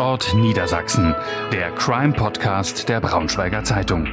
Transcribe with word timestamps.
Tatort 0.00 0.34
Niedersachsen, 0.34 1.14
der 1.52 1.72
Crime-Podcast 1.72 2.88
der 2.88 3.02
Braunschweiger 3.02 3.64
Zeitung. 3.64 4.08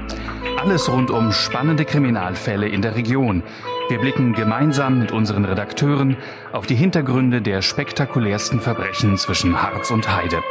Alles 0.57 0.91
rund 0.91 1.09
um 1.09 1.31
spannende 1.31 1.85
Kriminalfälle 1.85 2.67
in 2.67 2.81
der 2.81 2.95
Region. 2.95 3.41
Wir 3.87 3.97
blicken 3.97 4.33
gemeinsam 4.33 4.99
mit 4.99 5.13
unseren 5.13 5.45
Redakteuren 5.45 6.17
auf 6.51 6.67
die 6.67 6.75
Hintergründe 6.75 7.41
der 7.41 7.61
spektakulärsten 7.61 8.59
Verbrechen 8.59 9.15
zwischen 9.15 9.61
Harz 9.61 9.89
und 9.89 10.13
Heide. 10.13 10.43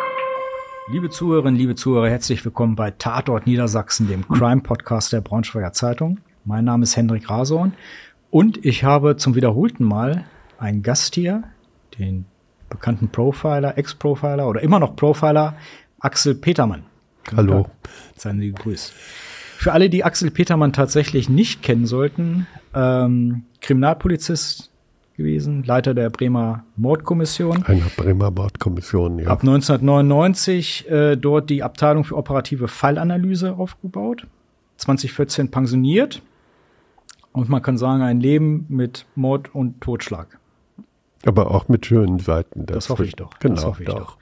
Liebe 0.89 1.11
Zuhörerinnen, 1.11 1.57
liebe 1.61 1.75
Zuhörer, 1.75 2.09
herzlich 2.09 2.43
willkommen 2.43 2.75
bei 2.75 2.93
Tatort 2.93 3.46
Niedersachsen, 3.46 4.09
dem 4.09 4.27
Crime-Podcast 4.27 5.12
der 5.12 5.21
Braunschweiger 5.21 5.75
Zeitung. 5.75 6.18
Mein 6.46 6.64
Name 6.64 6.84
ist 6.84 6.96
Hendrik 6.96 7.29
Rasorn 7.29 7.75
und 8.30 8.64
ich 8.64 8.84
habe 8.84 9.18
zum 9.18 9.34
wiederholten 9.34 9.84
Mal 9.84 10.25
einen 10.59 10.82
Gast 10.82 11.14
hier, 11.14 11.43
den 11.98 12.25
bekannten 12.69 13.09
Profiler, 13.09 13.77
Ex-Profiler 13.79 14.49
oder 14.49 14.63
immer 14.63 14.79
noch 14.79 14.96
Profiler, 14.96 15.54
Axel 16.00 16.35
Petermann. 16.35 16.85
Hallo. 17.35 17.67
Seien 18.17 18.40
Sie 18.40 18.49
gegrüßt. 18.49 18.93
Für 19.59 19.73
alle, 19.73 19.89
die 19.89 20.04
Axel 20.04 20.31
Petermann 20.31 20.73
tatsächlich 20.73 21.29
nicht 21.29 21.63
kennen 21.63 21.87
sollten, 21.87 22.46
ähm, 22.75 23.45
Kriminalpolizist 23.61 24.71
gewesen, 25.17 25.64
Leiter 25.64 25.95
der 25.95 26.11
Bremer 26.11 26.64
Mordkommission. 26.76 27.64
Einer 27.64 27.87
Bremer 27.96 28.31
Mordkommission, 28.31 29.18
ja. 29.18 29.29
Ab 29.29 29.40
1999 29.40 30.90
äh, 30.90 31.17
dort 31.17 31.48
die 31.51 31.62
Abteilung 31.62 32.05
für 32.05 32.17
operative 32.17 32.69
Fallanalyse 32.69 33.55
aufgebaut. 33.55 34.27
2014 34.77 35.51
pensioniert. 35.51 36.23
Und 37.33 37.48
man 37.48 37.62
kann 37.62 37.78
sagen, 37.78 38.03
ein 38.03 38.20
Leben 38.20 38.67
mit 38.69 39.06
Mord 39.14 39.55
und 39.55 39.81
Totschlag. 39.81 40.39
Aber 41.27 41.50
auch 41.50 41.69
mit 41.69 41.86
schönen 41.86 42.19
Seiten. 42.19 42.66
Das, 42.66 42.77
das 42.77 42.91
hoffe 42.91 43.05
ich 43.05 43.16
doch. 43.16 43.39
Genau, 43.39 43.55
das 43.55 43.64
hoffe 43.64 43.83
ich 43.83 43.89
doch. 43.89 44.17
doch. 44.17 44.19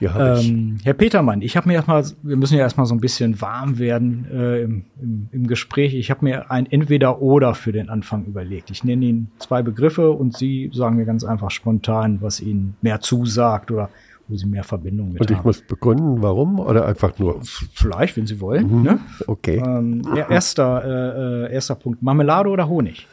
Ähm, 0.00 0.78
Herr 0.84 0.94
Petermann, 0.94 1.42
ich 1.42 1.56
habe 1.56 1.68
mir 1.68 1.74
erstmal, 1.74 2.04
wir 2.22 2.36
müssen 2.36 2.54
ja 2.54 2.60
erstmal 2.60 2.86
so 2.86 2.94
ein 2.94 3.00
bisschen 3.00 3.40
warm 3.40 3.78
werden 3.78 4.26
äh, 4.32 4.62
im, 4.62 4.84
im, 5.02 5.28
im 5.32 5.46
Gespräch. 5.46 5.94
Ich 5.94 6.10
habe 6.10 6.24
mir 6.24 6.50
ein 6.50 6.66
Entweder-Oder 6.66 7.54
für 7.54 7.72
den 7.72 7.88
Anfang 7.88 8.24
überlegt. 8.24 8.70
Ich 8.70 8.84
nenne 8.84 9.04
Ihnen 9.04 9.30
zwei 9.38 9.62
Begriffe 9.62 10.12
und 10.12 10.36
Sie 10.36 10.70
sagen 10.72 10.96
mir 10.96 11.04
ganz 11.04 11.24
einfach 11.24 11.50
spontan, 11.50 12.18
was 12.20 12.40
Ihnen 12.40 12.76
mehr 12.80 13.00
zusagt 13.00 13.70
oder 13.70 13.90
wo 14.28 14.36
Sie 14.36 14.46
mehr 14.46 14.62
Verbindung 14.62 15.12
mit 15.12 15.20
und 15.20 15.30
haben. 15.30 15.34
Und 15.34 15.40
ich 15.40 15.44
muss 15.44 15.60
begründen, 15.62 16.22
warum 16.22 16.60
oder 16.60 16.86
einfach 16.86 17.18
nur? 17.18 17.40
Vielleicht, 17.42 18.16
wenn 18.16 18.26
Sie 18.26 18.40
wollen. 18.40 18.78
Mhm. 18.78 18.82
Ne? 18.82 19.00
Okay. 19.26 19.56
Ähm, 19.64 20.02
erster, 20.28 20.84
äh, 20.84 21.46
äh, 21.46 21.54
erster 21.54 21.74
Punkt. 21.74 22.02
Marmelade 22.02 22.50
oder 22.50 22.68
Honig? 22.68 23.06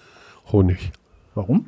Honig. 0.51 0.91
Warum? 1.33 1.65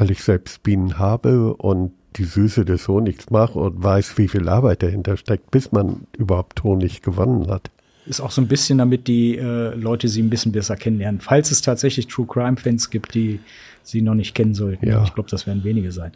Weil 0.00 0.10
ich 0.10 0.24
selbst 0.24 0.62
Bienen 0.62 0.98
habe 0.98 1.54
und 1.54 1.92
die 2.16 2.24
Süße 2.24 2.64
des 2.64 2.88
Honigs 2.88 3.28
mache 3.28 3.58
und 3.58 3.82
weiß, 3.82 4.16
wie 4.16 4.28
viel 4.28 4.48
Arbeit 4.48 4.82
dahinter 4.82 5.18
steckt, 5.18 5.50
bis 5.50 5.72
man 5.72 6.06
überhaupt 6.16 6.64
Honig 6.64 7.02
gewonnen 7.02 7.48
hat. 7.48 7.70
Ist 8.06 8.20
auch 8.20 8.30
so 8.30 8.40
ein 8.40 8.48
bisschen, 8.48 8.78
damit 8.78 9.08
die 9.08 9.36
äh, 9.36 9.74
Leute 9.74 10.08
sie 10.08 10.22
ein 10.22 10.30
bisschen 10.30 10.52
besser 10.52 10.76
kennenlernen. 10.76 11.20
Falls 11.20 11.50
es 11.50 11.60
tatsächlich 11.60 12.06
True 12.06 12.26
Crime 12.26 12.56
Fans 12.56 12.88
gibt, 12.88 13.14
die 13.14 13.40
sie 13.82 14.00
noch 14.00 14.14
nicht 14.14 14.34
kennen 14.34 14.54
sollten. 14.54 14.88
Ja. 14.88 15.04
Ich 15.04 15.14
glaube, 15.14 15.28
das 15.28 15.46
werden 15.46 15.64
wenige 15.64 15.92
sein. 15.92 16.12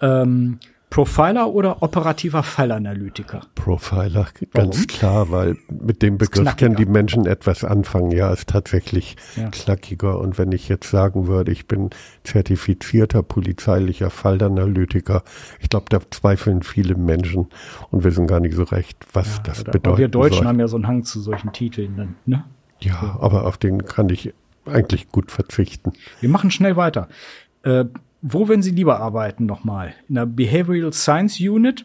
Ähm, 0.00 0.58
Profiler 0.90 1.54
oder 1.54 1.84
operativer 1.84 2.42
Fallanalytiker? 2.42 3.42
Profiler, 3.54 4.26
ganz 4.52 4.76
Warum? 4.76 4.86
klar, 4.88 5.30
weil 5.30 5.56
mit 5.68 6.02
dem 6.02 6.18
Begriff 6.18 6.56
können 6.56 6.74
die 6.74 6.84
Menschen 6.84 7.26
etwas 7.26 7.62
anfangen. 7.62 8.10
Ja, 8.10 8.32
ist 8.32 8.48
tatsächlich 8.48 9.16
ja. 9.36 9.48
knackiger. 9.50 10.18
Und 10.18 10.36
wenn 10.36 10.50
ich 10.50 10.68
jetzt 10.68 10.90
sagen 10.90 11.28
würde, 11.28 11.52
ich 11.52 11.68
bin 11.68 11.90
zertifizierter 12.24 13.22
polizeilicher 13.22 14.10
Fallanalytiker, 14.10 15.22
ich 15.60 15.68
glaube, 15.68 15.86
da 15.90 16.00
zweifeln 16.10 16.64
viele 16.64 16.96
Menschen 16.96 17.46
und 17.92 18.02
wissen 18.02 18.26
gar 18.26 18.40
nicht 18.40 18.56
so 18.56 18.64
recht, 18.64 18.98
was 19.12 19.36
ja, 19.36 19.42
das 19.44 19.62
bedeutet. 19.62 19.98
Wir 19.98 20.08
Deutschen 20.08 20.38
soll. 20.38 20.46
haben 20.48 20.58
ja 20.60 20.66
so 20.66 20.76
einen 20.76 20.88
Hang 20.88 21.04
zu 21.04 21.20
solchen 21.20 21.52
Titeln. 21.52 21.96
Dann, 21.96 22.16
ne? 22.26 22.44
Ja, 22.80 23.16
aber 23.20 23.46
auf 23.46 23.58
den 23.58 23.84
kann 23.84 24.08
ich 24.08 24.34
eigentlich 24.66 25.08
gut 25.10 25.30
verzichten. 25.30 25.92
Wir 26.20 26.28
machen 26.28 26.50
schnell 26.50 26.76
weiter. 26.76 27.08
Äh, 27.62 27.84
wo 28.22 28.48
würden 28.48 28.62
Sie 28.62 28.70
lieber 28.70 29.00
arbeiten 29.00 29.46
nochmal? 29.46 29.94
In 30.08 30.16
der 30.16 30.26
Behavioral 30.26 30.92
Science 30.92 31.40
Unit 31.40 31.84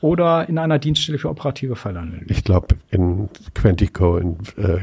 oder 0.00 0.48
in 0.48 0.58
einer 0.58 0.78
Dienststelle 0.78 1.18
für 1.18 1.28
operative 1.28 1.76
Fallanalyse? 1.76 2.26
Ich 2.28 2.44
glaube 2.44 2.76
in 2.90 3.28
Quantico 3.54 4.18
in, 4.18 4.36
äh, 4.56 4.80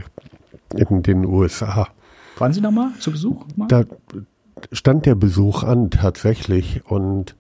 in 0.76 1.04
den 1.04 1.26
USA. 1.26 1.88
Waren 2.38 2.54
Sie 2.54 2.62
nochmal 2.62 2.92
zu 3.00 3.12
Besuch? 3.12 3.46
Mal? 3.56 3.68
Da 3.68 3.84
stand 4.72 5.06
der 5.06 5.16
Besuch 5.16 5.64
an 5.64 5.92
tatsächlich 5.92 6.86
und 6.86 7.36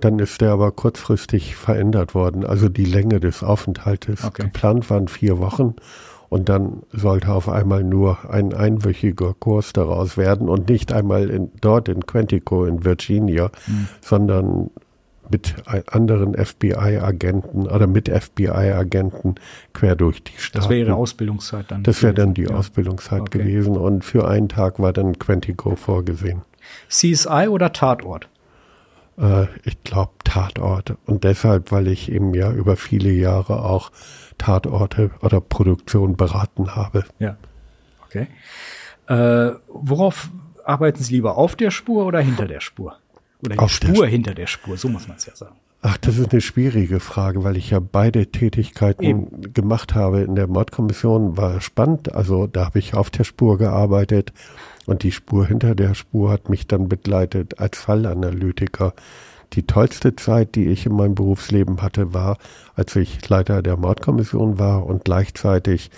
dann 0.00 0.20
ist 0.20 0.40
der 0.40 0.52
aber 0.52 0.70
kurzfristig 0.70 1.56
verändert 1.56 2.14
worden. 2.14 2.44
Also 2.44 2.68
die 2.68 2.84
Länge 2.84 3.18
des 3.18 3.42
Aufenthaltes. 3.42 4.24
Okay. 4.24 4.44
Geplant 4.44 4.88
waren 4.90 5.08
vier 5.08 5.38
Wochen 5.38 5.74
und 6.28 6.48
dann 6.48 6.82
sollte 6.92 7.32
auf 7.32 7.48
einmal 7.48 7.84
nur 7.84 8.30
ein 8.30 8.52
einwöchiger 8.52 9.34
Kurs 9.38 9.72
daraus 9.72 10.16
werden 10.16 10.48
und 10.48 10.68
nicht 10.68 10.92
einmal 10.92 11.30
in, 11.30 11.50
dort 11.60 11.88
in 11.88 12.06
Quantico 12.06 12.64
in 12.64 12.84
Virginia, 12.84 13.50
mhm. 13.66 13.88
sondern 14.00 14.70
mit 15.30 15.56
anderen 15.90 16.34
FBI-Agenten 16.34 17.66
oder 17.66 17.86
mit 17.86 18.08
FBI-Agenten 18.08 19.34
quer 19.74 19.94
durch 19.94 20.22
die 20.22 20.32
Stadt. 20.38 20.62
Das 20.62 20.68
wäre 20.70 20.80
Ihre 20.80 20.94
Ausbildungszeit 20.94 21.70
dann? 21.70 21.82
Das 21.82 22.02
wäre 22.02 22.14
dann 22.14 22.34
die 22.34 22.44
ja. 22.44 22.50
Ausbildungszeit 22.50 23.22
okay. 23.22 23.38
gewesen 23.38 23.76
und 23.76 24.04
für 24.04 24.26
einen 24.26 24.48
Tag 24.48 24.78
war 24.78 24.92
dann 24.92 25.18
Quantico 25.18 25.76
vorgesehen. 25.76 26.42
CSI 26.88 27.48
oder 27.48 27.72
Tatort? 27.72 28.28
Äh, 29.18 29.46
ich 29.64 29.82
glaube 29.82 30.12
Tatort 30.24 30.94
und 31.06 31.24
deshalb, 31.24 31.72
weil 31.72 31.88
ich 31.88 32.10
eben 32.10 32.34
ja 32.34 32.52
über 32.52 32.76
viele 32.76 33.10
Jahre 33.10 33.64
auch 33.64 33.90
Tatorte 34.38 35.10
oder 35.20 35.40
Produktion 35.40 36.16
beraten 36.16 36.74
habe. 36.74 37.04
Ja. 37.18 37.36
Okay. 38.06 38.28
Äh, 39.06 39.52
worauf 39.68 40.30
arbeiten 40.64 41.02
Sie 41.02 41.14
lieber? 41.16 41.36
Auf 41.36 41.56
der 41.56 41.70
Spur 41.70 42.06
oder 42.06 42.20
hinter 42.20 42.46
der 42.46 42.60
Spur? 42.60 42.96
Oder 43.44 43.62
auf 43.62 43.70
Spur 43.70 44.06
hinter 44.06 44.34
der 44.34 44.46
Spur, 44.46 44.76
so 44.76 44.88
muss 44.88 45.06
man 45.08 45.16
es 45.16 45.26
ja 45.26 45.36
sagen. 45.36 45.56
Ach, 45.80 45.96
das 45.96 46.18
ist 46.18 46.32
eine 46.32 46.40
schwierige 46.40 46.98
Frage, 46.98 47.44
weil 47.44 47.56
ich 47.56 47.70
ja 47.70 47.78
beide 47.78 48.26
Tätigkeiten 48.26 49.04
Eben. 49.04 49.54
gemacht 49.54 49.94
habe. 49.94 50.22
In 50.22 50.34
der 50.34 50.48
Mordkommission 50.48 51.36
war 51.36 51.60
spannend, 51.60 52.14
also 52.14 52.48
da 52.48 52.64
habe 52.66 52.80
ich 52.80 52.94
auf 52.94 53.10
der 53.10 53.22
Spur 53.22 53.58
gearbeitet 53.58 54.32
und 54.86 55.04
die 55.04 55.12
Spur 55.12 55.46
hinter 55.46 55.76
der 55.76 55.94
Spur 55.94 56.30
hat 56.30 56.48
mich 56.48 56.66
dann 56.66 56.88
begleitet 56.88 57.60
als 57.60 57.78
Fallanalytiker. 57.78 58.92
Die 59.54 59.66
tollste 59.66 60.14
Zeit, 60.16 60.54
die 60.54 60.66
ich 60.66 60.86
in 60.86 60.94
meinem 60.94 61.14
Berufsleben 61.14 61.82
hatte, 61.82 62.12
war, 62.12 62.38
als 62.74 62.94
ich 62.96 63.26
Leiter 63.28 63.62
der 63.62 63.76
Mordkommission 63.76 64.58
war 64.58 64.86
und 64.86 65.04
gleichzeitig 65.04 65.90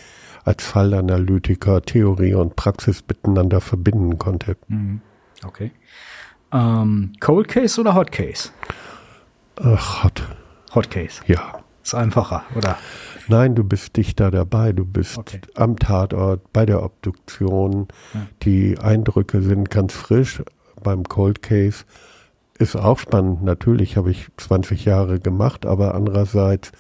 als 0.45 0.65
Fallanalytiker 0.65 1.83
Theorie 1.83 2.35
und 2.35 2.57
Praxis 2.57 3.05
miteinander 3.07 3.61
verbinden 3.61 4.19
konnte. 4.19 4.57
Mhm. 4.69 5.01
Okay. 5.45 5.73
Ähm, 6.53 7.13
Cold 7.21 7.49
Case 7.49 7.81
oder 7.81 7.95
Hot 7.95 8.13
Case? 8.13 8.51
Ach, 9.57 10.05
hot. 10.05 10.23
Hot 10.75 10.91
Case. 10.91 11.21
Ja. 11.27 11.61
Ist 11.83 11.95
einfacher, 11.95 12.45
oder? 12.55 12.77
Nein, 13.29 13.55
du 13.55 13.65
bist 13.65 13.97
dichter 13.97 14.31
dabei. 14.31 14.73
Du 14.73 14.85
bist 14.85 15.19
okay. 15.19 15.41
am 15.55 15.77
Tatort, 15.77 16.53
bei 16.53 16.67
der 16.67 16.83
Obduktion. 16.83 17.89
Ja. 18.13 18.27
Die 18.43 18.79
Eindrücke 18.79 19.43
sind 19.43 19.71
ganz 19.71 19.95
frisch 19.95 20.43
beim 20.83 21.05
Cold 21.05 21.43
Case 21.43 21.85
ist 22.61 22.77
auch 22.77 22.99
spannend. 22.99 23.43
Natürlich 23.43 23.97
habe 23.97 24.11
ich 24.11 24.29
20 24.37 24.85
Jahre 24.85 25.19
gemacht, 25.19 25.65
aber 25.65 25.95
andererseits, 25.95 26.73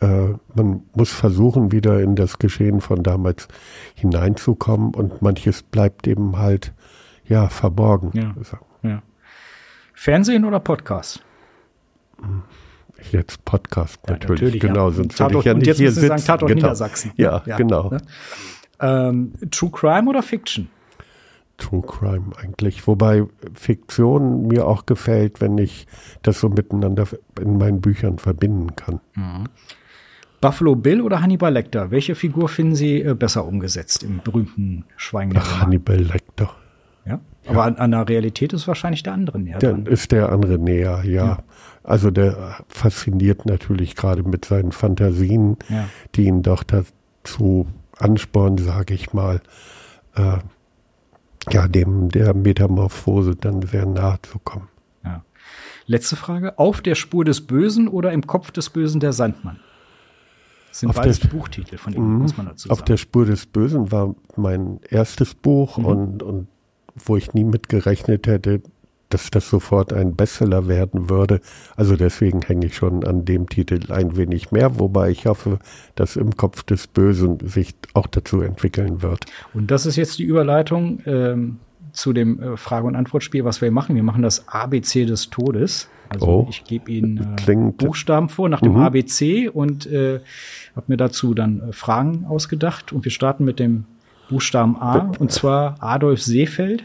äh, 0.00 0.28
man 0.54 0.84
muss 0.94 1.12
versuchen, 1.12 1.70
wieder 1.70 2.00
in 2.00 2.16
das 2.16 2.38
Geschehen 2.38 2.80
von 2.80 3.02
damals 3.02 3.46
hineinzukommen 3.94 4.94
und 4.94 5.20
manches 5.20 5.62
bleibt 5.62 6.06
eben 6.06 6.38
halt, 6.38 6.72
ja, 7.26 7.48
verborgen. 7.48 8.10
Ja, 8.14 8.34
ja. 8.82 9.02
Fernsehen 9.92 10.46
oder 10.46 10.60
Podcast? 10.60 11.22
Jetzt 13.10 13.44
Podcast 13.44 14.00
ja, 14.06 14.14
natürlich, 14.14 14.42
natürlich, 14.42 14.60
genau, 14.62 14.88
ja. 14.88 14.94
sonst 14.94 15.20
würde 15.20 15.38
ich 15.38 15.44
ja 15.44 15.54
nicht 15.54 15.66
jetzt 15.66 15.76
hier 15.76 15.92
sitzen. 15.92 16.08
Sagen, 16.08 16.24
Tatort 16.24 16.48
genau. 16.48 16.62
Niedersachsen. 16.62 17.12
Ja, 17.16 17.42
ja 17.44 17.56
genau. 17.56 17.90
Ne? 17.90 17.98
Ähm, 18.80 19.32
True 19.50 19.70
Crime 19.70 20.08
oder 20.08 20.22
Fiction? 20.22 20.68
True 21.58 21.82
Crime 21.82 22.32
eigentlich. 22.36 22.86
Wobei 22.86 23.24
Fiktion 23.54 24.48
mir 24.48 24.66
auch 24.66 24.86
gefällt, 24.86 25.40
wenn 25.40 25.58
ich 25.58 25.86
das 26.22 26.40
so 26.40 26.48
miteinander 26.48 27.06
in 27.40 27.58
meinen 27.58 27.80
Büchern 27.80 28.18
verbinden 28.18 28.74
kann. 28.76 29.00
Mhm. 29.14 29.48
Buffalo 30.40 30.74
Bill 30.74 31.00
oder 31.00 31.22
Hannibal 31.22 31.52
Lecter? 31.52 31.92
Welche 31.92 32.16
Figur 32.16 32.48
finden 32.48 32.74
Sie 32.74 33.00
äh, 33.00 33.14
besser 33.14 33.46
umgesetzt 33.46 34.02
im 34.02 34.20
berühmten 34.22 34.84
Schweigen 34.96 35.30
der 35.30 35.42
Ach, 35.42 35.60
Hannibal 35.60 35.98
Lecter. 35.98 36.50
Ja? 37.06 37.20
Aber 37.46 37.58
ja. 37.58 37.62
An, 37.62 37.76
an, 37.76 37.90
der 37.92 38.08
Realität 38.08 38.52
ist 38.52 38.66
wahrscheinlich 38.66 39.04
der 39.04 39.12
andere 39.12 39.38
näher. 39.38 39.58
Dann 39.60 39.86
ist 39.86 40.10
der 40.10 40.32
andere 40.32 40.58
näher, 40.58 41.02
ja. 41.04 41.26
ja. 41.26 41.38
Also 41.84 42.10
der 42.10 42.56
fasziniert 42.66 43.46
natürlich 43.46 43.94
gerade 43.94 44.24
mit 44.24 44.44
seinen 44.44 44.72
Fantasien, 44.72 45.58
ja. 45.68 45.88
die 46.14 46.24
ihn 46.24 46.42
doch 46.42 46.64
dazu 46.64 47.66
anspornen, 47.98 48.58
sage 48.58 48.94
ich 48.94 49.12
mal, 49.12 49.40
äh, 50.16 50.38
ja, 51.50 51.68
dem 51.68 52.08
der 52.08 52.34
Metamorphose 52.34 53.36
dann 53.36 53.62
sehr 53.62 53.86
nahe 53.86 54.18
zu 54.22 54.38
kommen. 54.38 54.68
Ja. 55.04 55.24
Letzte 55.86 56.16
Frage. 56.16 56.58
Auf 56.58 56.80
der 56.80 56.94
Spur 56.94 57.24
des 57.24 57.40
Bösen 57.46 57.88
oder 57.88 58.12
im 58.12 58.26
Kopf 58.26 58.50
des 58.50 58.70
Bösen 58.70 59.00
der 59.00 59.12
Sandmann? 59.12 59.58
Das 60.68 60.80
sind 60.80 60.88
auf 60.90 60.96
beides 60.96 61.20
der, 61.20 61.28
Buchtitel 61.28 61.76
von 61.76 61.92
ihm, 61.92 62.18
muss 62.18 62.36
man 62.36 62.46
dazu 62.46 62.68
sagen. 62.68 62.72
Auf 62.72 62.84
der 62.84 62.96
Spur 62.96 63.26
des 63.26 63.44
Bösen 63.46 63.92
war 63.92 64.14
mein 64.36 64.80
erstes 64.88 65.34
Buch 65.34 65.76
mhm. 65.76 65.84
und, 65.84 66.22
und 66.22 66.48
wo 66.94 67.16
ich 67.16 67.34
nie 67.34 67.44
mit 67.44 67.68
gerechnet 67.68 68.26
hätte, 68.26 68.62
dass 69.12 69.30
das 69.30 69.48
sofort 69.48 69.92
ein 69.92 70.16
Bestseller 70.16 70.68
werden 70.68 71.10
würde. 71.10 71.40
Also 71.76 71.96
deswegen 71.96 72.42
hänge 72.42 72.66
ich 72.66 72.76
schon 72.76 73.04
an 73.04 73.24
dem 73.24 73.48
Titel 73.48 73.92
ein 73.92 74.16
wenig 74.16 74.52
mehr, 74.52 74.78
wobei 74.78 75.10
ich 75.10 75.26
hoffe, 75.26 75.58
dass 75.94 76.16
im 76.16 76.36
Kopf 76.36 76.62
des 76.62 76.86
Bösen 76.86 77.38
sich 77.46 77.74
auch 77.94 78.06
dazu 78.06 78.40
entwickeln 78.40 79.02
wird. 79.02 79.26
Und 79.54 79.70
das 79.70 79.86
ist 79.86 79.96
jetzt 79.96 80.18
die 80.18 80.24
Überleitung 80.24 81.00
ähm, 81.06 81.58
zu 81.92 82.12
dem 82.12 82.40
äh, 82.40 82.56
Frage- 82.56 82.86
und 82.86 82.96
Antwortspiel, 82.96 83.44
was 83.44 83.60
wir 83.60 83.70
machen. 83.70 83.96
Wir 83.96 84.02
machen 84.02 84.22
das 84.22 84.48
ABC 84.48 85.04
des 85.04 85.30
Todes. 85.30 85.88
Also 86.08 86.26
oh, 86.26 86.46
ich 86.50 86.64
gebe 86.64 86.90
Ihnen 86.90 87.36
äh, 87.46 87.72
Buchstaben 87.76 88.28
vor 88.28 88.48
nach 88.48 88.60
dem 88.60 88.72
mhm. 88.72 88.80
ABC 88.80 89.48
und 89.48 89.86
äh, 89.86 90.20
habe 90.76 90.86
mir 90.88 90.96
dazu 90.96 91.34
dann 91.34 91.68
äh, 91.68 91.72
Fragen 91.72 92.24
ausgedacht. 92.26 92.92
Und 92.92 93.04
wir 93.04 93.12
starten 93.12 93.44
mit 93.44 93.58
dem 93.58 93.84
Buchstaben 94.28 94.76
A, 94.76 95.12
und 95.18 95.30
zwar 95.32 95.76
Adolf 95.80 96.22
Seefeld. 96.22 96.84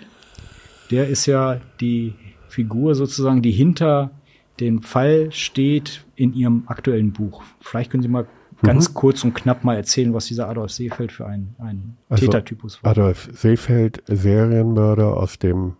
Der 0.92 1.08
ist 1.08 1.26
ja 1.26 1.60
die 1.80 2.14
Figur 2.48 2.96
sozusagen, 2.96 3.42
die 3.42 3.52
hinter 3.52 4.12
dem 4.60 4.82
Fall 4.82 5.32
steht 5.32 6.06
in 6.16 6.34
Ihrem 6.34 6.64
aktuellen 6.68 7.14
Buch. 7.14 7.44
Vielleicht 7.62 7.92
können 7.92 8.04
Sie 8.04 8.10
mal 8.10 8.26
ganz 8.64 8.90
mhm. 8.90 8.94
kurz 8.96 9.24
und 9.24 9.34
knapp 9.34 9.64
mal 9.64 9.76
erzählen, 9.76 10.14
was 10.14 10.26
dieser 10.26 10.50
Adolf 10.50 10.72
Seefeld 10.72 11.12
für 11.12 11.28
ein, 11.28 11.56
ein 11.60 11.98
also 12.10 12.26
Tätertypus 12.26 12.84
war. 12.84 12.92
Adolf 12.92 13.30
Seefeld, 13.34 14.02
Serienmörder 14.08 15.16
aus 15.16 15.38
dem 15.38 15.74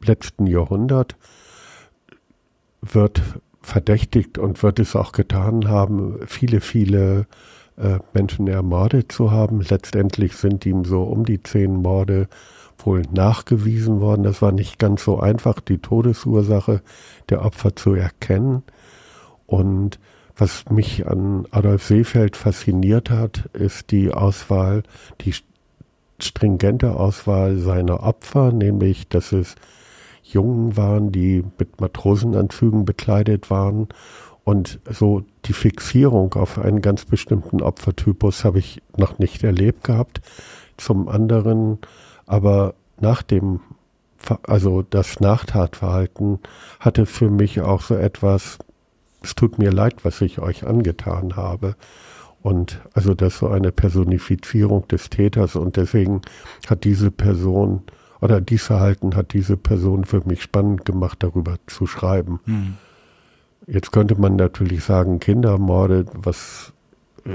letzten 0.00 0.46
Jahrhundert, 0.46 1.16
wird 2.80 3.22
verdächtigt 3.60 4.38
und 4.38 4.62
wird 4.62 4.78
es 4.78 4.94
auch 4.94 5.12
getan 5.12 5.68
haben, 5.68 6.18
viele, 6.26 6.60
viele 6.60 7.26
äh, 7.76 7.98
Menschen 8.12 8.46
ermordet 8.46 9.10
zu 9.10 9.30
haben. 9.30 9.60
Letztendlich 9.62 10.36
sind 10.36 10.66
ihm 10.66 10.84
so 10.84 11.02
um 11.02 11.24
die 11.24 11.42
zehn 11.42 11.76
Morde 11.76 12.28
wohl 12.78 13.02
nachgewiesen 13.12 14.00
worden. 14.00 14.22
Das 14.22 14.42
war 14.42 14.52
nicht 14.52 14.78
ganz 14.78 15.04
so 15.04 15.20
einfach, 15.20 15.60
die 15.60 15.78
Todesursache 15.78 16.82
der 17.28 17.44
Opfer 17.44 17.76
zu 17.76 17.94
erkennen. 17.94 18.62
Und 19.46 19.98
was 20.36 20.68
mich 20.70 21.06
an 21.06 21.46
Adolf 21.50 21.84
Seefeld 21.84 22.36
fasziniert 22.36 23.10
hat, 23.10 23.48
ist 23.52 23.90
die 23.90 24.12
Auswahl, 24.12 24.82
die 25.20 25.34
stringente 26.20 26.96
Auswahl 26.96 27.58
seiner 27.58 28.02
Opfer, 28.02 28.52
nämlich, 28.52 29.08
dass 29.08 29.32
es 29.32 29.54
Jungen 30.22 30.76
waren, 30.76 31.12
die 31.12 31.44
mit 31.58 31.80
Matrosenanzügen 31.80 32.84
bekleidet 32.84 33.50
waren. 33.50 33.88
Und 34.42 34.80
so 34.90 35.22
die 35.46 35.52
Fixierung 35.52 36.34
auf 36.34 36.58
einen 36.58 36.82
ganz 36.82 37.04
bestimmten 37.04 37.62
Opfertypus 37.62 38.44
habe 38.44 38.58
ich 38.58 38.82
noch 38.96 39.18
nicht 39.18 39.44
erlebt 39.44 39.84
gehabt. 39.84 40.20
Zum 40.76 41.08
anderen 41.08 41.78
aber 42.26 42.74
nach 43.00 43.22
dem, 43.22 43.60
also 44.42 44.82
das 44.82 45.20
Nachtatverhalten 45.20 46.38
hatte 46.80 47.06
für 47.06 47.30
mich 47.30 47.60
auch 47.60 47.82
so 47.82 47.94
etwas, 47.94 48.58
es 49.22 49.34
tut 49.34 49.58
mir 49.58 49.72
leid, 49.72 50.04
was 50.04 50.20
ich 50.20 50.38
euch 50.38 50.66
angetan 50.66 51.36
habe. 51.36 51.76
Und 52.42 52.80
also 52.92 53.14
das 53.14 53.38
so 53.38 53.48
eine 53.48 53.72
Personifizierung 53.72 54.86
des 54.88 55.08
Täters 55.08 55.56
und 55.56 55.76
deswegen 55.78 56.20
hat 56.68 56.84
diese 56.84 57.10
Person 57.10 57.82
oder 58.20 58.40
dies 58.40 58.64
Verhalten 58.64 59.16
hat 59.16 59.32
diese 59.32 59.56
Person 59.56 60.04
für 60.04 60.22
mich 60.26 60.42
spannend 60.42 60.84
gemacht, 60.84 61.22
darüber 61.22 61.56
zu 61.66 61.86
schreiben. 61.86 62.40
Hm. 62.44 62.74
Jetzt 63.66 63.92
könnte 63.92 64.20
man 64.20 64.36
natürlich 64.36 64.84
sagen, 64.84 65.20
Kindermorde, 65.20 66.04
was 66.12 66.72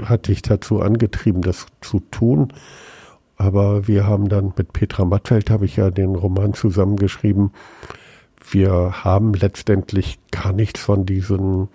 hat 0.04 0.28
dich 0.28 0.42
dazu 0.42 0.80
angetrieben, 0.80 1.42
das 1.42 1.66
zu 1.80 2.00
tun? 2.10 2.52
Aber 3.40 3.88
wir 3.88 4.06
haben 4.06 4.28
dann 4.28 4.52
mit 4.58 4.74
Petra 4.74 5.06
Mattfeld, 5.06 5.48
habe 5.48 5.64
ich 5.64 5.76
ja 5.76 5.90
den 5.90 6.14
Roman 6.14 6.52
zusammengeschrieben, 6.52 7.52
wir 8.50 9.02
haben 9.02 9.32
letztendlich 9.32 10.18
gar 10.30 10.52
nichts 10.52 10.80
von 10.80 11.06
diesen, 11.06 11.68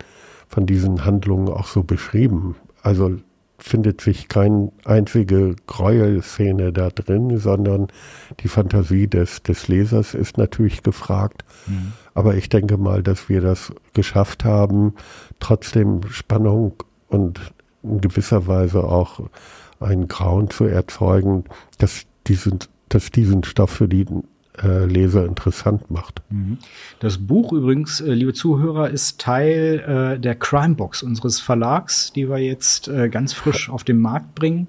von 0.47 0.67
diesen 0.67 1.05
Handlungen 1.05 1.49
auch 1.49 1.65
so 1.65 1.81
beschrieben. 1.81 2.55
Also 2.83 3.17
findet 3.57 3.99
sich 3.99 4.27
keine 4.27 4.71
einzige 4.83 5.55
Gräuelszene 5.65 6.71
da 6.71 6.89
drin, 6.89 7.39
sondern 7.39 7.87
die 8.41 8.47
Fantasie 8.47 9.07
des, 9.07 9.41
des 9.41 9.67
Lesers 9.67 10.13
ist 10.13 10.37
natürlich 10.37 10.83
gefragt. 10.83 11.45
Mhm. 11.65 11.93
Aber 12.13 12.35
ich 12.35 12.47
denke 12.47 12.77
mal, 12.77 13.01
dass 13.01 13.27
wir 13.27 13.41
das 13.41 13.73
geschafft 13.93 14.45
haben, 14.45 14.93
trotzdem 15.39 16.01
Spannung 16.09 16.73
und 17.07 17.39
in 17.81 18.01
gewisser 18.01 18.45
Weise 18.45 18.83
auch 18.83 19.19
ein 19.79 20.07
Grauen 20.07 20.49
zu 20.49 20.65
erzeugen, 20.65 21.45
dass 21.77 22.05
diesen, 22.27 22.59
dass 22.89 23.11
diesen 23.11 23.43
Stoff 23.43 23.71
für 23.71 23.87
die 23.87 24.05
äh, 24.61 24.85
Leser 24.85 25.25
interessant 25.25 25.91
macht. 25.91 26.21
Mhm. 26.29 26.57
Das 26.99 27.17
Buch 27.17 27.51
übrigens, 27.51 28.01
äh, 28.01 28.13
liebe 28.13 28.33
Zuhörer, 28.33 28.89
ist 28.89 29.19
Teil 29.19 30.15
äh, 30.15 30.19
der 30.19 30.35
Crimebox 30.35 31.03
unseres 31.03 31.39
Verlags, 31.39 32.13
die 32.13 32.29
wir 32.29 32.37
jetzt 32.37 32.87
äh, 32.87 33.09
ganz 33.09 33.33
frisch 33.33 33.69
auf 33.69 33.83
den 33.83 33.99
Markt 33.99 34.35
bringen. 34.35 34.67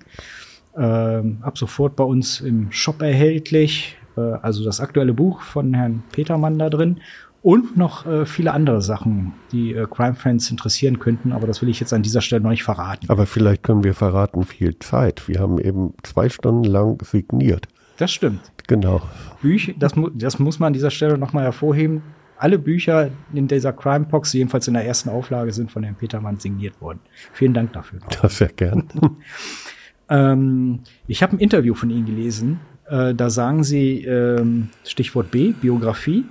Ähm, 0.77 1.39
ab 1.41 1.57
sofort 1.57 1.97
bei 1.97 2.05
uns 2.05 2.41
im 2.41 2.71
Shop 2.71 3.01
erhältlich. 3.01 3.97
Äh, 4.17 4.21
also 4.43 4.65
das 4.65 4.81
aktuelle 4.81 5.15
Buch 5.15 5.43
von 5.43 5.75
Herrn 5.75 6.03
Petermann 6.13 6.59
da 6.59 6.71
drin 6.71 7.01
und 7.47 7.77
noch 7.77 8.07
äh, 8.07 8.27
viele 8.27 8.53
andere 8.53 8.83
Sachen, 8.83 9.33
die 9.53 9.73
äh, 9.73 9.87
Crime-Fans 9.89 10.51
interessieren 10.51 10.99
könnten, 10.99 11.31
aber 11.31 11.47
das 11.47 11.63
will 11.63 11.69
ich 11.69 11.79
jetzt 11.79 11.93
an 11.93 12.03
dieser 12.03 12.21
Stelle 12.21 12.43
noch 12.43 12.51
nicht 12.51 12.65
verraten. 12.65 13.09
Aber 13.09 13.25
vielleicht 13.25 13.63
können 13.63 13.85
wir 13.85 13.95
verraten, 13.95 14.43
viel 14.43 14.77
Zeit. 14.81 15.29
Wir 15.29 15.39
haben 15.39 15.59
eben 15.59 15.95
zwei 16.03 16.29
Stunden 16.29 16.65
lang 16.65 16.99
signiert. 17.05 17.69
Das 17.99 18.11
stimmt. 18.11 18.41
Genau. 18.67 19.01
Bücher, 19.43 19.75
das, 19.79 19.93
das 20.15 20.41
muss 20.41 20.59
man 20.59 20.69
an 20.69 20.73
dieser 20.73 20.91
Stelle 20.91 21.19
nochmal 21.19 21.45
hervorheben. 21.45 22.03
Alle 22.37 22.59
Bücher 22.59 23.11
in 23.33 23.47
dieser 23.47 23.73
Crime-Box, 23.73 24.33
jedenfalls 24.33 24.67
in 24.67 24.75
der 24.75 24.85
ersten 24.85 25.09
Auflage, 25.09 25.53
sind 25.53 25.71
von 25.71 25.85
Herrn 25.85 25.95
Petermann 25.95 26.41
signiert 26.41 26.81
worden. 26.81 26.99
Vielen 27.33 27.55
Dank 27.55 27.73
dafür. 27.73 28.01
Das 28.23 28.39
sehr 28.39 28.49
gern. 28.49 28.89
ähm, 30.11 30.81
ich 31.07 31.23
habe 31.23 31.37
ein 31.37 31.39
Interview 31.39 31.75
von 31.75 31.91
Ihnen 31.91 32.07
gelesen. 32.07 32.59
Äh, 32.89 33.15
da 33.15 33.31
sagen 33.31 33.65
Sie, 33.65 34.03
ähm, 34.05 34.69
Stichwort 34.85 35.31
B, 35.31 35.53
Biografie. 35.53 36.25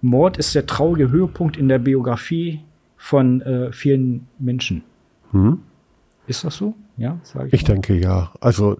Mord 0.00 0.36
ist 0.36 0.54
der 0.54 0.66
traurige 0.66 1.10
Höhepunkt 1.10 1.56
in 1.56 1.68
der 1.68 1.78
Biografie 1.78 2.60
von 2.96 3.40
äh, 3.42 3.72
vielen 3.72 4.26
Menschen. 4.38 4.82
Hm? 5.30 5.60
Ist 6.26 6.44
das 6.44 6.56
so? 6.56 6.74
Ja, 6.96 7.18
sage 7.22 7.48
ich. 7.48 7.54
Ich 7.54 7.62
mal. 7.62 7.74
denke 7.74 7.98
ja. 7.98 8.32
Also 8.40 8.78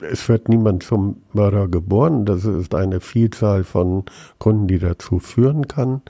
es 0.00 0.28
wird 0.28 0.48
niemand 0.48 0.82
zum 0.82 1.16
Mörder 1.32 1.68
geboren. 1.68 2.24
Das 2.24 2.44
ist 2.44 2.74
eine 2.74 3.00
Vielzahl 3.00 3.64
von 3.64 4.04
Gründen, 4.38 4.68
die 4.68 4.78
dazu 4.78 5.18
führen 5.18 5.68
kann. 5.68 6.02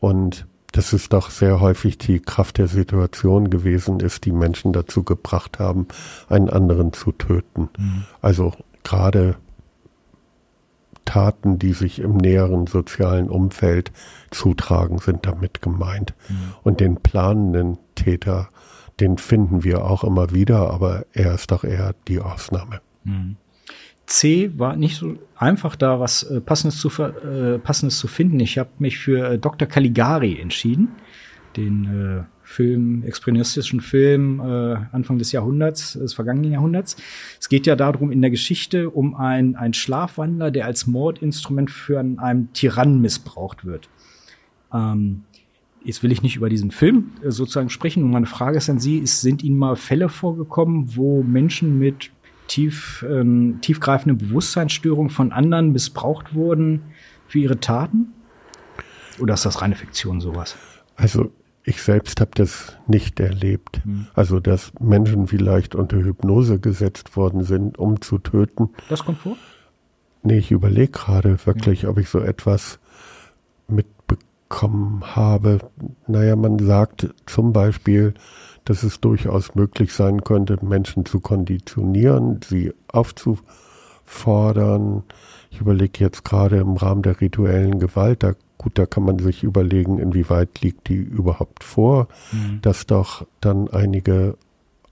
Und 0.00 0.46
das 0.72 0.92
ist 0.92 1.12
doch 1.12 1.30
sehr 1.30 1.60
häufig 1.60 1.98
die 1.98 2.18
Kraft 2.20 2.58
der 2.58 2.66
Situation 2.66 3.50
gewesen 3.50 4.00
ist, 4.00 4.24
die 4.24 4.32
Menschen 4.32 4.72
dazu 4.72 5.02
gebracht 5.02 5.58
haben, 5.58 5.86
einen 6.28 6.48
anderen 6.48 6.92
zu 6.92 7.12
töten. 7.12 7.68
Mhm. 7.76 8.04
Also 8.22 8.54
gerade 8.84 9.36
Taten, 11.04 11.58
die 11.58 11.72
sich 11.72 11.98
im 11.98 12.16
näheren 12.16 12.66
sozialen 12.66 13.28
Umfeld 13.28 13.92
zutragen, 14.30 14.98
sind 14.98 15.26
damit 15.26 15.60
gemeint. 15.60 16.14
Mhm. 16.28 16.34
Und 16.62 16.80
den 16.80 16.96
planenden 16.96 17.78
Täter, 17.94 18.48
den 19.00 19.18
finden 19.18 19.64
wir 19.64 19.84
auch 19.84 20.04
immer 20.04 20.32
wieder, 20.32 20.70
aber 20.70 21.04
er 21.12 21.34
ist 21.34 21.50
doch 21.50 21.64
eher 21.64 21.94
die 22.08 22.20
Ausnahme. 22.20 22.80
Mhm. 23.04 23.36
C 24.06 24.52
war 24.58 24.76
nicht 24.76 24.96
so 24.96 25.14
einfach 25.36 25.76
da, 25.76 26.00
was 26.00 26.22
äh, 26.24 26.40
passendes, 26.40 26.78
zu, 26.78 26.88
äh, 27.02 27.58
passendes 27.58 27.98
zu 27.98 28.08
finden. 28.08 28.40
Ich 28.40 28.58
habe 28.58 28.70
mich 28.78 28.98
für 28.98 29.32
äh, 29.32 29.38
Dr. 29.38 29.66
Caligari 29.68 30.40
entschieden, 30.40 30.88
den 31.56 32.20
äh, 32.20 32.41
Film, 32.52 33.02
expressionistischen 33.04 33.80
Film 33.80 34.40
äh, 34.40 34.76
Anfang 34.92 35.18
des 35.18 35.32
Jahrhunderts, 35.32 35.94
des 35.94 36.12
vergangenen 36.12 36.52
Jahrhunderts. 36.52 36.96
Es 37.40 37.48
geht 37.48 37.66
ja 37.66 37.76
darum 37.76 38.12
in 38.12 38.20
der 38.20 38.30
Geschichte 38.30 38.90
um 38.90 39.14
einen, 39.14 39.56
einen 39.56 39.72
Schlafwandler, 39.72 40.50
der 40.50 40.66
als 40.66 40.86
Mordinstrument 40.86 41.70
für 41.70 41.98
einen, 41.98 42.18
einem 42.18 42.52
Tyrannen 42.52 43.00
missbraucht 43.00 43.64
wird. 43.64 43.88
Ähm, 44.72 45.22
jetzt 45.82 46.02
will 46.02 46.12
ich 46.12 46.22
nicht 46.22 46.36
über 46.36 46.50
diesen 46.50 46.70
Film 46.70 47.12
äh, 47.22 47.30
sozusagen 47.30 47.70
sprechen. 47.70 48.04
Und 48.04 48.10
meine 48.10 48.26
Frage 48.26 48.58
ist 48.58 48.68
an 48.68 48.78
Sie, 48.78 48.98
ist, 48.98 49.22
sind 49.22 49.42
Ihnen 49.42 49.56
mal 49.56 49.76
Fälle 49.76 50.10
vorgekommen, 50.10 50.94
wo 50.94 51.22
Menschen 51.22 51.78
mit 51.78 52.10
tief, 52.48 53.02
ähm, 53.08 53.58
tiefgreifenden 53.62 54.18
Bewusstseinsstörungen 54.18 55.10
von 55.10 55.32
anderen 55.32 55.72
missbraucht 55.72 56.34
wurden 56.34 56.82
für 57.28 57.38
ihre 57.38 57.60
Taten? 57.60 58.12
Oder 59.18 59.34
ist 59.34 59.46
das 59.46 59.62
reine 59.62 59.74
Fiktion 59.74 60.20
sowas? 60.20 60.56
Also 60.96 61.32
ich 61.64 61.82
selbst 61.82 62.20
habe 62.20 62.32
das 62.34 62.76
nicht 62.86 63.20
erlebt. 63.20 63.80
Hm. 63.84 64.06
Also, 64.14 64.40
dass 64.40 64.72
Menschen 64.80 65.28
vielleicht 65.28 65.74
unter 65.74 65.98
Hypnose 65.98 66.58
gesetzt 66.58 67.16
worden 67.16 67.44
sind, 67.44 67.78
um 67.78 68.00
zu 68.00 68.18
töten. 68.18 68.70
Das 68.88 69.04
kommt 69.04 69.18
vor? 69.18 69.36
Nee, 70.22 70.38
ich 70.38 70.50
überlege 70.50 70.92
gerade 70.92 71.44
wirklich, 71.46 71.82
ja. 71.82 71.88
ob 71.88 71.98
ich 71.98 72.08
so 72.08 72.20
etwas 72.20 72.78
mitbekommen 73.68 74.02
bekommen 74.52 75.02
habe. 75.16 75.60
Naja, 76.06 76.36
man 76.36 76.58
sagt 76.58 77.08
zum 77.24 77.54
Beispiel, 77.54 78.12
dass 78.66 78.82
es 78.82 79.00
durchaus 79.00 79.54
möglich 79.54 79.94
sein 79.94 80.24
könnte, 80.24 80.62
Menschen 80.62 81.06
zu 81.06 81.20
konditionieren, 81.20 82.40
sie 82.46 82.74
aufzufordern. 82.88 85.04
Ich 85.50 85.62
überlege 85.62 86.04
jetzt 86.04 86.24
gerade 86.24 86.58
im 86.58 86.76
Rahmen 86.76 87.00
der 87.00 87.22
rituellen 87.22 87.78
Gewalt, 87.78 88.22
da 88.22 88.34
gut, 88.62 88.78
da 88.78 88.86
kann 88.86 89.04
man 89.04 89.18
sich 89.18 89.42
überlegen, 89.42 89.98
inwieweit 89.98 90.60
liegt 90.60 90.88
die 90.88 90.96
überhaupt 90.96 91.64
vor, 91.64 92.08
mhm. 92.32 92.60
dass 92.62 92.86
doch 92.86 93.26
dann 93.40 93.68
einige 93.68 94.36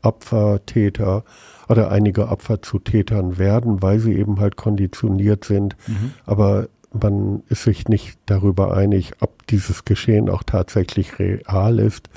Opfertäter 0.03 1.25
oder 1.69 1.91
einige 1.91 2.29
Opfer 2.29 2.63
zu 2.63 2.79
Tätern 2.79 3.39
werden, 3.39 3.83
weil 3.83 3.99
sie 4.01 4.15
eben 4.15 4.41
halt 4.41 4.57
konditioniert 4.57 5.45
sind. 5.45 5.77
Mhm. 5.87 6.13
Aber 6.27 6.69
man 6.93 7.43
ist 7.49 7.65
sich 7.65 7.89
nicht 7.89 8.19
darüber 8.27 8.77
einig, 8.77 9.13
ob 9.21 9.47
dieses 9.47 9.85
Geschehen 9.85 10.29
auch 10.29 10.43
tatsächlich 10.43 11.19
real 11.19 11.79
ist. 11.79 12.09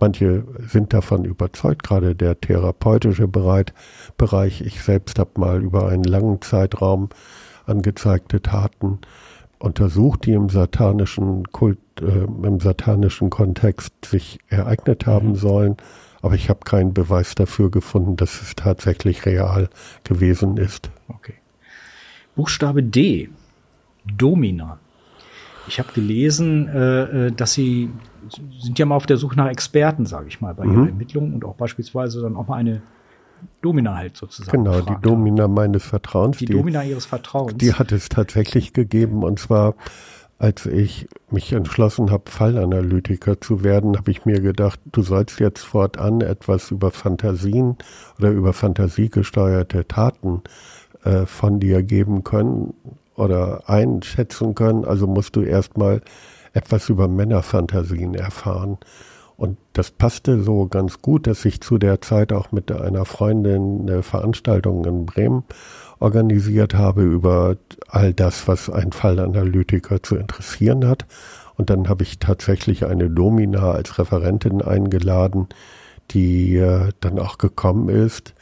Manche 0.00 0.44
sind 0.68 0.92
davon 0.92 1.24
überzeugt, 1.24 1.82
gerade 1.82 2.14
der 2.14 2.40
therapeutische 2.40 3.26
Bereich. 3.26 4.60
Ich 4.60 4.82
selbst 4.82 5.18
habe 5.18 5.40
mal 5.40 5.62
über 5.62 5.88
einen 5.88 6.04
langen 6.04 6.40
Zeitraum 6.40 7.08
angezeigte 7.66 8.40
Taten 8.40 9.00
untersucht, 9.58 10.26
die 10.26 10.32
im 10.32 10.48
satanischen 10.48 11.44
Kult, 11.52 11.78
äh, 12.00 12.24
im 12.24 12.60
satanischen 12.60 13.30
Kontext 13.30 13.92
sich 14.04 14.38
ereignet 14.48 15.06
haben 15.06 15.30
mhm. 15.30 15.36
sollen. 15.36 15.76
Aber 16.20 16.34
ich 16.34 16.48
habe 16.48 16.60
keinen 16.64 16.94
Beweis 16.94 17.34
dafür 17.34 17.70
gefunden, 17.70 18.16
dass 18.16 18.42
es 18.42 18.56
tatsächlich 18.56 19.24
real 19.24 19.68
gewesen 20.04 20.56
ist. 20.56 20.90
Okay. 21.08 21.34
Buchstabe 22.34 22.82
D. 22.82 23.28
Domina. 24.04 24.78
Ich 25.68 25.78
habe 25.78 25.92
gelesen, 25.92 26.68
äh, 26.68 27.26
äh, 27.26 27.32
dass 27.32 27.52
Sie 27.52 27.90
sind 28.58 28.78
ja 28.78 28.86
mal 28.86 28.96
auf 28.96 29.06
der 29.06 29.16
Suche 29.16 29.36
nach 29.36 29.48
Experten, 29.48 30.06
sage 30.06 30.28
ich 30.28 30.40
mal, 30.40 30.54
bei 30.54 30.64
mhm. 30.64 30.72
Ihren 30.72 30.88
Ermittlungen 30.88 31.34
und 31.34 31.44
auch 31.44 31.54
beispielsweise 31.54 32.22
dann 32.22 32.36
auch 32.36 32.48
mal 32.48 32.56
eine 32.56 32.82
Domina 33.62 33.96
halt 33.96 34.16
sozusagen. 34.16 34.64
Genau, 34.64 34.80
die 34.80 34.96
Domina 35.02 35.44
haben. 35.44 35.54
meines 35.54 35.84
Vertrauens. 35.84 36.38
Die, 36.38 36.46
die, 36.46 36.52
Domina 36.52 36.84
ihres 36.84 37.06
Vertrauens. 37.06 37.56
Die 37.56 37.74
hat 37.74 37.92
es 37.92 38.08
tatsächlich 38.08 38.72
gegeben 38.72 39.22
und 39.22 39.38
zwar 39.38 39.74
als 40.38 40.66
ich 40.66 41.08
mich 41.30 41.52
entschlossen 41.52 42.12
habe, 42.12 42.30
Fallanalytiker 42.30 43.40
zu 43.40 43.64
werden, 43.64 43.96
habe 43.96 44.12
ich 44.12 44.24
mir 44.24 44.40
gedacht, 44.40 44.78
du 44.86 45.02
sollst 45.02 45.40
jetzt 45.40 45.64
fortan 45.64 46.20
etwas 46.20 46.70
über 46.70 46.92
Fantasien 46.92 47.76
oder 48.18 48.30
über 48.30 48.52
fantasiegesteuerte 48.52 49.88
Taten 49.88 50.42
äh, 51.02 51.26
von 51.26 51.58
dir 51.58 51.82
geben 51.82 52.22
können 52.22 52.72
oder 53.16 53.68
einschätzen 53.68 54.54
können. 54.54 54.84
Also 54.84 55.08
musst 55.08 55.34
du 55.34 55.42
erstmal 55.42 56.02
etwas 56.52 56.88
über 56.88 57.08
Männerfantasien 57.08 58.14
erfahren. 58.14 58.78
Und 59.38 59.56
das 59.72 59.92
passte 59.92 60.42
so 60.42 60.66
ganz 60.66 61.00
gut, 61.00 61.28
dass 61.28 61.44
ich 61.44 61.60
zu 61.60 61.78
der 61.78 62.00
Zeit 62.00 62.32
auch 62.32 62.50
mit 62.50 62.72
einer 62.72 63.04
Freundin 63.04 63.82
eine 63.82 64.02
Veranstaltung 64.02 64.84
in 64.84 65.06
Bremen 65.06 65.44
organisiert 66.00 66.74
habe 66.74 67.02
über 67.04 67.56
all 67.86 68.12
das, 68.12 68.48
was 68.48 68.68
ein 68.68 68.90
Fallanalytiker 68.90 70.02
zu 70.02 70.16
interessieren 70.16 70.88
hat. 70.88 71.06
Und 71.56 71.70
dann 71.70 71.88
habe 71.88 72.02
ich 72.02 72.18
tatsächlich 72.18 72.84
eine 72.84 73.10
Domina 73.10 73.70
als 73.70 73.96
Referentin 73.96 74.60
eingeladen, 74.60 75.46
die 76.10 76.56
äh, 76.56 76.90
dann 76.98 77.20
auch 77.20 77.38
gekommen 77.38 77.90
ist. 77.90 78.34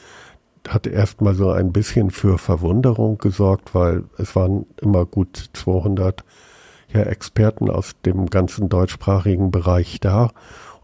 Hat 0.66 0.86
erstmal 0.86 1.34
so 1.34 1.50
ein 1.50 1.72
bisschen 1.72 2.10
für 2.10 2.38
Verwunderung 2.38 3.18
gesorgt, 3.18 3.74
weil 3.74 4.04
es 4.16 4.34
waren 4.34 4.64
immer 4.80 5.04
gut 5.04 5.50
200 5.52 6.24
ja, 6.94 7.02
Experten 7.02 7.68
aus 7.68 7.96
dem 8.06 8.30
ganzen 8.30 8.70
deutschsprachigen 8.70 9.50
Bereich 9.50 10.00
da. 10.00 10.30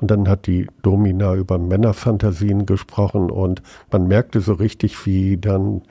Und 0.03 0.11
dann 0.11 0.29
hat 0.29 0.49
die 0.49 0.67
Domina 0.83 1.37
über 1.37 1.59
Männerfantasien 1.59 2.67
gesprochen 2.67 3.31
und 3.31 3.63
man 3.93 4.09
merkte 4.09 4.41
so 4.41 4.53
richtig, 4.53 5.07
wie 5.07 5.37
dann 5.37 5.83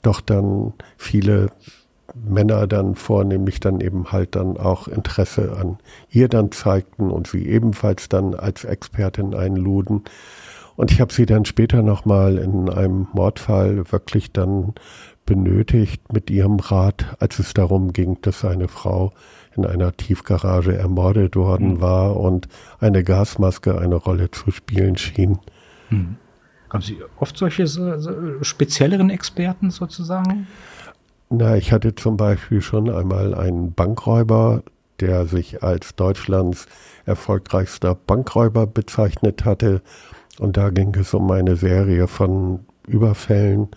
doch 0.00 0.22
dann 0.22 0.72
viele 0.96 1.50
Männer 2.14 2.66
dann 2.66 2.94
vornehmlich 2.94 3.60
dann 3.60 3.82
eben 3.82 4.12
halt 4.12 4.34
dann 4.34 4.56
auch 4.56 4.88
Interesse 4.88 5.58
an 5.58 5.76
ihr 6.08 6.28
dann 6.28 6.52
zeigten 6.52 7.10
und 7.10 7.26
sie 7.26 7.46
ebenfalls 7.46 8.08
dann 8.08 8.34
als 8.34 8.64
Expertin 8.64 9.34
einluden. 9.34 10.04
Und 10.76 10.90
ich 10.90 11.02
habe 11.02 11.12
sie 11.12 11.26
dann 11.26 11.44
später 11.44 11.82
nochmal 11.82 12.38
in 12.38 12.70
einem 12.70 13.08
Mordfall 13.12 13.92
wirklich 13.92 14.32
dann 14.32 14.72
benötigt 15.26 16.10
mit 16.14 16.30
ihrem 16.30 16.60
Rat, 16.60 17.14
als 17.18 17.38
es 17.38 17.52
darum 17.52 17.92
ging, 17.92 18.16
dass 18.22 18.42
eine 18.42 18.68
Frau 18.68 19.12
in 19.56 19.66
einer 19.66 19.96
Tiefgarage 19.96 20.76
ermordet 20.76 21.36
worden 21.36 21.74
mhm. 21.74 21.80
war 21.80 22.16
und 22.16 22.48
eine 22.78 23.02
Gasmaske 23.02 23.78
eine 23.78 23.96
Rolle 23.96 24.30
zu 24.30 24.50
spielen 24.50 24.96
schien. 24.96 25.38
Mhm. 25.90 26.16
Haben 26.70 26.82
Sie 26.82 26.98
oft 27.18 27.36
solche 27.36 27.66
so, 27.66 28.42
spezielleren 28.42 29.10
Experten 29.10 29.70
sozusagen? 29.70 30.46
Na, 31.28 31.56
ich 31.56 31.72
hatte 31.72 31.94
zum 31.94 32.16
Beispiel 32.16 32.62
schon 32.62 32.88
einmal 32.88 33.34
einen 33.34 33.72
Bankräuber, 33.72 34.62
der 35.00 35.26
sich 35.26 35.62
als 35.62 35.96
Deutschlands 35.96 36.66
erfolgreichster 37.06 37.94
Bankräuber 37.94 38.66
bezeichnet 38.66 39.44
hatte. 39.44 39.82
Und 40.38 40.56
da 40.56 40.70
ging 40.70 40.94
es 40.96 41.12
um 41.12 41.30
eine 41.30 41.56
Serie 41.56 42.06
von 42.06 42.60
Überfällen 42.86 43.68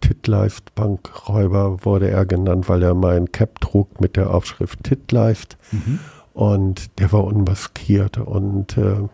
Titleist 0.00 0.74
Bankräuber 0.74 1.84
wurde 1.84 2.10
er 2.10 2.26
genannt, 2.26 2.68
weil 2.68 2.82
er 2.82 2.94
mein 2.94 3.32
Cap 3.32 3.60
trug 3.60 4.00
mit 4.00 4.16
der 4.16 4.32
Aufschrift 4.32 4.84
Titleist. 4.84 5.56
Mhm. 5.72 5.98
Und 6.34 6.98
der 6.98 7.12
war 7.12 7.24
unmaskiert. 7.24 8.18
Und 8.18 8.76
äh, 8.76 9.08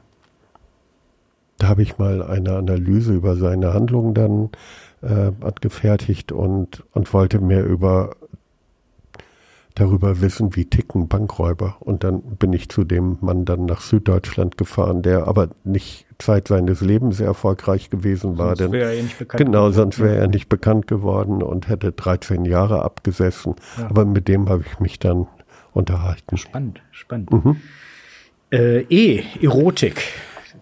da 1.59 1.69
habe 1.69 1.83
ich 1.83 1.99
mal 1.99 2.23
eine 2.23 2.57
Analyse 2.57 3.13
über 3.13 3.37
seine 3.37 3.73
Handlungen 3.73 4.15
dann 4.15 4.51
äh, 5.03 5.33
angefertigt 5.45 6.33
und, 6.33 6.83
und 6.93 7.13
wollte 7.13 7.41
mehr 7.41 7.65
über 7.65 8.17
darüber 9.75 10.21
wissen, 10.21 10.55
wie 10.57 10.67
ticken 10.67 11.09
Bankräuber. 11.09 11.77
Und 11.81 12.05
dann 12.05 12.23
bin 12.23 12.53
ich 12.53 12.69
zu 12.69 12.85
dem 12.85 13.19
Mann 13.21 13.45
dann 13.45 13.65
nach 13.65 13.81
Süddeutschland 13.81 14.57
gefahren, 14.59 15.03
der 15.03 15.27
aber 15.27 15.49
nicht 15.65 16.07
Zeit 16.19 16.49
seines 16.49 16.81
Lebens 16.81 17.21
erfolgreich 17.21 17.91
gewesen 17.91 18.39
war. 18.39 18.57
Sonst 18.57 18.73
wäre 18.73 18.95
er 18.95 19.03
nicht 19.03 19.19
bekannt 19.19 19.39
genau, 19.39 19.59
geworden. 19.59 19.73
sonst 19.75 19.99
wäre 19.99 20.17
er 20.17 20.29
nicht 20.29 20.49
bekannt 20.49 20.87
geworden 20.87 21.43
und 21.43 21.69
hätte 21.69 21.93
13 21.93 22.45
Jahre 22.45 22.83
abgesessen. 22.83 23.57
Ja. 23.79 23.89
Aber 23.89 24.05
mit 24.05 24.29
dem 24.29 24.49
habe 24.49 24.65
ich 24.67 24.81
mich 24.81 24.99
dann 24.99 25.27
unterhalten. 25.73 26.37
Spannend, 26.37 26.83
spannend. 26.91 27.33
Mhm. 27.33 27.57
Äh, 28.51 28.83
e, 28.83 29.25
Erotik. 29.41 30.03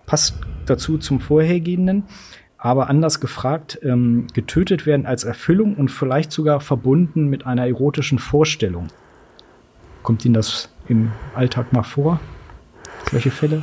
Passt 0.06 0.36
dazu 0.66 0.98
zum 0.98 1.20
vorhergehenden. 1.20 2.04
Aber 2.62 2.90
anders 2.90 3.20
gefragt, 3.20 3.78
ähm, 3.82 4.26
getötet 4.34 4.84
werden 4.84 5.06
als 5.06 5.24
Erfüllung 5.24 5.76
und 5.76 5.90
vielleicht 5.90 6.30
sogar 6.30 6.60
verbunden 6.60 7.28
mit 7.28 7.46
einer 7.46 7.66
erotischen 7.66 8.18
Vorstellung. 8.18 8.88
Kommt 10.02 10.24
Ihnen 10.24 10.34
das 10.34 10.68
im 10.88 11.12
Alltag 11.34 11.72
mal 11.72 11.82
vor? 11.82 12.20
Solche 13.10 13.30
Fälle? 13.30 13.62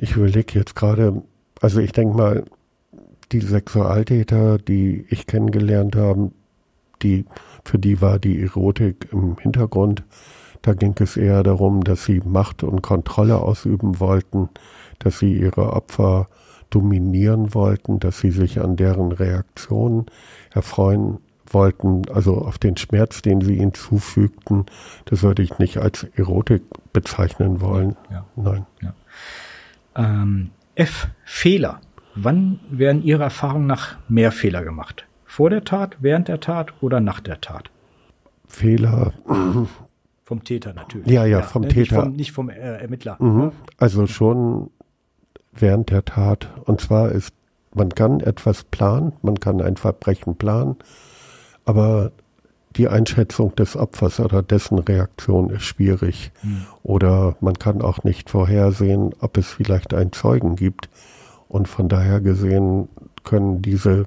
Ich 0.00 0.16
überlege 0.16 0.58
jetzt 0.58 0.76
gerade, 0.76 1.22
also 1.60 1.80
ich 1.80 1.92
denke 1.92 2.16
mal, 2.16 2.44
die 3.32 3.40
Sexualtäter, 3.40 4.58
die 4.58 5.04
ich 5.10 5.26
kennengelernt 5.26 5.96
habe, 5.96 6.30
die, 7.02 7.26
für 7.64 7.78
die 7.78 8.00
war 8.00 8.18
die 8.18 8.42
Erotik 8.42 9.08
im 9.12 9.36
Hintergrund. 9.38 10.04
Da 10.62 10.72
ging 10.72 10.94
es 10.98 11.16
eher 11.16 11.42
darum, 11.42 11.84
dass 11.84 12.04
sie 12.04 12.20
Macht 12.24 12.62
und 12.62 12.82
Kontrolle 12.82 13.38
ausüben 13.38 14.00
wollten, 14.00 14.48
dass 14.98 15.18
sie 15.18 15.32
ihre 15.32 15.72
Opfer 15.72 16.28
dominieren 16.70 17.54
wollten, 17.54 17.98
dass 18.00 18.20
sie 18.20 18.30
sich 18.30 18.60
an 18.60 18.76
deren 18.76 19.12
Reaktionen 19.12 20.06
erfreuen 20.52 21.18
wollten, 21.54 22.02
also 22.12 22.38
auf 22.38 22.58
den 22.58 22.76
Schmerz, 22.76 23.22
den 23.22 23.40
sie 23.40 23.56
ihnen 23.56 23.74
zufügten. 23.74 24.66
Das 25.04 25.22
würde 25.22 25.42
ich 25.42 25.58
nicht 25.58 25.78
als 25.78 26.04
Erotik 26.14 26.62
bezeichnen 26.92 27.60
wollen. 27.60 27.96
Ja. 28.10 28.24
Nein. 28.36 28.66
Ja. 28.82 28.94
Ähm, 29.96 30.50
F. 30.74 31.08
Fehler. 31.24 31.80
Wann 32.14 32.60
werden 32.70 33.02
Ihrer 33.02 33.24
Erfahrung 33.24 33.66
nach 33.66 33.96
mehr 34.08 34.32
Fehler 34.32 34.64
gemacht? 34.64 35.06
Vor 35.24 35.50
der 35.50 35.64
Tat, 35.64 35.96
während 36.00 36.28
der 36.28 36.40
Tat 36.40 36.72
oder 36.80 37.00
nach 37.00 37.20
der 37.20 37.40
Tat? 37.40 37.70
Fehler. 38.46 39.12
Vom 40.24 40.44
Täter 40.44 40.72
natürlich. 40.72 41.10
Ja, 41.10 41.24
ja, 41.26 41.42
vom 41.42 41.62
ja, 41.62 41.68
ne, 41.68 41.74
Täter. 41.74 42.06
Nicht 42.06 42.06
vom, 42.06 42.16
nicht 42.16 42.32
vom 42.32 42.50
äh, 42.50 42.78
Ermittler. 42.78 43.16
Mhm. 43.20 43.52
Also 43.76 44.06
schon 44.06 44.70
während 45.52 45.90
der 45.90 46.04
Tat. 46.04 46.48
Und 46.64 46.80
zwar 46.80 47.12
ist, 47.12 47.32
man 47.74 47.90
kann 47.90 48.20
etwas 48.20 48.64
planen, 48.64 49.12
man 49.22 49.38
kann 49.38 49.60
ein 49.60 49.76
Verbrechen 49.76 50.36
planen, 50.36 50.76
aber 51.68 52.12
die 52.76 52.88
Einschätzung 52.88 53.54
des 53.54 53.76
Opfers 53.76 54.20
oder 54.20 54.42
dessen 54.42 54.78
Reaktion 54.78 55.50
ist 55.50 55.64
schwierig. 55.64 56.32
Mhm. 56.42 56.66
Oder 56.82 57.36
man 57.40 57.58
kann 57.58 57.82
auch 57.82 58.04
nicht 58.04 58.30
vorhersehen, 58.30 59.14
ob 59.20 59.36
es 59.36 59.48
vielleicht 59.48 59.92
einen 59.92 60.12
Zeugen 60.12 60.56
gibt. 60.56 60.88
Und 61.48 61.68
von 61.68 61.90
daher 61.90 62.22
gesehen 62.22 62.88
können 63.22 63.60
diese 63.60 64.06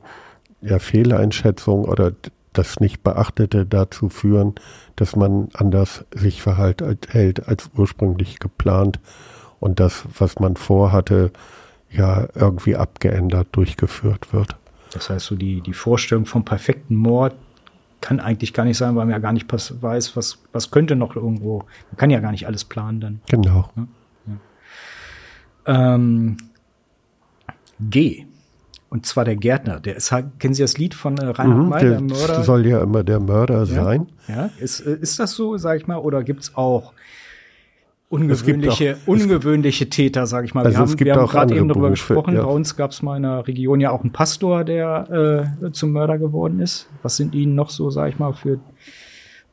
ja, 0.61 0.79
Fehleinschätzungen 0.79 1.85
oder 1.85 2.13
das 2.53 2.79
nicht 2.79 3.03
beachtete, 3.03 3.65
dazu 3.67 4.09
führen, 4.09 4.55
dass 4.95 5.15
man 5.15 5.49
anders 5.53 6.05
sich 6.13 6.41
verhält 6.41 6.83
hält 7.09 7.47
als 7.47 7.69
ursprünglich 7.77 8.39
geplant 8.39 8.99
und 9.59 9.79
das, 9.79 10.03
was 10.17 10.39
man 10.39 10.55
vorhatte, 10.55 11.31
ja 11.91 12.27
irgendwie 12.33 12.75
abgeändert 12.75 13.49
durchgeführt 13.51 14.33
wird. 14.33 14.55
Das 14.93 15.09
heißt, 15.09 15.25
so 15.25 15.35
die, 15.35 15.61
die 15.61 15.73
Vorstellung 15.73 16.25
vom 16.25 16.43
perfekten 16.43 16.95
Mord 16.95 17.33
kann 18.01 18.19
eigentlich 18.19 18.53
gar 18.53 18.65
nicht 18.65 18.77
sein, 18.77 18.95
weil 18.95 19.05
man 19.05 19.11
ja 19.11 19.19
gar 19.19 19.33
nicht 19.33 19.47
weiß, 19.49 20.15
was, 20.15 20.39
was 20.51 20.71
könnte 20.71 20.95
noch 20.95 21.15
irgendwo. 21.15 21.59
Man 21.91 21.97
kann 21.97 22.09
ja 22.09 22.19
gar 22.19 22.31
nicht 22.31 22.47
alles 22.47 22.65
planen 22.65 22.99
dann. 22.99 23.21
Genau. 23.29 23.69
Ja, 23.75 23.87
ja. 25.65 25.95
Ähm, 25.95 26.37
G. 27.79 28.25
Und 28.89 29.05
zwar 29.05 29.23
der 29.23 29.37
Gärtner. 29.37 29.79
Der 29.79 29.95
ist, 29.95 30.13
kennen 30.39 30.53
Sie 30.53 30.61
das 30.61 30.77
Lied 30.77 30.93
von 30.93 31.17
äh, 31.17 31.25
Reinhard 31.25 31.57
mhm, 31.57 31.69
May, 31.69 31.81
der, 31.81 31.91
der 31.91 32.01
Mörder? 32.01 32.43
soll 32.43 32.65
ja 32.67 32.83
immer 32.83 33.03
der 33.05 33.21
Mörder 33.21 33.59
ja, 33.59 33.65
sein. 33.65 34.07
Ja, 34.27 34.49
ist, 34.59 34.81
äh, 34.81 34.95
ist 34.95 35.17
das 35.19 35.31
so, 35.31 35.57
sag 35.57 35.77
ich 35.77 35.87
mal, 35.87 35.97
oder 35.97 36.23
gibt's 36.23 36.55
auch 36.55 36.93
ungewöhnliche, 38.11 38.97
auch, 39.03 39.07
ungewöhnliche 39.07 39.89
Täter, 39.89 40.27
sag 40.27 40.45
ich 40.45 40.53
mal. 40.53 40.65
Also 40.65 40.77
wir 40.77 40.81
haben, 40.81 40.99
wir 40.99 41.15
haben 41.15 41.27
gerade 41.27 41.55
eben 41.55 41.67
darüber 41.67 41.87
Berufe, 41.87 42.13
gesprochen. 42.13 42.35
Ja. 42.35 42.43
Bei 42.43 42.51
uns 42.51 42.75
gab 42.75 42.91
es 42.91 43.01
mal 43.01 43.17
in 43.17 43.23
der 43.23 43.47
Region 43.47 43.79
ja 43.79 43.91
auch 43.91 44.01
einen 44.01 44.11
Pastor, 44.11 44.63
der 44.63 45.53
äh, 45.63 45.71
zum 45.71 45.91
Mörder 45.91 46.17
geworden 46.17 46.59
ist. 46.59 46.89
Was 47.01 47.17
sind 47.17 47.33
Ihnen 47.33 47.55
noch 47.55 47.69
so, 47.69 47.89
sag 47.89 48.09
ich 48.09 48.19
mal, 48.19 48.33
für 48.33 48.59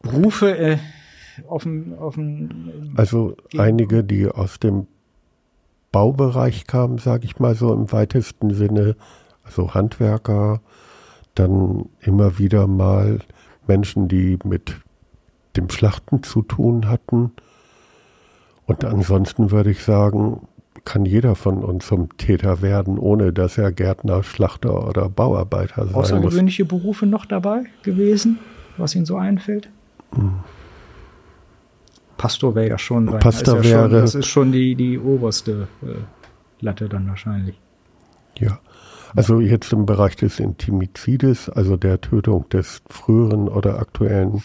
Berufe 0.03 0.57
äh, 0.57 0.79
auf 1.47 1.63
dem, 1.63 1.95
auf 1.99 2.15
dem 2.17 2.93
Also 2.97 3.37
einige, 3.57 4.03
die 4.03 4.29
aus 4.29 4.59
dem 4.59 4.87
Baubereich 5.93 6.67
kamen, 6.67 6.99
sage 6.99 7.25
ich 7.25 7.39
mal 7.39 7.55
so 7.55 7.73
im 7.73 7.91
weitesten 7.93 8.53
Sinne, 8.55 8.97
also 9.45 9.75
Handwerker, 9.75 10.61
dann 11.35 11.87
immer 12.01 12.39
wieder 12.39 12.67
mal 12.67 13.21
Menschen, 13.67 14.09
die 14.09 14.39
mit 14.45 14.77
dem 15.57 15.71
Schlachten 15.71 16.23
zu 16.23 16.43
tun 16.43 16.89
hatten. 16.89 17.33
Und 18.69 18.85
ansonsten 18.85 19.51
würde 19.51 19.71
ich 19.71 19.83
sagen, 19.83 20.47
kann 20.85 21.07
jeder 21.07 21.35
von 21.35 21.65
uns 21.65 21.87
zum 21.87 22.17
Täter 22.19 22.61
werden, 22.61 22.99
ohne 22.99 23.33
dass 23.33 23.57
er 23.57 23.73
Gärtner, 23.73 24.23
Schlachter 24.23 24.87
oder 24.87 25.09
Bauarbeiter 25.09 25.87
sein 25.87 25.95
Außergewöhnliche 25.95 26.65
muss. 26.65 26.69
Berufe 26.69 27.07
noch 27.07 27.25
dabei 27.25 27.65
gewesen, 27.83 28.39
was 28.77 28.95
Ihnen 28.95 29.07
so 29.07 29.17
einfällt? 29.17 29.71
Hm. 30.15 30.35
Pastor 32.19 32.55
wäre 32.55 32.69
ja 32.69 32.79
schon, 32.79 33.07
Pastor 33.07 33.57
ja 33.57 33.65
wäre, 33.65 33.83
schon, 33.83 33.91
das 33.91 34.15
ist 34.15 34.27
schon 34.27 34.53
die, 34.53 34.75
die 34.75 34.99
oberste 34.99 35.67
äh, 35.83 35.87
Latte 36.61 36.91
dann 36.91 37.09
wahrscheinlich. 37.09 37.59
Ja. 38.39 38.61
Also 39.17 39.41
jetzt 39.41 39.73
im 39.73 39.87
Bereich 39.87 40.17
des 40.17 40.39
Intimizides, 40.39 41.49
also 41.49 41.79
der 41.79 42.03
Tötung 42.03 42.47
des 42.51 42.83
früheren 42.91 43.49
oder 43.49 43.79
aktuellen 43.79 44.43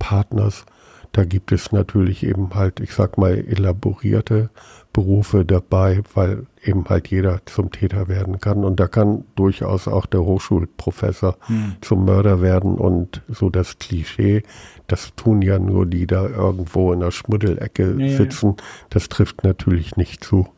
Partners, 0.00 0.66
da 1.12 1.24
gibt 1.24 1.52
es 1.52 1.72
natürlich 1.72 2.24
eben 2.24 2.54
halt, 2.54 2.80
ich 2.80 2.94
sag 2.94 3.18
mal, 3.18 3.32
elaborierte 3.32 4.50
Berufe 4.92 5.44
dabei, 5.44 6.02
weil 6.14 6.46
eben 6.62 6.84
halt 6.88 7.08
jeder 7.08 7.40
zum 7.46 7.70
Täter 7.70 8.08
werden 8.08 8.40
kann. 8.40 8.64
Und 8.64 8.80
da 8.80 8.86
kann 8.86 9.24
durchaus 9.36 9.88
auch 9.88 10.06
der 10.06 10.22
Hochschulprofessor 10.22 11.36
hm. 11.46 11.76
zum 11.80 12.04
Mörder 12.04 12.40
werden. 12.40 12.74
Und 12.74 13.22
so 13.28 13.50
das 13.50 13.78
Klischee, 13.78 14.42
das 14.86 15.14
tun 15.16 15.42
ja 15.42 15.58
nur 15.58 15.86
die 15.86 16.06
da 16.06 16.26
irgendwo 16.26 16.92
in 16.92 17.00
der 17.00 17.10
Schmuddelecke 17.10 17.96
ja, 17.98 18.16
sitzen, 18.16 18.56
ja. 18.58 18.64
das 18.90 19.08
trifft 19.08 19.44
natürlich 19.44 19.96
nicht 19.96 20.24
zu. 20.24 20.48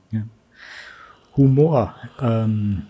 Humor. 1.37 1.95
Ähm, 2.21 2.83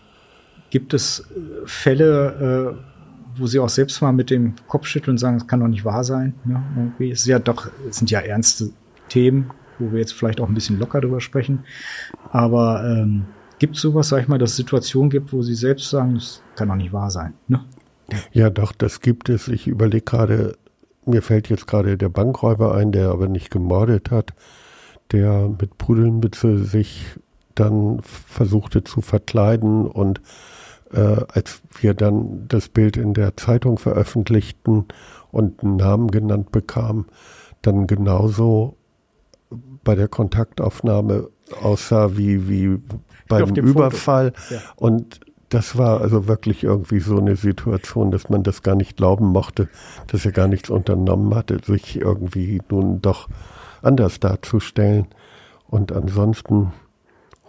gibt 0.71 0.95
es 0.95 1.21
äh, 1.21 1.67
Fälle, 1.67 2.77
äh, 2.77 2.92
wo 3.37 3.47
Sie 3.47 3.59
auch 3.59 3.69
selbst 3.69 4.01
mal 4.03 4.13
mit 4.13 4.31
dem 4.31 4.55
Kopf 4.69 4.87
schütteln 4.87 5.15
und 5.15 5.19
sagen, 5.19 5.39
das 5.39 5.47
kann 5.47 5.61
doch 5.61 5.69
nicht 5.69 5.85
wahr 5.85 6.05
sein? 6.05 6.35
Ne? 6.45 6.63
Irgendwie 6.77 7.11
ist 7.11 7.27
ja 7.27 7.39
doch, 7.39 7.69
es 7.89 7.97
sind 7.97 8.11
ja 8.11 8.21
ernste 8.21 8.71
Themen, 9.09 9.51
wo 9.79 9.93
wir 9.93 9.99
jetzt 9.99 10.13
vielleicht 10.13 10.41
auch 10.41 10.49
ein 10.49 10.55
bisschen 10.55 10.79
locker 10.79 11.01
drüber 11.01 11.21
sprechen. 11.21 11.65
Aber 12.31 12.85
ähm, 12.85 13.27
gibt 13.59 13.77
es 13.77 13.83
sowas, 13.83 14.09
sag 14.09 14.23
ich 14.23 14.29
mal, 14.29 14.39
dass 14.39 14.51
es 14.51 14.57
Situationen 14.57 15.11
gibt, 15.11 15.33
wo 15.33 15.43
Sie 15.43 15.55
selbst 15.55 15.91
sagen, 15.91 16.15
das 16.15 16.43
kann 16.57 16.69
doch 16.69 16.77
nicht 16.77 16.93
wahr 16.93 17.11
sein? 17.11 17.35
Ne? 17.49 17.65
Ja, 18.33 18.51
doch, 18.51 18.73
das 18.73 19.01
gibt 19.01 19.29
es. 19.29 19.49
Ich 19.49 19.67
überlege 19.67 20.05
gerade, 20.05 20.57
mir 21.05 21.23
fällt 21.23 21.49
jetzt 21.49 21.67
gerade 21.67 21.97
der 21.97 22.09
Bankräuber 22.09 22.75
ein, 22.75 22.93
der 22.93 23.11
aber 23.11 23.29
nicht 23.29 23.51
gemordet 23.51 24.11
hat, 24.11 24.35
der 25.13 25.49
mit 25.49 25.79
Pudelnmütze 25.79 26.59
sich 26.65 27.07
dann 27.55 28.01
versuchte 28.03 28.85
zu 28.85 29.01
verkleiden 29.01 29.87
und 29.87 30.21
äh, 30.93 31.25
als 31.29 31.63
wir 31.81 31.95
dann 31.95 32.47
das 32.49 32.69
Bild 32.69 32.97
in 32.97 33.15
der 33.15 33.37
Zeitung 33.37 33.79
veröffentlichten 33.79 34.87
und 35.31 35.63
einen 35.63 35.77
Namen 35.77 36.11
genannt 36.11 36.53
bekamen, 36.53 37.07
dann 37.63 37.87
genauso 37.87 38.77
bei 39.85 39.95
der 39.95 40.09
Kontaktaufnahme 40.09 41.29
aussah 41.61 42.17
wie, 42.17 42.49
wie 42.49 42.79
beim 43.29 43.55
Überfall. 43.55 44.33
Ja. 44.51 44.59
Und 44.77 45.21
das 45.49 45.77
war 45.77 46.01
also 46.01 46.29
wirklich 46.29 46.65
irgendwie 46.65 47.01
so 47.01 47.19
eine 47.19 47.37
Situation, 47.37 48.11
dass 48.11 48.31
man 48.31 48.43
das 48.43 48.63
gar 48.63 48.75
nicht 48.75 48.97
glauben 48.97 49.27
mochte, 49.27 49.69
dass 50.07 50.25
er 50.25 50.33
gar 50.33 50.49
nichts 50.49 50.71
unternommen 50.71 51.35
hatte, 51.35 51.59
sich 51.65 52.01
irgendwie 52.01 52.63
nun 52.71 53.03
doch 53.03 53.29
anders 53.83 54.19
darzustellen. 54.19 55.09
Und 55.67 55.93
ansonsten 55.93 56.73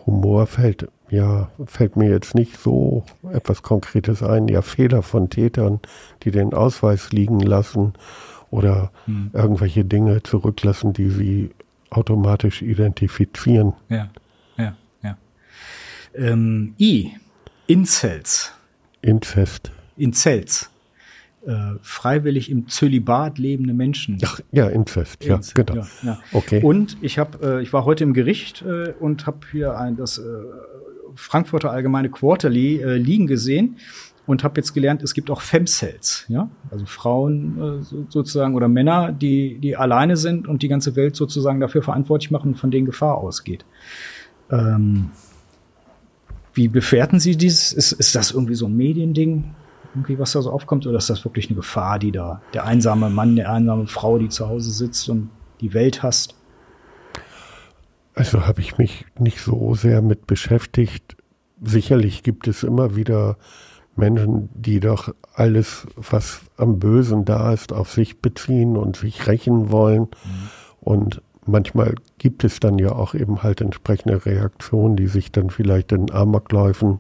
Humor 0.06 0.48
fällt, 0.48 0.88
ja, 1.10 1.50
fällt 1.66 1.96
mir 1.96 2.10
jetzt 2.10 2.36
nicht 2.36 2.58
so 2.58 3.04
etwas 3.32 3.62
Konkretes 3.64 4.22
ein. 4.24 4.48
Ja, 4.48 4.62
Fehler 4.62 5.02
von 5.02 5.30
Tätern, 5.30 5.80
die 6.24 6.32
den 6.32 6.54
Ausweis 6.54 7.12
liegen 7.12 7.40
lassen 7.40 7.94
oder 8.50 8.92
hm. 9.06 9.32
irgendwelche 9.34 9.86
Dinge 9.86 10.24
zurücklassen, 10.24 10.94
die 10.94 11.10
sie 11.10 11.52
automatisch 11.90 12.62
identifizieren. 12.62 13.74
Ja, 13.90 14.10
ja, 14.58 14.76
ja. 15.02 15.18
Ähm, 16.16 16.76
I, 16.80 17.12
Incels. 17.68 18.52
Inzest. 19.02 19.72
Incels 19.96 20.70
äh, 21.46 21.76
freiwillig 21.82 22.50
im 22.50 22.68
Zölibat 22.68 23.38
lebende 23.38 23.74
Menschen. 23.74 24.18
Ach, 24.24 24.40
ja, 24.52 24.68
Inzest, 24.68 25.24
ja, 25.26 25.36
Inzest, 25.36 25.56
genau. 25.56 25.76
Ja, 25.76 25.88
ja. 26.04 26.20
Okay. 26.32 26.62
Und 26.62 26.98
ich 27.02 27.20
habe, 27.20 27.58
äh, 27.58 27.62
ich 27.62 27.74
war 27.74 27.86
heute 27.86 28.04
im 28.04 28.14
Gericht 28.14 28.62
äh, 28.62 28.94
und 29.00 29.28
habe 29.28 29.40
hier 29.52 29.78
ein 29.78 29.98
das 29.98 30.18
äh, 30.18 30.22
Frankfurter 31.16 31.72
Allgemeine 31.72 32.10
Quarterly 32.10 32.82
äh, 32.82 32.96
liegen 32.96 33.28
gesehen 33.28 33.78
und 34.26 34.44
habe 34.44 34.60
jetzt 34.60 34.74
gelernt, 34.74 35.04
es 35.04 35.14
gibt 35.14 35.30
auch 35.30 35.42
Femcells, 35.42 36.26
ja, 36.30 36.50
also 36.72 36.86
Frauen 36.86 37.82
äh, 37.82 37.84
sozusagen 38.10 38.56
oder 38.56 38.68
Männer, 38.68 39.12
die 39.12 39.60
die 39.60 39.76
alleine 39.76 40.16
sind 40.16 40.48
und 40.48 40.62
die 40.62 40.70
ganze 40.70 40.96
Welt 40.96 41.16
sozusagen 41.16 41.60
dafür 41.60 41.84
verantwortlich 41.84 42.32
machen, 42.32 42.56
von 42.56 42.72
denen 42.72 42.86
Gefahr 42.86 43.18
ausgeht. 43.18 43.66
Ähm, 44.50 45.12
wie 46.54 46.68
bewerten 46.68 47.20
Sie 47.20 47.36
dieses? 47.36 47.74
Ist, 47.74 47.92
ist 47.94 48.16
das 48.16 48.32
irgendwie 48.32 48.56
so 48.56 48.68
ein 48.68 48.78
Mediending? 48.78 49.56
Irgendwie, 49.94 50.20
was 50.20 50.32
da 50.32 50.42
so 50.42 50.52
aufkommt, 50.52 50.88
oder 50.88 50.98
ist 50.98 51.10
das 51.10 51.24
wirklich 51.24 51.48
eine 51.48 51.56
Gefahr, 51.56 52.00
die 52.00 52.12
da, 52.12 52.42
der 52.54 52.66
einsame 52.66 53.10
Mann, 53.10 53.36
der 53.36 53.52
einsame 53.52 53.88
Frau, 53.88 54.18
die 54.18 54.30
zu 54.30 54.48
Hause 54.48 54.72
sitzt 54.72 55.10
und 55.10 55.30
die 55.62 55.74
Welt 55.74 56.04
hasst? 56.04 56.36
Also 58.16 58.46
habe 58.46 58.62
ich 58.62 58.78
mich 58.78 59.06
nicht 59.18 59.40
so 59.40 59.74
sehr 59.76 60.02
mit 60.02 60.28
beschäftigt. 60.28 61.18
Sicherlich 61.62 62.24
gibt 62.24 62.48
es 62.48 62.64
immer 62.64 62.96
wieder 62.96 63.38
Menschen, 63.96 64.50
die 64.54 64.80
doch 64.80 65.14
alles, 65.34 65.88
was 65.96 66.42
am 66.58 66.80
Bösen 66.80 67.26
da 67.26 67.54
ist, 67.54 67.74
auf 67.74 67.92
sich 67.92 68.22
beziehen 68.22 68.78
und 68.78 68.98
sich 68.98 69.28
rächen 69.28 69.72
wollen. 69.72 70.04
Mhm. 70.04 70.50
Und 70.82 71.22
manchmal 71.46 71.96
gibt 72.18 72.44
es 72.44 72.60
dann 72.60 72.80
ja 72.80 72.92
auch 72.92 73.14
eben 73.16 73.44
halt 73.44 73.62
entsprechende 73.62 74.26
Reaktionen, 74.26 74.96
die 74.96 75.08
sich 75.08 75.32
dann 75.32 75.50
vielleicht 75.50 75.92
in 75.92 76.12
Amokläufen, 76.12 77.00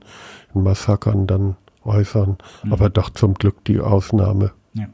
in 0.53 0.63
Massakern 0.63 1.27
dann 1.27 1.57
äußern, 1.85 2.37
mhm. 2.63 2.73
aber 2.73 2.89
doch 2.89 3.09
zum 3.09 3.33
Glück 3.33 3.63
die 3.65 3.79
Ausnahme. 3.79 4.51
Ja, 4.73 4.87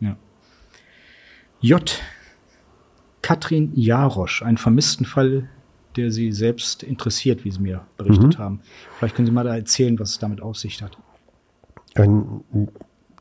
ja. 0.00 0.16
J. 1.60 2.00
Katrin 3.22 3.70
Jarosch, 3.74 4.42
ein 4.42 4.58
vermissten 4.58 5.06
Fall, 5.06 5.48
der 5.96 6.10
Sie 6.10 6.32
selbst 6.32 6.82
interessiert, 6.82 7.44
wie 7.44 7.50
Sie 7.50 7.60
mir 7.60 7.82
berichtet 7.96 8.38
mhm. 8.38 8.42
haben. 8.42 8.60
Vielleicht 8.98 9.14
können 9.14 9.26
Sie 9.26 9.32
mal 9.32 9.44
da 9.44 9.54
erzählen, 9.54 9.98
was 9.98 10.10
es 10.10 10.18
damit 10.18 10.40
auf 10.40 10.56
sich 10.56 10.82
hat. 10.82 10.98
Ein 11.94 12.42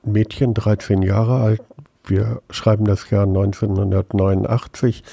Mädchen, 0.04 0.54
13 0.54 1.02
Jahre 1.02 1.42
alt, 1.42 1.62
wir 2.06 2.42
schreiben 2.50 2.86
das 2.86 3.10
Jahr 3.10 3.24
1989, 3.24 5.04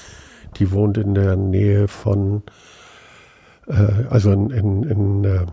die 0.57 0.71
wohnt 0.71 0.97
in 0.97 1.13
der 1.13 1.35
Nähe 1.35 1.87
von, 1.87 2.43
äh, 3.67 4.05
also 4.09 4.31
in, 4.31 4.49
in, 4.49 4.83
in 4.83 5.23
äh, 5.23 5.45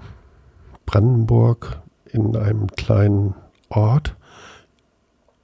Brandenburg, 0.86 1.82
in 2.16 2.36
einem 2.36 2.66
kleinen 2.68 3.34
Ort. 3.68 4.16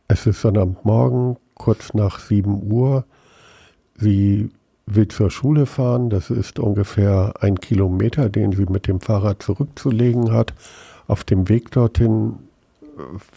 Es 0.09 0.27
ist 0.27 0.41
Sonnabendmorgen, 0.41 1.37
kurz 1.55 1.95
nach 1.95 2.19
7 2.19 2.71
Uhr. 2.71 3.05
Sie 3.97 4.51
will 4.87 5.09
zur 5.09 5.31
Schule 5.31 5.67
fahren. 5.67 6.11
Das 6.11 6.31
ist 6.31 6.59
ungefähr 6.59 7.35
ein 7.41 7.61
Kilometer, 7.61 8.29
den 8.29 8.53
sie 8.53 8.67
mit 8.67 8.89
dem 8.89 9.01
Fahrrad 9.01 9.43
zurückzulegen 9.43 10.33
hat. 10.33 10.55
Auf 11.07 11.25
dem 11.25 11.49
Weg 11.49 11.71
dorthin 11.71 12.35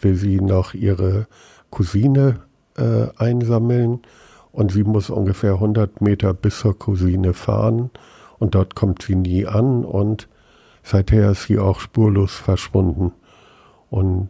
will 0.00 0.14
sie 0.16 0.40
noch 0.40 0.74
ihre 0.74 1.26
Cousine 1.70 2.40
äh, 2.76 3.08
einsammeln 3.16 4.00
und 4.52 4.72
sie 4.72 4.84
muss 4.84 5.10
ungefähr 5.10 5.54
100 5.54 6.00
Meter 6.00 6.32
bis 6.34 6.60
zur 6.60 6.78
Cousine 6.78 7.32
fahren 7.32 7.90
und 8.38 8.54
dort 8.54 8.74
kommt 8.74 9.02
sie 9.02 9.14
nie 9.14 9.46
an 9.46 9.84
und 9.84 10.28
seither 10.82 11.30
ist 11.30 11.44
sie 11.44 11.58
auch 11.58 11.80
spurlos 11.80 12.34
verschwunden. 12.34 13.12
Und 13.90 14.28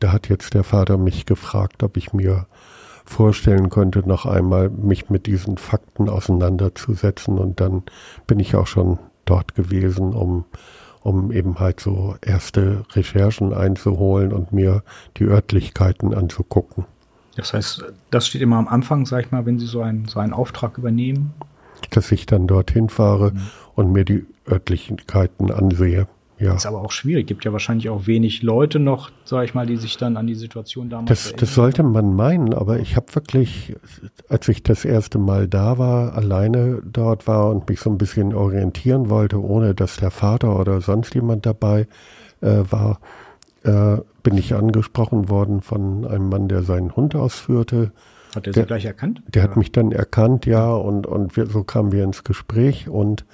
da 0.00 0.12
hat 0.12 0.28
jetzt 0.28 0.54
der 0.54 0.64
Vater 0.64 0.98
mich 0.98 1.26
gefragt, 1.26 1.82
ob 1.82 1.96
ich 1.96 2.12
mir 2.12 2.46
vorstellen 3.04 3.68
könnte, 3.68 4.06
noch 4.06 4.26
einmal 4.26 4.70
mich 4.70 5.10
mit 5.10 5.26
diesen 5.26 5.58
Fakten 5.58 6.08
auseinanderzusetzen. 6.08 7.38
Und 7.38 7.60
dann 7.60 7.82
bin 8.26 8.40
ich 8.40 8.54
auch 8.54 8.66
schon 8.66 8.98
dort 9.24 9.54
gewesen, 9.54 10.12
um, 10.14 10.44
um 11.02 11.32
eben 11.32 11.58
halt 11.58 11.80
so 11.80 12.16
erste 12.20 12.84
Recherchen 12.92 13.52
einzuholen 13.52 14.32
und 14.32 14.52
mir 14.52 14.82
die 15.16 15.24
Örtlichkeiten 15.24 16.14
anzugucken. 16.14 16.84
Das 17.36 17.54
heißt, 17.54 17.84
das 18.10 18.26
steht 18.26 18.42
immer 18.42 18.56
am 18.56 18.68
Anfang, 18.68 19.06
sag 19.06 19.24
ich 19.24 19.30
mal, 19.30 19.46
wenn 19.46 19.58
Sie 19.58 19.66
so 19.66 19.80
einen, 19.80 20.06
so 20.06 20.20
einen 20.20 20.32
Auftrag 20.32 20.78
übernehmen? 20.78 21.32
Dass 21.90 22.12
ich 22.12 22.26
dann 22.26 22.46
dorthin 22.46 22.88
fahre 22.88 23.32
mhm. 23.32 23.40
und 23.74 23.92
mir 23.92 24.04
die 24.04 24.26
Örtlichkeiten 24.48 25.50
ansehe. 25.50 26.06
Ja. 26.42 26.54
Ist 26.54 26.66
aber 26.66 26.80
auch 26.80 26.90
schwierig. 26.90 27.28
Gibt 27.28 27.44
ja 27.44 27.52
wahrscheinlich 27.52 27.88
auch 27.88 28.08
wenig 28.08 28.42
Leute 28.42 28.80
noch, 28.80 29.10
sag 29.24 29.44
ich 29.44 29.54
mal, 29.54 29.64
die 29.64 29.76
sich 29.76 29.96
dann 29.96 30.16
an 30.16 30.26
die 30.26 30.34
Situation 30.34 30.90
damals 30.90 31.08
Das, 31.08 31.32
das 31.34 31.54
sollte 31.54 31.84
man 31.84 32.16
meinen, 32.16 32.52
aber 32.52 32.80
ich 32.80 32.96
habe 32.96 33.14
wirklich, 33.14 33.76
als 34.28 34.48
ich 34.48 34.64
das 34.64 34.84
erste 34.84 35.18
Mal 35.18 35.46
da 35.46 35.78
war, 35.78 36.14
alleine 36.14 36.82
dort 36.84 37.28
war 37.28 37.48
und 37.50 37.68
mich 37.68 37.78
so 37.78 37.90
ein 37.90 37.98
bisschen 37.98 38.34
orientieren 38.34 39.08
wollte, 39.08 39.40
ohne 39.40 39.72
dass 39.74 39.98
der 39.98 40.10
Vater 40.10 40.58
oder 40.58 40.80
sonst 40.80 41.14
jemand 41.14 41.46
dabei 41.46 41.86
äh, 42.40 42.64
war, 42.68 42.98
äh, 43.62 43.98
bin 44.24 44.36
ich 44.36 44.54
angesprochen 44.54 45.28
worden 45.28 45.60
von 45.60 46.04
einem 46.04 46.28
Mann, 46.28 46.48
der 46.48 46.64
seinen 46.64 46.96
Hund 46.96 47.14
ausführte. 47.14 47.92
Hat 48.34 48.48
er 48.48 48.52
Sie 48.52 48.64
gleich 48.64 48.84
erkannt? 48.84 49.22
Der 49.28 49.44
ja. 49.44 49.48
hat 49.48 49.56
mich 49.56 49.70
dann 49.70 49.92
erkannt, 49.92 50.46
ja, 50.46 50.72
und, 50.72 51.06
und 51.06 51.36
wir, 51.36 51.46
so 51.46 51.62
kamen 51.62 51.92
wir 51.92 52.02
ins 52.02 52.24
Gespräch 52.24 52.88
und 52.88 53.24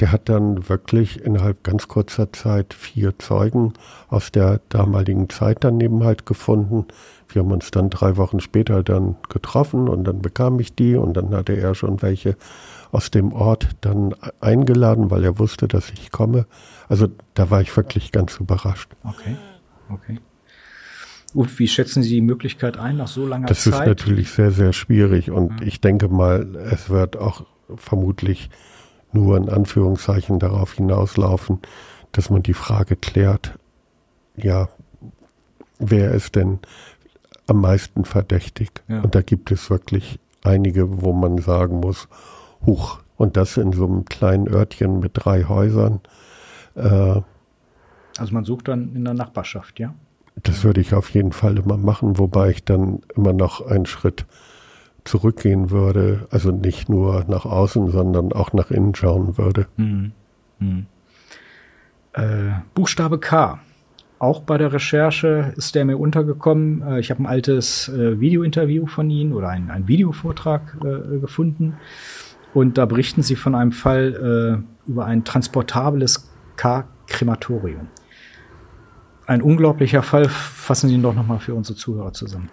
der 0.00 0.12
hat 0.12 0.28
dann 0.30 0.68
wirklich 0.68 1.20
innerhalb 1.20 1.62
ganz 1.62 1.86
kurzer 1.86 2.32
Zeit 2.32 2.72
vier 2.72 3.18
Zeugen 3.18 3.74
aus 4.08 4.32
der 4.32 4.60
damaligen 4.70 5.28
Zeit 5.28 5.58
daneben 5.60 6.04
halt 6.04 6.24
gefunden. 6.24 6.86
Wir 7.28 7.42
haben 7.42 7.52
uns 7.52 7.70
dann 7.70 7.90
drei 7.90 8.16
Wochen 8.16 8.40
später 8.40 8.82
dann 8.82 9.16
getroffen 9.28 9.88
und 9.88 10.04
dann 10.04 10.22
bekam 10.22 10.58
ich 10.58 10.74
die 10.74 10.96
und 10.96 11.14
dann 11.14 11.34
hatte 11.34 11.52
er 11.52 11.74
schon 11.74 12.00
welche 12.00 12.36
aus 12.92 13.10
dem 13.10 13.32
Ort 13.32 13.68
dann 13.82 14.14
eingeladen, 14.40 15.10
weil 15.10 15.22
er 15.22 15.38
wusste, 15.38 15.68
dass 15.68 15.90
ich 15.90 16.10
komme. 16.10 16.46
Also 16.88 17.08
da 17.34 17.50
war 17.50 17.60
ich 17.60 17.76
wirklich 17.76 18.10
ganz 18.10 18.38
überrascht. 18.38 18.90
Okay, 19.04 19.36
okay. 19.90 20.18
Und 21.34 21.56
wie 21.58 21.68
schätzen 21.68 22.02
Sie 22.02 22.14
die 22.16 22.20
Möglichkeit 22.22 22.76
ein 22.76 22.96
nach 22.96 23.06
so 23.06 23.26
langer 23.26 23.46
das 23.46 23.62
Zeit? 23.62 23.72
Das 23.72 23.80
ist 23.80 23.86
natürlich 23.86 24.30
sehr, 24.30 24.50
sehr 24.50 24.72
schwierig 24.72 25.30
und 25.30 25.60
mhm. 25.60 25.66
ich 25.66 25.80
denke 25.80 26.08
mal, 26.08 26.56
es 26.56 26.88
wird 26.90 27.16
auch 27.16 27.44
vermutlich 27.76 28.50
nur 29.12 29.36
in 29.36 29.48
Anführungszeichen 29.48 30.38
darauf 30.38 30.74
hinauslaufen, 30.74 31.60
dass 32.12 32.30
man 32.30 32.42
die 32.42 32.54
Frage 32.54 32.96
klärt, 32.96 33.58
ja, 34.36 34.68
wer 35.78 36.12
ist 36.12 36.36
denn 36.36 36.60
am 37.46 37.60
meisten 37.60 38.04
verdächtig? 38.04 38.70
Ja. 38.88 39.00
Und 39.02 39.14
da 39.14 39.22
gibt 39.22 39.50
es 39.50 39.70
wirklich 39.70 40.18
einige, 40.42 41.02
wo 41.02 41.12
man 41.12 41.38
sagen 41.38 41.80
muss, 41.80 42.08
huch, 42.64 43.00
und 43.16 43.36
das 43.36 43.56
in 43.56 43.72
so 43.72 43.86
einem 43.86 44.04
kleinen 44.06 44.48
Örtchen 44.48 45.00
mit 45.00 45.12
drei 45.14 45.44
Häusern. 45.44 46.00
Äh, 46.74 47.20
also 48.18 48.32
man 48.32 48.44
sucht 48.44 48.68
dann 48.68 48.94
in 48.94 49.04
der 49.04 49.14
Nachbarschaft, 49.14 49.78
ja? 49.78 49.94
Das 50.42 50.64
würde 50.64 50.80
ich 50.80 50.94
auf 50.94 51.10
jeden 51.10 51.32
Fall 51.32 51.58
immer 51.58 51.76
machen, 51.76 52.18
wobei 52.18 52.50
ich 52.50 52.64
dann 52.64 53.00
immer 53.14 53.32
noch 53.32 53.66
einen 53.66 53.84
Schritt 53.84 54.24
zurückgehen 55.04 55.70
würde, 55.70 56.26
also 56.30 56.50
nicht 56.50 56.88
nur 56.88 57.24
nach 57.28 57.44
außen, 57.44 57.90
sondern 57.90 58.32
auch 58.32 58.52
nach 58.52 58.70
innen 58.70 58.94
schauen 58.94 59.38
würde. 59.38 59.66
Hm. 59.76 60.12
Hm. 60.58 60.86
Äh, 62.12 62.52
Buchstabe 62.74 63.18
K. 63.18 63.60
Auch 64.18 64.40
bei 64.40 64.58
der 64.58 64.72
Recherche 64.72 65.54
ist 65.56 65.74
der 65.74 65.84
mir 65.84 65.98
untergekommen. 65.98 66.82
Äh, 66.82 67.00
ich 67.00 67.10
habe 67.10 67.22
ein 67.22 67.26
altes 67.26 67.88
äh, 67.88 68.20
Videointerview 68.20 68.86
von 68.86 69.08
Ihnen 69.10 69.32
oder 69.32 69.48
einen, 69.48 69.70
einen 69.70 69.88
Videovortrag 69.88 70.76
äh, 70.84 71.18
gefunden. 71.18 71.76
Und 72.52 72.78
da 72.78 72.84
berichten 72.84 73.22
Sie 73.22 73.36
von 73.36 73.54
einem 73.54 73.72
Fall 73.72 74.64
äh, 74.86 74.90
über 74.90 75.06
ein 75.06 75.24
transportables 75.24 76.30
K-Krematorium. 76.56 77.88
Ein 79.26 79.40
unglaublicher 79.40 80.02
Fall. 80.02 80.28
Fassen 80.28 80.88
Sie 80.88 80.96
ihn 80.96 81.02
doch 81.02 81.14
nochmal 81.14 81.38
für 81.38 81.54
unsere 81.54 81.78
Zuhörer 81.78 82.12
zusammen 82.12 82.50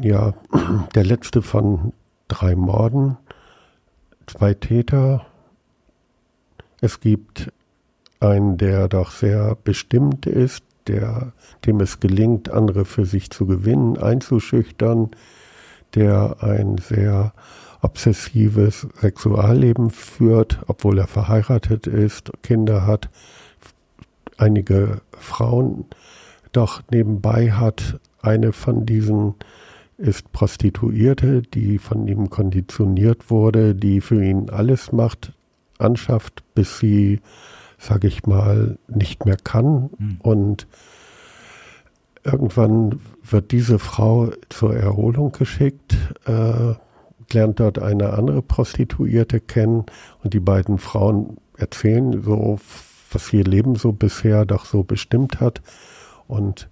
ja, 0.00 0.34
der 0.94 1.04
letzte 1.04 1.42
von 1.42 1.92
drei 2.28 2.54
Morden, 2.54 3.16
zwei 4.26 4.54
Täter. 4.54 5.26
Es 6.80 7.00
gibt 7.00 7.52
einen, 8.20 8.56
der 8.56 8.88
doch 8.88 9.10
sehr 9.10 9.56
bestimmt 9.62 10.26
ist, 10.26 10.64
der, 10.86 11.32
dem 11.66 11.80
es 11.80 12.00
gelingt, 12.00 12.50
andere 12.50 12.84
für 12.84 13.04
sich 13.04 13.30
zu 13.30 13.46
gewinnen, 13.46 13.98
einzuschüchtern, 13.98 15.10
der 15.94 16.36
ein 16.40 16.78
sehr 16.78 17.32
obsessives 17.80 18.88
Sexualleben 19.00 19.90
führt, 19.90 20.58
obwohl 20.66 20.98
er 20.98 21.06
verheiratet 21.06 21.86
ist, 21.86 22.32
Kinder 22.42 22.86
hat, 22.86 23.08
einige 24.36 25.00
Frauen 25.12 25.84
doch 26.52 26.82
nebenbei 26.90 27.52
hat. 27.52 28.00
Eine 28.20 28.52
von 28.52 28.84
diesen 28.84 29.34
ist 29.98 30.32
Prostituierte, 30.32 31.42
die 31.42 31.78
von 31.78 32.06
ihm 32.06 32.30
konditioniert 32.30 33.30
wurde, 33.30 33.74
die 33.74 34.00
für 34.00 34.24
ihn 34.24 34.48
alles 34.48 34.92
macht, 34.92 35.32
anschafft, 35.78 36.42
bis 36.54 36.78
sie, 36.78 37.20
sag 37.78 38.04
ich 38.04 38.24
mal, 38.24 38.78
nicht 38.86 39.26
mehr 39.26 39.36
kann. 39.36 39.90
Mhm. 39.98 40.16
Und 40.20 40.66
irgendwann 42.24 43.00
wird 43.28 43.50
diese 43.50 43.78
Frau 43.78 44.30
zur 44.48 44.74
Erholung 44.76 45.32
geschickt, 45.32 45.96
äh, 46.26 46.74
lernt 47.32 47.60
dort 47.60 47.78
eine 47.78 48.14
andere 48.14 48.40
Prostituierte 48.40 49.40
kennen 49.40 49.84
und 50.22 50.32
die 50.32 50.40
beiden 50.40 50.78
Frauen 50.78 51.36
erzählen 51.56 52.22
so, 52.22 52.58
was 53.10 53.32
ihr 53.32 53.44
Leben 53.44 53.74
so 53.74 53.92
bisher 53.92 54.46
doch 54.46 54.64
so 54.64 54.84
bestimmt 54.84 55.40
hat. 55.40 55.60
Und 56.26 56.68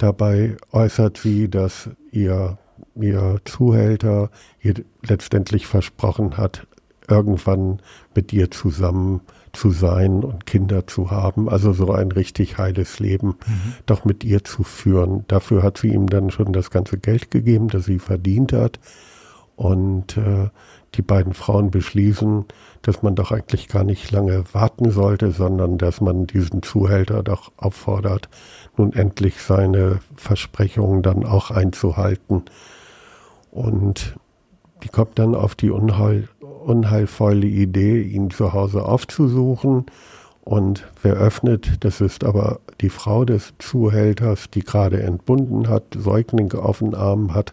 Dabei 0.00 0.56
äußert 0.72 1.18
sie, 1.18 1.50
dass 1.50 1.90
ihr, 2.10 2.58
ihr 2.94 3.40
Zuhälter 3.44 4.30
ihr 4.60 4.74
letztendlich 5.02 5.66
versprochen 5.66 6.36
hat, 6.36 6.66
irgendwann 7.08 7.80
mit 8.14 8.32
ihr 8.32 8.50
zusammen 8.50 9.20
zu 9.52 9.70
sein 9.70 10.22
und 10.22 10.46
Kinder 10.46 10.86
zu 10.86 11.10
haben, 11.10 11.48
also 11.48 11.72
so 11.72 11.92
ein 11.92 12.12
richtig 12.12 12.58
heiles 12.58 13.00
Leben 13.00 13.28
mhm. 13.28 13.74
doch 13.86 14.04
mit 14.04 14.22
ihr 14.22 14.44
zu 14.44 14.62
führen. 14.62 15.24
Dafür 15.28 15.62
hat 15.62 15.78
sie 15.78 15.88
ihm 15.88 16.08
dann 16.08 16.30
schon 16.30 16.52
das 16.52 16.70
ganze 16.70 16.98
Geld 16.98 17.30
gegeben, 17.30 17.68
das 17.68 17.84
sie 17.84 17.98
verdient 17.98 18.52
hat. 18.52 18.78
Und 19.56 20.16
äh, 20.16 20.48
die 20.94 21.02
beiden 21.02 21.34
Frauen 21.34 21.70
beschließen, 21.70 22.46
dass 22.82 23.02
man 23.02 23.14
doch 23.14 23.30
eigentlich 23.30 23.68
gar 23.68 23.84
nicht 23.84 24.10
lange 24.10 24.44
warten 24.52 24.90
sollte, 24.90 25.30
sondern 25.30 25.78
dass 25.78 26.00
man 26.00 26.26
diesen 26.26 26.62
Zuhälter 26.62 27.22
doch 27.22 27.52
auffordert, 27.56 28.28
nun 28.76 28.92
endlich 28.92 29.42
seine 29.42 30.00
Versprechungen 30.16 31.02
dann 31.02 31.24
auch 31.24 31.50
einzuhalten. 31.50 32.44
Und 33.50 34.16
die 34.82 34.88
kommt 34.88 35.18
dann 35.18 35.34
auf 35.34 35.54
die 35.54 35.70
unheil, 35.70 36.28
unheilvolle 36.40 37.46
Idee, 37.46 38.02
ihn 38.02 38.30
zu 38.30 38.52
Hause 38.52 38.84
aufzusuchen. 38.84 39.86
Und 40.42 40.88
wer 41.02 41.14
öffnet, 41.14 41.84
das 41.84 42.00
ist 42.00 42.24
aber 42.24 42.60
die 42.80 42.88
Frau 42.88 43.24
des 43.24 43.52
Zuhälters, 43.58 44.50
die 44.50 44.64
gerade 44.64 45.02
entbunden 45.02 45.68
hat, 45.68 45.84
Säuglinge 45.94 46.58
auf 46.58 46.78
den 46.78 46.94
Armen 46.94 47.34
hat. 47.34 47.52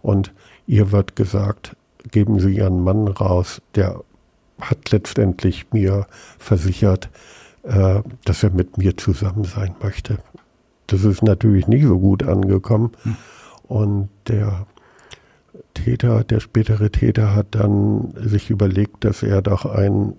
Und 0.00 0.32
ihr 0.66 0.90
wird 0.90 1.14
gesagt, 1.14 1.76
geben 2.10 2.40
Sie 2.40 2.56
Ihren 2.56 2.82
Mann 2.82 3.08
raus, 3.08 3.62
der 3.74 4.02
hat 4.60 4.90
letztendlich 4.90 5.72
mir 5.72 6.06
versichert, 6.38 7.10
äh, 7.62 8.02
dass 8.24 8.42
er 8.42 8.50
mit 8.50 8.78
mir 8.78 8.96
zusammen 8.96 9.44
sein 9.44 9.74
möchte. 9.82 10.18
Das 10.86 11.04
ist 11.04 11.22
natürlich 11.22 11.68
nicht 11.68 11.84
so 11.84 11.98
gut 11.98 12.22
angekommen. 12.22 12.92
Hm. 13.02 13.16
Und 13.68 14.08
der 14.28 14.66
Täter, 15.74 16.24
der 16.24 16.40
spätere 16.40 16.90
Täter 16.90 17.34
hat 17.34 17.48
dann 17.52 18.12
sich 18.16 18.50
überlegt, 18.50 19.04
dass 19.04 19.22
er 19.22 19.42
doch 19.42 19.64
einen 19.64 20.16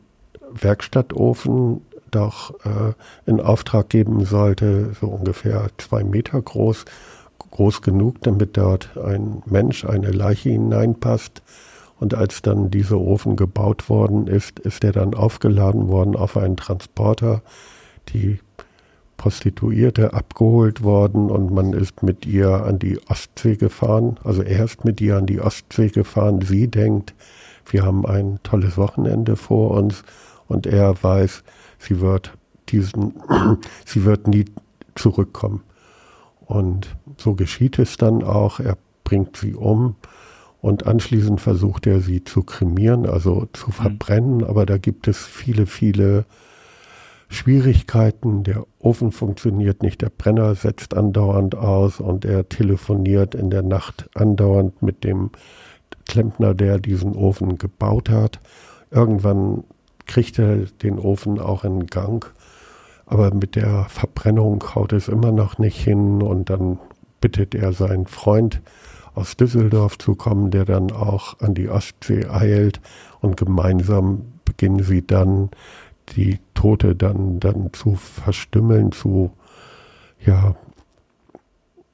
Werkstattofen 0.51 1.81
doch 2.11 2.53
äh, 2.65 2.93
in 3.25 3.39
Auftrag 3.39 3.89
geben 3.89 4.25
sollte, 4.25 4.93
so 4.99 5.07
ungefähr 5.07 5.69
zwei 5.77 6.03
Meter 6.03 6.41
groß, 6.41 6.85
groß 7.37 7.81
genug, 7.81 8.21
damit 8.21 8.57
dort 8.57 8.97
ein 8.97 9.41
Mensch, 9.45 9.85
eine 9.85 10.11
Leiche 10.11 10.49
hineinpasst. 10.49 11.41
Und 12.03 12.15
als 12.15 12.41
dann 12.41 12.69
dieser 12.69 12.99
Ofen 12.99 13.37
gebaut 13.37 13.87
worden 13.87 14.27
ist, 14.27 14.59
ist 14.59 14.83
er 14.83 14.91
dann 14.91 15.13
aufgeladen 15.13 15.87
worden 15.87 16.17
auf 16.17 16.35
einen 16.35 16.57
Transporter. 16.57 17.41
Die 18.09 18.39
Prostituierte 19.15 20.13
abgeholt 20.13 20.83
worden 20.83 21.31
und 21.31 21.53
man 21.53 21.71
ist 21.71 22.03
mit 22.03 22.25
ihr 22.25 22.65
an 22.65 22.77
die 22.77 22.99
Ostsee 23.07 23.55
gefahren. 23.55 24.19
Also 24.21 24.41
er 24.41 24.65
ist 24.65 24.83
mit 24.83 24.99
ihr 24.99 25.15
an 25.15 25.27
die 25.27 25.39
Ostsee 25.39 25.87
gefahren. 25.87 26.41
Sie 26.41 26.67
denkt, 26.67 27.13
wir 27.71 27.83
haben 27.83 28.05
ein 28.05 28.37
tolles 28.43 28.77
Wochenende 28.77 29.37
vor 29.37 29.71
uns 29.71 30.03
und 30.49 30.67
er 30.67 31.01
weiß, 31.01 31.41
sie 31.79 32.01
wird 32.01 32.33
diesen, 32.67 33.13
sie 33.85 34.03
wird 34.03 34.27
nie 34.27 34.43
zurückkommen. 34.95 35.61
Und 36.41 36.97
so 37.17 37.33
geschieht 37.33 37.79
es 37.79 37.95
dann 37.95 38.23
auch. 38.23 38.59
Er 38.59 38.77
bringt 39.05 39.37
sie 39.37 39.53
um 39.53 39.95
und 40.63 40.87
anschließend 40.87 41.41
versucht 41.41 41.87
er 41.87 41.99
sie 41.99 42.23
zu 42.23 42.41
kremieren, 42.41 43.05
also 43.05 43.47
zu 43.51 43.67
mhm. 43.67 43.73
verbrennen. 43.73 44.43
Aber 44.45 44.65
da 44.65 44.77
gibt 44.77 45.09
es 45.09 45.17
viele, 45.17 45.65
viele 45.65 46.23
Schwierigkeiten. 47.27 48.45
Der 48.45 48.63
Ofen 48.79 49.11
funktioniert 49.11 49.83
nicht, 49.83 50.01
der 50.01 50.09
Brenner 50.09 50.55
setzt 50.55 50.95
andauernd 50.95 51.55
aus 51.55 51.99
und 51.99 52.23
er 52.23 52.47
telefoniert 52.47 53.35
in 53.35 53.49
der 53.49 53.61
Nacht 53.61 54.09
andauernd 54.15 54.81
mit 54.81 55.03
dem 55.03 55.31
Klempner, 56.07 56.53
der 56.53 56.79
diesen 56.79 57.13
Ofen 57.13 57.57
gebaut 57.57 58.09
hat. 58.09 58.39
Irgendwann 58.89 59.65
kriegt 60.05 60.39
er 60.39 60.59
den 60.81 60.97
Ofen 60.97 61.39
auch 61.39 61.65
in 61.65 61.87
Gang, 61.87 62.31
aber 63.05 63.33
mit 63.33 63.57
der 63.57 63.83
Verbrennung 63.89 64.63
haut 64.75 64.93
es 64.93 65.09
immer 65.09 65.33
noch 65.33 65.57
nicht 65.57 65.83
hin 65.83 66.21
und 66.21 66.49
dann 66.49 66.79
bittet 67.19 67.53
er 67.53 67.73
seinen 67.73 68.07
Freund 68.07 68.61
aus 69.15 69.37
Düsseldorf 69.37 69.97
zu 69.97 70.15
kommen, 70.15 70.51
der 70.51 70.65
dann 70.65 70.91
auch 70.91 71.39
an 71.39 71.53
die 71.53 71.69
Ostsee 71.69 72.25
eilt 72.27 72.81
und 73.21 73.37
gemeinsam 73.37 74.33
beginnen 74.45 74.83
sie 74.83 75.05
dann 75.05 75.49
die 76.15 76.39
Tote 76.53 76.95
dann, 76.95 77.39
dann 77.39 77.71
zu 77.73 77.95
verstümmeln, 77.95 78.91
zu, 78.91 79.31
ja, 80.25 80.55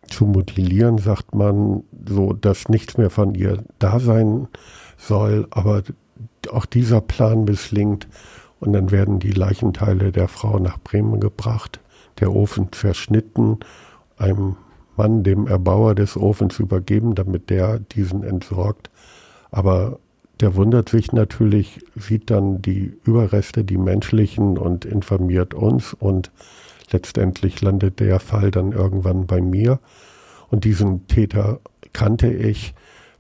zu 0.07 0.25
modellieren, 0.25 0.97
sagt 0.97 1.35
man, 1.35 1.83
so 2.07 2.33
dass 2.33 2.69
nichts 2.69 2.97
mehr 2.97 3.09
von 3.09 3.35
ihr 3.35 3.63
da 3.77 3.99
sein 3.99 4.47
soll, 4.97 5.47
aber 5.51 5.83
auch 6.51 6.65
dieser 6.65 7.01
Plan 7.01 7.43
misslingt 7.43 8.07
und 8.59 8.73
dann 8.73 8.91
werden 8.91 9.19
die 9.19 9.31
Leichenteile 9.31 10.11
der 10.11 10.27
Frau 10.27 10.59
nach 10.59 10.79
Bremen 10.79 11.19
gebracht, 11.19 11.79
der 12.19 12.33
Ofen 12.33 12.71
zerschnitten, 12.71 13.59
einem 14.17 14.57
Mann, 14.99 15.23
dem 15.23 15.47
Erbauer 15.47 15.95
des 15.95 16.17
Ofens 16.17 16.59
übergeben, 16.59 17.15
damit 17.15 17.49
der 17.49 17.79
diesen 17.79 18.21
entsorgt. 18.21 18.89
Aber 19.49 19.97
der 20.41 20.55
wundert 20.55 20.89
sich 20.89 21.13
natürlich, 21.13 21.79
sieht 21.95 22.29
dann 22.29 22.61
die 22.61 22.93
Überreste, 23.05 23.63
die 23.63 23.77
menschlichen 23.77 24.57
und 24.57 24.83
informiert 24.83 25.53
uns 25.53 25.93
und 25.93 26.31
letztendlich 26.91 27.61
landet 27.61 28.01
der 28.01 28.19
Fall 28.19 28.51
dann 28.51 28.73
irgendwann 28.73 29.25
bei 29.25 29.39
mir. 29.39 29.79
Und 30.49 30.65
diesen 30.65 31.07
Täter 31.07 31.61
kannte 31.93 32.31
ich, 32.31 32.73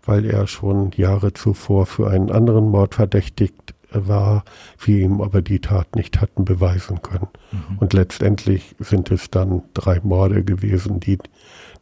weil 0.03 0.25
er 0.25 0.47
schon 0.47 0.91
Jahre 0.97 1.31
zuvor 1.31 1.85
für 1.85 2.09
einen 2.09 2.29
anderen 2.29 2.69
Mord 2.71 2.95
verdächtigt 2.95 3.73
war, 3.91 4.43
wir 4.83 4.99
ihm 4.99 5.21
aber 5.21 5.41
die 5.41 5.59
Tat 5.59 5.95
nicht 5.95 6.19
hatten 6.19 6.45
beweisen 6.45 7.01
können. 7.01 7.27
Mhm. 7.51 7.77
Und 7.79 7.93
letztendlich 7.93 8.75
sind 8.79 9.11
es 9.11 9.29
dann 9.29 9.63
drei 9.73 9.99
Morde 10.03 10.43
gewesen, 10.43 10.99
die 10.99 11.17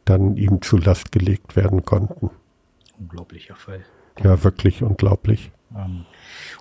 dann 0.08 0.36
ihm 0.36 0.62
zu 0.62 0.76
Last 0.76 1.12
gelegt 1.12 1.56
werden 1.56 1.84
konnten. 1.84 2.30
Unglaublicher 2.98 3.56
Fall. 3.56 3.80
Ja, 4.22 4.42
wirklich 4.42 4.82
unglaublich. 4.82 5.50
Ähm, 5.76 6.04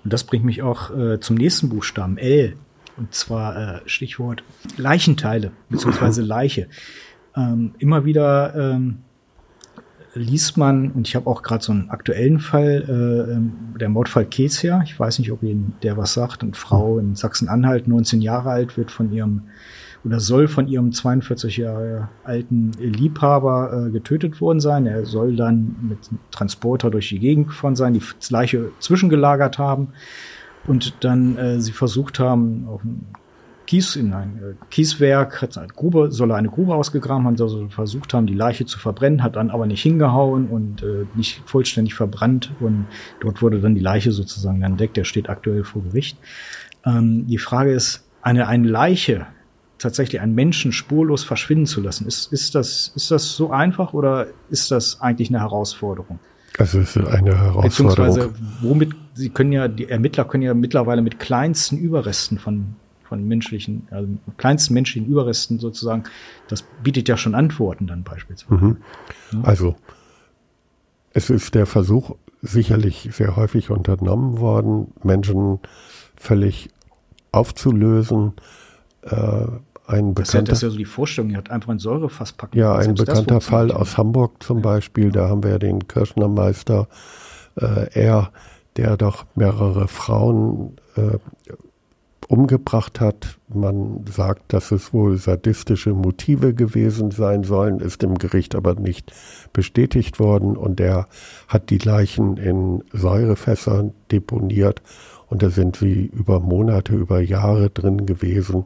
und 0.03 0.13
das 0.13 0.23
bringt 0.23 0.45
mich 0.45 0.61
auch 0.61 0.95
äh, 0.95 1.19
zum 1.19 1.35
nächsten 1.35 1.69
Buchstaben, 1.69 2.17
L. 2.17 2.57
Und 2.97 3.13
zwar 3.13 3.55
äh, 3.55 3.81
Stichwort 3.85 4.43
Leichenteile, 4.77 5.51
beziehungsweise 5.69 6.21
Leiche. 6.23 6.67
Ähm, 7.35 7.75
immer 7.77 8.05
wieder 8.05 8.55
ähm, 8.55 8.99
liest 10.13 10.57
man, 10.57 10.91
und 10.91 11.07
ich 11.07 11.15
habe 11.15 11.27
auch 11.27 11.43
gerade 11.43 11.63
so 11.63 11.71
einen 11.71 11.89
aktuellen 11.89 12.39
Fall, 12.39 12.85
äh, 12.87 13.33
ähm, 13.33 13.75
der 13.79 13.89
Mordfall 13.89 14.25
Kesia, 14.25 14.81
ich 14.83 14.99
weiß 14.99 15.19
nicht, 15.19 15.31
ob 15.31 15.43
Ihnen 15.43 15.75
der 15.83 15.97
was 15.97 16.13
sagt, 16.13 16.41
eine 16.41 16.53
Frau 16.53 16.97
in 16.97 17.15
Sachsen-Anhalt, 17.15 17.87
19 17.87 18.21
Jahre 18.21 18.49
alt, 18.49 18.77
wird 18.77 18.91
von 18.91 19.11
ihrem 19.11 19.43
oder 20.03 20.19
soll 20.19 20.47
von 20.47 20.67
ihrem 20.67 20.91
42 20.91 21.57
Jahre 21.57 22.09
alten 22.23 22.71
Liebhaber 22.79 23.87
äh, 23.87 23.91
getötet 23.91 24.39
worden 24.41 24.59
sein. 24.59 24.85
Er 24.85 25.05
soll 25.05 25.35
dann 25.35 25.75
mit 25.81 25.99
Transporter 26.31 26.89
durch 26.89 27.09
die 27.09 27.19
Gegend 27.19 27.47
gefahren 27.47 27.75
sein, 27.75 27.93
die 27.93 28.01
Leiche 28.29 28.71
zwischengelagert 28.79 29.57
haben 29.57 29.89
und 30.65 31.03
dann 31.03 31.37
äh, 31.37 31.59
sie 31.59 31.71
versucht 31.71 32.19
haben, 32.19 32.67
auf 32.67 32.83
ein 32.83 33.05
Kies 33.67 33.97
in 33.97 34.13
ein 34.13 34.39
äh, 34.41 34.65
Kieswerk, 34.71 35.41
hat 35.41 35.57
eine 35.57 35.67
Grube, 35.67 36.11
soll 36.11 36.31
er 36.31 36.37
eine 36.37 36.49
Grube 36.49 36.73
ausgegraben 36.73 37.25
haben, 37.25 37.37
soll 37.37 37.69
versucht 37.69 38.13
haben, 38.13 38.25
die 38.25 38.33
Leiche 38.33 38.65
zu 38.65 38.79
verbrennen, 38.79 39.21
hat 39.21 39.35
dann 39.35 39.51
aber 39.51 39.67
nicht 39.67 39.81
hingehauen 39.83 40.47
und 40.47 40.81
äh, 40.81 41.05
nicht 41.15 41.41
vollständig 41.45 41.93
verbrannt 41.93 42.51
und 42.61 42.87
dort 43.19 43.41
wurde 43.41 43.59
dann 43.59 43.75
die 43.75 43.81
Leiche 43.81 44.11
sozusagen 44.11 44.63
entdeckt. 44.63 44.97
Der 44.97 45.03
steht 45.03 45.29
aktuell 45.29 45.63
vor 45.63 45.83
Gericht. 45.83 46.17
Ähm, 46.85 47.27
die 47.27 47.37
Frage 47.37 47.73
ist, 47.73 48.07
eine, 48.21 48.47
eine 48.47 48.67
Leiche 48.67 49.27
tatsächlich 49.77 50.21
einen 50.21 50.35
Menschen 50.35 50.71
spurlos 50.71 51.23
verschwinden 51.23 51.65
zu 51.65 51.81
lassen. 51.81 52.07
Ist, 52.07 52.31
ist, 52.31 52.55
das, 52.55 52.91
ist 52.95 53.11
das 53.11 53.35
so 53.35 53.51
einfach 53.51 53.93
oder 53.93 54.27
ist 54.49 54.71
das 54.71 55.01
eigentlich 55.01 55.29
eine 55.29 55.39
Herausforderung? 55.39 56.19
Also 56.57 56.79
es 56.79 56.95
ist 56.95 57.07
eine 57.07 57.37
Herausforderung. 57.37 57.63
Beziehungsweise, 57.63 58.29
womit, 58.61 58.95
Sie 59.13 59.29
können 59.29 59.51
ja, 59.51 59.67
die 59.67 59.89
Ermittler 59.89 60.25
können 60.25 60.43
ja 60.43 60.53
mittlerweile 60.53 61.01
mit 61.01 61.19
kleinsten 61.19 61.77
Überresten 61.77 62.39
von, 62.39 62.75
von 63.03 63.27
menschlichen, 63.27 63.87
also 63.91 64.07
kleinsten 64.37 64.73
menschlichen 64.73 65.07
Überresten 65.07 65.59
sozusagen, 65.59 66.03
das 66.47 66.63
bietet 66.83 67.07
ja 67.09 67.17
schon 67.17 67.35
Antworten 67.35 67.87
dann 67.87 68.03
beispielsweise. 68.03 68.65
Mhm. 68.65 68.77
Ja. 69.31 69.41
Also, 69.43 69.75
es 71.13 71.29
ist 71.29 71.55
der 71.55 71.65
Versuch 71.65 72.15
sicherlich 72.41 73.09
sehr 73.11 73.35
häufig 73.35 73.69
unternommen 73.69 74.39
worden, 74.39 74.93
Menschen 75.03 75.59
völlig 76.15 76.69
aufzulösen, 77.31 78.33
äh, 79.01 79.47
ein 79.87 80.13
das 80.13 80.31
bekannter, 80.31 80.51
das 80.51 80.59
ist 80.59 80.63
ja 80.63 80.69
so 80.69 80.77
die 80.77 80.85
Vorstellung, 80.85 81.31
ihr 81.31 81.37
habt 81.37 81.49
einfach 81.49 81.69
ein 81.69 81.79
Säurefass 81.79 82.33
packen. 82.33 82.57
Ja, 82.57 82.75
ein 82.75 82.95
bekannter 82.95 83.41
Fall 83.41 83.71
aus 83.71 83.97
Hamburg 83.97 84.43
zum 84.43 84.61
Beispiel, 84.61 85.11
da 85.11 85.29
haben 85.29 85.43
wir 85.43 85.51
ja 85.51 85.59
den 85.59 85.87
Kirschnermeister, 85.87 86.87
äh, 87.55 87.89
er, 87.93 88.31
der 88.75 88.97
doch 88.97 89.25
mehrere 89.35 89.87
Frauen 89.87 90.77
äh, 90.95 91.17
umgebracht 92.27 92.99
hat. 92.99 93.39
Man 93.47 94.03
sagt, 94.09 94.53
dass 94.53 94.71
es 94.71 94.93
wohl 94.93 95.17
sadistische 95.17 95.93
Motive 95.93 96.53
gewesen 96.53 97.11
sein 97.11 97.43
sollen, 97.43 97.79
ist 97.79 98.03
im 98.03 98.15
Gericht 98.15 98.55
aber 98.55 98.75
nicht 98.75 99.13
bestätigt 99.53 100.19
worden 100.19 100.57
und 100.57 100.79
er 100.79 101.07
hat 101.47 101.69
die 101.69 101.77
Leichen 101.77 102.37
in 102.37 102.83
Säurefässern 102.91 103.93
deponiert 104.11 104.81
und 105.27 105.41
da 105.41 105.49
sind 105.49 105.77
sie 105.77 106.05
über 106.13 106.39
Monate, 106.39 106.93
über 106.93 107.21
Jahre 107.21 107.69
drin 107.69 108.05
gewesen. 108.05 108.65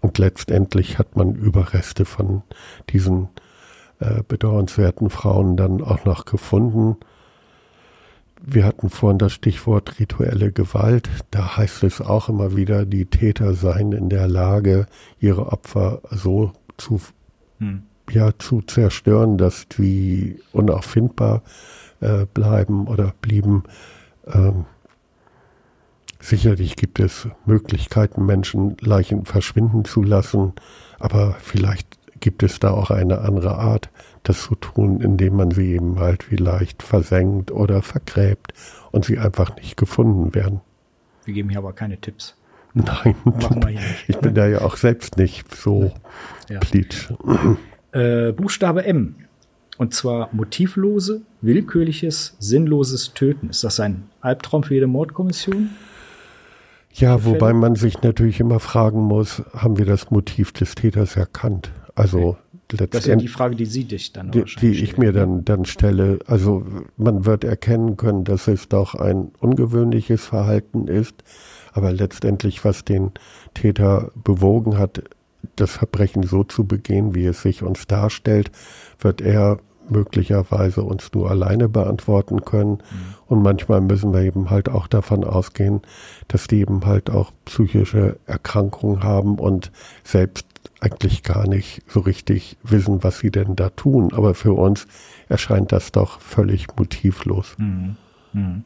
Und 0.00 0.18
letztendlich 0.18 0.98
hat 0.98 1.16
man 1.16 1.34
Überreste 1.34 2.04
von 2.04 2.42
diesen 2.88 3.28
äh, 3.98 4.22
bedauernswerten 4.26 5.10
Frauen 5.10 5.56
dann 5.56 5.82
auch 5.82 6.04
noch 6.04 6.24
gefunden. 6.24 6.96
Wir 8.42 8.64
hatten 8.64 8.88
vorhin 8.88 9.18
das 9.18 9.34
Stichwort 9.34 9.98
rituelle 10.00 10.52
Gewalt. 10.52 11.10
Da 11.30 11.58
heißt 11.58 11.84
es 11.84 12.00
auch 12.00 12.30
immer 12.30 12.56
wieder, 12.56 12.86
die 12.86 13.04
Täter 13.04 13.52
seien 13.52 13.92
in 13.92 14.08
der 14.08 14.26
Lage, 14.26 14.86
ihre 15.18 15.52
Opfer 15.52 16.00
so 16.10 16.52
zu, 16.78 17.02
hm. 17.58 17.82
ja, 18.10 18.32
zu 18.38 18.62
zerstören, 18.62 19.36
dass 19.36 19.66
sie 19.76 20.40
unauffindbar 20.52 21.42
äh, 22.00 22.24
bleiben 22.32 22.86
oder 22.86 23.12
blieben. 23.20 23.64
Ähm, 24.26 24.64
Sicherlich 26.20 26.76
gibt 26.76 27.00
es 27.00 27.28
Möglichkeiten, 27.46 28.26
Menschen 28.26 28.76
Leichen 28.80 29.24
verschwinden 29.24 29.84
zu 29.84 30.02
lassen, 30.02 30.52
aber 30.98 31.36
vielleicht 31.40 31.98
gibt 32.20 32.42
es 32.42 32.60
da 32.60 32.70
auch 32.70 32.90
eine 32.90 33.20
andere 33.20 33.56
Art, 33.56 33.88
das 34.22 34.42
zu 34.42 34.54
tun, 34.54 35.00
indem 35.00 35.36
man 35.36 35.50
sie 35.50 35.72
eben 35.72 35.98
halt 35.98 36.24
vielleicht 36.24 36.82
versenkt 36.82 37.50
oder 37.50 37.80
vergräbt 37.80 38.52
und 38.92 39.06
sie 39.06 39.18
einfach 39.18 39.56
nicht 39.56 39.78
gefunden 39.78 40.34
werden. 40.34 40.60
Wir 41.24 41.34
geben 41.34 41.48
hier 41.48 41.58
aber 41.58 41.72
keine 41.72 41.98
Tipps. 41.98 42.36
Nein, 42.74 43.16
ich 44.06 44.18
bin 44.18 44.34
da 44.34 44.46
ja 44.46 44.60
auch 44.60 44.76
selbst 44.76 45.16
nicht 45.16 45.52
so 45.54 45.92
ja. 46.48 46.60
Äh, 47.92 48.32
Buchstabe 48.32 48.84
M. 48.84 49.16
Und 49.78 49.94
zwar 49.94 50.28
motivlose, 50.32 51.22
willkürliches, 51.40 52.36
sinnloses 52.38 53.14
Töten. 53.14 53.48
Ist 53.48 53.64
das 53.64 53.80
ein 53.80 54.10
Albtraum 54.20 54.62
für 54.62 54.74
jede 54.74 54.86
Mordkommission? 54.86 55.70
Ja, 56.92 57.24
wobei 57.24 57.52
man 57.52 57.76
sich 57.76 58.02
natürlich 58.02 58.40
immer 58.40 58.60
fragen 58.60 59.00
muss, 59.00 59.42
haben 59.54 59.78
wir 59.78 59.86
das 59.86 60.10
Motiv 60.10 60.52
des 60.52 60.74
Täters 60.74 61.16
erkannt? 61.16 61.72
Also 61.94 62.18
okay. 62.18 62.38
Das 62.76 63.00
ist 63.00 63.06
ja 63.06 63.16
die 63.16 63.28
Frage, 63.28 63.56
die 63.56 63.66
Sie 63.66 63.84
dich 63.84 64.12
dann 64.12 64.30
die, 64.30 64.44
die 64.44 64.70
ich 64.70 64.96
mir 64.96 65.12
dann, 65.12 65.44
dann 65.44 65.64
stelle. 65.64 66.20
Also 66.26 66.64
man 66.96 67.24
wird 67.24 67.42
erkennen 67.42 67.96
können, 67.96 68.22
dass 68.24 68.46
es 68.46 68.68
doch 68.68 68.94
ein 68.94 69.32
ungewöhnliches 69.40 70.24
Verhalten 70.24 70.86
ist, 70.86 71.24
aber 71.72 71.92
letztendlich, 71.92 72.64
was 72.64 72.84
den 72.84 73.10
Täter 73.54 74.12
bewogen 74.14 74.78
hat, 74.78 75.02
das 75.56 75.72
Verbrechen 75.72 76.22
so 76.22 76.44
zu 76.44 76.64
begehen, 76.64 77.14
wie 77.14 77.26
es 77.26 77.42
sich 77.42 77.62
uns 77.62 77.86
darstellt, 77.86 78.50
wird 79.00 79.20
er 79.20 79.58
möglicherweise 79.90 80.82
uns 80.82 81.12
nur 81.12 81.30
alleine 81.30 81.68
beantworten 81.68 82.44
können. 82.44 82.72
Mhm. 82.72 83.14
Und 83.26 83.42
manchmal 83.42 83.80
müssen 83.80 84.12
wir 84.12 84.22
eben 84.22 84.50
halt 84.50 84.68
auch 84.68 84.86
davon 84.86 85.24
ausgehen, 85.24 85.82
dass 86.28 86.46
die 86.46 86.60
eben 86.60 86.86
halt 86.86 87.10
auch 87.10 87.32
psychische 87.44 88.18
Erkrankungen 88.26 89.02
haben 89.02 89.38
und 89.38 89.70
selbst 90.04 90.46
eigentlich 90.80 91.22
gar 91.22 91.46
nicht 91.46 91.82
so 91.86 92.00
richtig 92.00 92.56
wissen, 92.62 93.02
was 93.04 93.18
sie 93.18 93.30
denn 93.30 93.56
da 93.56 93.70
tun. 93.70 94.12
Aber 94.12 94.34
für 94.34 94.52
uns 94.54 94.86
erscheint 95.28 95.72
das 95.72 95.92
doch 95.92 96.20
völlig 96.20 96.66
motivlos. 96.76 97.54
Mhm. 97.58 97.96
Mhm. 98.32 98.64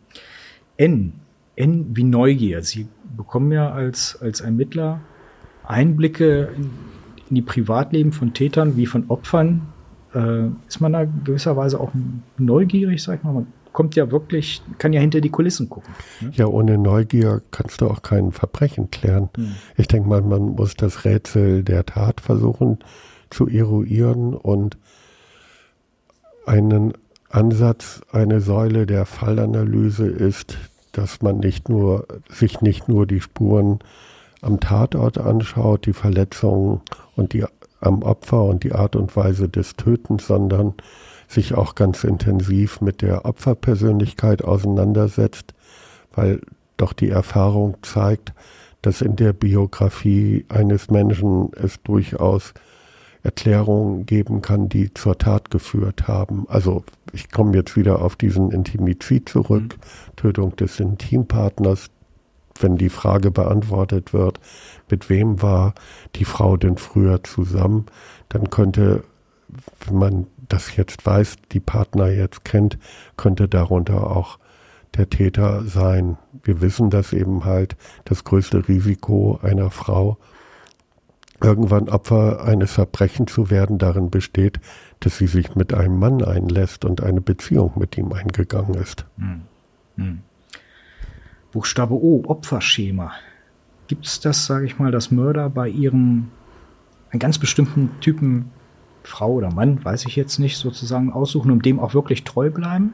N. 0.77 1.13
N 1.57 1.87
wie 1.95 2.05
Neugier. 2.05 2.63
Sie 2.63 2.89
bekommen 3.17 3.53
ja 3.53 3.71
als, 3.71 4.19
als 4.21 4.41
Ermittler 4.41 5.01
Einblicke 5.65 6.53
in, 6.57 6.71
in 7.29 7.35
die 7.37 7.43
Privatleben 7.43 8.13
von 8.13 8.35
Tätern 8.35 8.77
wie 8.77 8.87
von 8.87 9.05
Opfern 9.09 9.73
äh, 10.15 10.49
ist 10.69 10.81
man 10.81 10.93
da 10.93 11.05
gewisserweise 11.05 11.81
auch 11.81 11.93
neugierig, 12.39 13.03
sag 13.03 13.19
ich 13.19 13.25
mal. 13.25 13.33
Man 13.33 13.47
kommt 13.73 13.97
ja 13.97 14.11
wirklich, 14.11 14.63
kann 14.79 14.93
ja 14.93 15.01
hinter 15.01 15.21
die 15.21 15.31
Kulissen 15.31 15.69
gucken. 15.69 15.93
Ne? 16.21 16.31
Ja, 16.35 16.47
ohne 16.47 16.79
Neugier 16.79 17.43
kannst 17.51 17.81
du 17.81 17.89
auch 17.89 18.03
kein 18.03 18.33
Verbrechen 18.33 18.91
klären. 18.91 19.29
Hm. 19.37 19.55
Ich 19.77 19.89
denke 19.89 20.09
mal, 20.09 20.23
man 20.23 20.55
muss 20.55 20.75
das 20.75 21.05
Rätsel 21.05 21.65
der 21.65 21.85
Tat 21.85 22.21
versuchen 22.21 22.79
zu 23.31 23.49
eruieren 23.49 24.35
und 24.35 24.79
einen 26.47 26.93
Ansatz, 27.29 28.03
eine 28.13 28.41
Säule 28.41 28.87
der 28.87 29.07
Fallanalyse 29.07 30.07
ist, 30.07 30.57
dass 30.93 31.21
man 31.21 31.39
nicht 31.41 31.69
nur, 31.69 32.07
sich 32.29 32.61
nicht 32.61 32.89
nur 32.89 33.07
die 33.07 33.21
Spuren 33.21 33.81
am 34.41 34.61
Tatort 34.61 35.19
anschaut, 35.19 35.87
die 35.87 35.93
Verletzungen 35.93 36.81
und 37.17 37.33
die 37.33 37.45
am 37.85 38.03
Opfer 38.03 38.43
und 38.45 38.65
die 38.65 38.73
Art 38.73 38.97
und 38.97 39.17
Weise 39.17 39.49
des 39.49 39.77
Tötens, 39.77 40.27
sondern 40.27 40.75
sich 41.29 41.55
auch 41.55 41.75
ganz 41.75 42.05
intensiv 42.05 42.81
mit 42.81 43.03
der 43.03 43.25
Opferpersönlichkeit 43.25 44.45
auseinandersetzt, 44.45 45.55
weil 46.15 46.41
doch 46.77 46.93
die 46.93 47.09
Erfahrung 47.09 47.77
zeigt, 47.83 48.33
dass 48.83 49.01
in 49.01 49.17
der 49.17 49.33
Biografie 49.33 50.45
eines 50.49 50.91
Menschen 50.91 51.51
es 51.55 51.83
durchaus 51.83 52.53
Erklärungen 53.23 54.05
geben 54.05 54.43
kann, 54.43 54.69
die 54.69 54.93
zur 54.93 55.17
Tat 55.17 55.51
geführt 55.51 56.07
haben. 56.07 56.45
Also 56.49 56.85
ich 57.13 57.31
komme 57.31 57.57
jetzt 57.57 57.75
wieder 57.75 58.03
auf 58.03 58.17
diesen 58.17 58.51
Intimizid 58.51 59.31
zurück, 59.31 59.63
mhm. 59.63 60.17
Tötung 60.17 60.57
des 60.57 60.79
Intimpartners, 60.79 61.91
wenn 62.61 62.77
die 62.77 62.89
Frage 62.89 63.31
beantwortet 63.31 64.13
wird, 64.13 64.41
mit 64.91 65.09
wem 65.11 65.43
war 65.43 65.75
die 66.15 66.25
Frau 66.25 66.57
denn 66.57 66.77
früher 66.77 67.23
zusammen, 67.25 67.87
dann 68.29 68.51
könnte, 68.51 69.05
wenn 69.87 69.97
man 69.97 70.27
das 70.49 70.77
jetzt 70.77 71.05
weiß, 71.05 71.37
die 71.53 71.61
Partner 71.61 72.09
jetzt 72.09 72.45
kennt, 72.45 72.79
könnte 73.17 73.49
darunter 73.49 74.11
auch 74.11 74.39
der 74.97 75.11
Täter 75.11 75.65
sein. 75.65 76.17
Wir 76.43 76.61
wissen, 76.61 76.91
dass 76.91 77.13
eben 77.13 77.45
halt 77.45 77.77
das 78.05 78.25
größte 78.25 78.69
Risiko 78.69 79.39
einer 79.43 79.71
Frau, 79.71 80.19
irgendwann 81.43 81.89
Opfer 81.89 82.45
eines 82.45 82.73
Verbrechens 82.73 83.33
zu 83.33 83.51
werden, 83.51 83.79
darin 83.79 84.11
besteht, 84.11 84.61
dass 85.01 85.19
sie 85.19 85.27
sich 85.27 85.55
mit 85.57 85.75
einem 85.75 85.99
Mann 85.99 86.23
einlässt 86.23 86.85
und 86.85 87.03
eine 87.03 87.21
Beziehung 87.21 87.73
mit 87.77 87.99
ihm 87.99 88.13
eingegangen 88.13 88.75
ist. 88.75 89.05
Hm. 89.19 89.43
Hm. 89.97 90.23
Buchstabe 91.55 91.95
O, 91.95 92.25
Opferschema. 92.27 93.13
Gibt 93.87 94.07
es 94.07 94.19
das, 94.19 94.45
sage 94.45 94.67
ich 94.67 94.81
mal, 94.81 94.91
dass 94.91 95.13
Mörder 95.13 95.49
bei 95.49 95.69
ihrem 95.69 96.33
einen 97.11 97.21
ganz 97.21 97.39
bestimmten 97.39 97.91
Typen 98.01 98.51
Frau 99.05 99.35
oder 99.35 99.53
Mann, 99.53 99.85
weiß 99.85 100.07
ich 100.07 100.17
jetzt 100.17 100.41
nicht, 100.41 100.57
sozusagen 100.57 101.13
aussuchen 101.13 101.53
und 101.53 101.65
dem 101.65 101.79
auch 101.79 101.95
wirklich 101.95 102.25
treu 102.25 102.51
bleiben? 102.51 102.93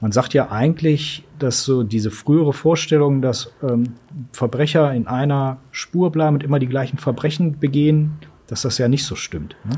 Man 0.00 0.12
sagt 0.12 0.32
ja 0.32 0.50
eigentlich, 0.50 1.24
dass 1.38 1.64
so 1.64 1.82
diese 1.82 2.10
frühere 2.10 2.54
Vorstellung, 2.54 3.20
dass 3.20 3.52
ähm, 3.62 3.94
Verbrecher 4.32 4.94
in 4.94 5.06
einer 5.06 5.58
Spur 5.70 6.10
bleiben 6.10 6.36
und 6.36 6.42
immer 6.42 6.58
die 6.58 6.68
gleichen 6.68 6.96
Verbrechen 6.96 7.58
begehen, 7.58 8.12
dass 8.46 8.62
das 8.62 8.78
ja 8.78 8.88
nicht 8.88 9.04
so 9.04 9.14
stimmt. 9.14 9.56
Ne? 9.64 9.76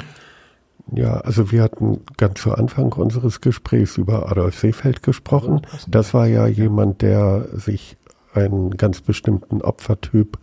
Ja, 0.92 1.14
also 1.18 1.50
wir 1.50 1.62
hatten 1.62 2.02
ganz 2.16 2.40
zu 2.40 2.52
Anfang 2.52 2.92
unseres 2.92 3.40
Gesprächs 3.40 3.98
über 3.98 4.30
Adolf 4.30 4.58
Seefeld 4.58 5.02
gesprochen. 5.02 5.62
Das 5.88 6.14
war 6.14 6.26
ja 6.26 6.46
jemand, 6.46 7.02
der 7.02 7.48
sich 7.52 7.96
einen 8.32 8.76
ganz 8.76 9.00
bestimmten 9.00 9.62
Opfertyp 9.62 10.38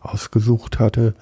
ausgesucht 0.00 0.78
hatte. 0.78 1.14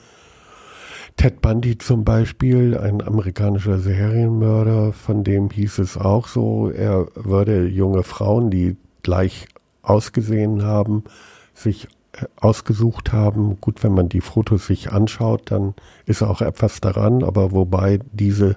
Ted 1.17 1.43
Bundy 1.43 1.79
zum 1.79 2.05
Beispiel, 2.05 2.79
ein 2.79 3.03
amerikanischer 3.03 3.79
Serienmörder, 3.79 4.93
von 4.93 5.25
dem 5.25 5.51
hieß 5.51 5.79
es 5.81 5.97
auch 5.97 6.29
so, 6.29 6.71
er 6.71 7.09
würde 7.15 7.67
junge 7.67 8.05
Frauen, 8.05 8.51
die 8.51 8.77
gleich 9.03 9.49
ausgesehen 9.83 10.63
haben, 10.63 11.05
sich 11.53 11.89
ausgesucht 12.37 13.13
haben. 13.13 13.61
Gut, 13.61 13.83
wenn 13.83 13.93
man 13.93 14.09
die 14.09 14.21
Fotos 14.21 14.67
sich 14.67 14.93
anschaut, 14.93 15.51
dann 15.51 15.75
ist 16.07 16.23
auch 16.23 16.41
etwas 16.41 16.81
daran, 16.81 17.23
aber 17.23 17.53
wobei 17.53 18.01
diese 18.13 18.57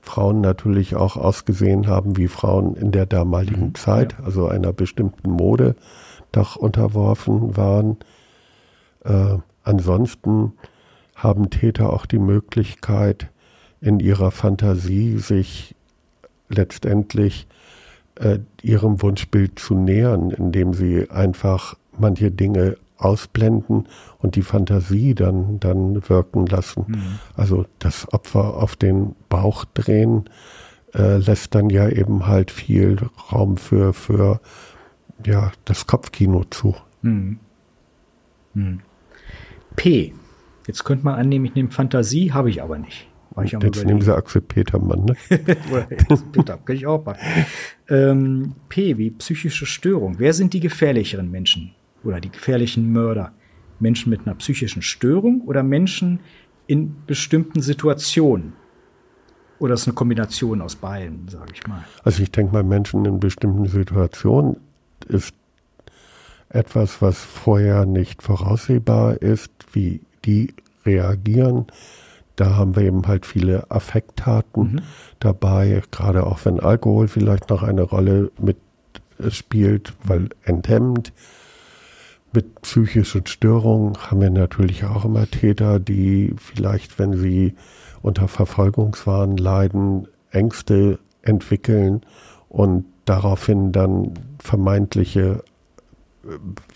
Frauen 0.00 0.40
natürlich 0.40 0.96
auch 0.96 1.16
ausgesehen 1.16 1.86
haben 1.86 2.16
wie 2.16 2.28
Frauen 2.28 2.74
in 2.74 2.90
der 2.90 3.06
damaligen 3.06 3.66
mhm, 3.66 3.74
Zeit, 3.74 4.16
ja. 4.18 4.24
also 4.24 4.48
einer 4.48 4.72
bestimmten 4.72 5.30
Mode 5.30 5.76
doch 6.32 6.56
unterworfen 6.56 7.56
waren. 7.56 7.98
Äh, 9.04 9.38
ansonsten 9.62 10.54
haben 11.14 11.50
Täter 11.50 11.92
auch 11.92 12.06
die 12.06 12.18
Möglichkeit, 12.18 13.28
in 13.80 14.00
ihrer 14.00 14.30
Fantasie 14.30 15.18
sich 15.18 15.74
letztendlich 16.48 17.46
äh, 18.16 18.38
ihrem 18.62 19.02
Wunschbild 19.02 19.58
zu 19.58 19.74
nähern, 19.74 20.30
indem 20.30 20.74
sie 20.74 21.10
einfach 21.10 21.76
manche 21.98 22.30
Dinge 22.30 22.76
ausblenden 23.04 23.88
und 24.18 24.36
die 24.36 24.42
Fantasie 24.42 25.14
dann, 25.14 25.60
dann 25.60 26.08
wirken 26.08 26.46
lassen. 26.46 26.84
Mhm. 26.88 27.18
Also 27.36 27.66
das 27.78 28.12
Opfer 28.12 28.56
auf 28.56 28.76
den 28.76 29.14
Bauch 29.28 29.64
drehen 29.64 30.24
äh, 30.94 31.16
lässt 31.16 31.54
dann 31.54 31.70
ja 31.70 31.88
eben 31.88 32.26
halt 32.26 32.50
viel 32.50 32.98
Raum 33.32 33.56
für, 33.56 33.92
für 33.92 34.40
ja, 35.24 35.52
das 35.64 35.86
Kopfkino 35.86 36.44
zu. 36.44 36.74
Mhm. 37.02 37.38
Mhm. 38.54 38.80
P. 39.76 40.12
Jetzt 40.66 40.84
könnte 40.84 41.04
man 41.04 41.14
annehmen, 41.14 41.44
ich 41.44 41.54
nehme 41.54 41.70
Fantasie, 41.70 42.32
habe 42.32 42.50
ich 42.50 42.62
aber 42.62 42.78
nicht. 42.78 43.08
Ich 43.44 43.52
Jetzt 43.52 43.84
nehmen 43.84 44.02
Sie 44.02 44.14
Axel 44.14 44.42
Petermann, 44.42 45.06
ne? 45.06 45.16
Peter, 46.32 46.58
kann 46.58 46.76
ich 46.76 46.86
auch 46.86 47.04
machen. 47.04 47.18
Ähm, 47.88 48.54
P 48.68 48.98
wie 48.98 49.10
psychische 49.10 49.64
Störung. 49.64 50.18
Wer 50.18 50.34
sind 50.34 50.52
die 50.52 50.60
gefährlicheren 50.60 51.30
Menschen? 51.30 51.74
Oder 52.04 52.20
die 52.20 52.30
gefährlichen 52.30 52.92
Mörder 52.92 53.32
Menschen 53.80 54.10
mit 54.10 54.26
einer 54.26 54.34
psychischen 54.36 54.82
Störung 54.82 55.42
oder 55.42 55.62
Menschen 55.62 56.20
in 56.66 56.96
bestimmten 57.06 57.60
Situationen? 57.60 58.54
Oder 59.58 59.74
ist 59.74 59.86
eine 59.86 59.94
Kombination 59.94 60.60
aus 60.60 60.74
beiden, 60.74 61.28
sage 61.28 61.52
ich 61.54 61.66
mal? 61.66 61.84
Also 62.02 62.22
ich 62.22 62.32
denke 62.32 62.52
mal, 62.52 62.64
Menschen 62.64 63.04
in 63.04 63.20
bestimmten 63.20 63.66
Situationen 63.66 64.56
ist 65.08 65.34
etwas, 66.48 67.00
was 67.00 67.18
vorher 67.18 67.86
nicht 67.86 68.22
voraussehbar 68.22 69.22
ist, 69.22 69.52
wie 69.72 70.00
die 70.24 70.54
reagieren. 70.84 71.66
Da 72.36 72.56
haben 72.56 72.76
wir 72.76 72.82
eben 72.82 73.06
halt 73.06 73.26
viele 73.26 73.70
Affekttaten 73.70 74.74
mhm. 74.74 74.80
dabei, 75.20 75.82
gerade 75.90 76.26
auch 76.26 76.44
wenn 76.44 76.60
Alkohol 76.60 77.08
vielleicht 77.08 77.50
noch 77.50 77.62
eine 77.62 77.82
Rolle 77.82 78.30
mitspielt, 79.18 79.94
weil 80.02 80.30
enthemmt. 80.44 81.12
Mit 82.34 82.62
psychischen 82.62 83.26
Störungen 83.26 83.94
haben 83.98 84.22
wir 84.22 84.30
natürlich 84.30 84.84
auch 84.84 85.04
immer 85.04 85.26
Täter, 85.26 85.78
die 85.78 86.34
vielleicht, 86.38 86.98
wenn 86.98 87.12
sie 87.12 87.54
unter 88.00 88.26
Verfolgungswahn 88.26 89.36
leiden, 89.36 90.08
Ängste 90.30 90.98
entwickeln 91.20 92.00
und 92.48 92.86
daraufhin 93.04 93.72
dann 93.72 94.14
vermeintliche 94.38 95.44
äh, 96.24 96.28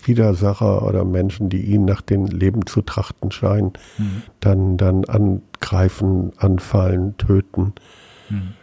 Widersacher 0.03 0.83
oder 0.85 1.03
Menschen, 1.03 1.49
die 1.49 1.61
ihnen 1.61 1.85
nach 1.85 2.01
dem 2.01 2.25
Leben 2.25 2.65
zu 2.65 2.81
trachten 2.81 3.31
scheinen, 3.31 3.73
mhm. 3.97 4.23
dann, 4.39 4.77
dann 4.77 5.05
angreifen, 5.05 6.33
anfallen, 6.37 7.17
töten. 7.17 7.73
Mhm. 8.29 8.53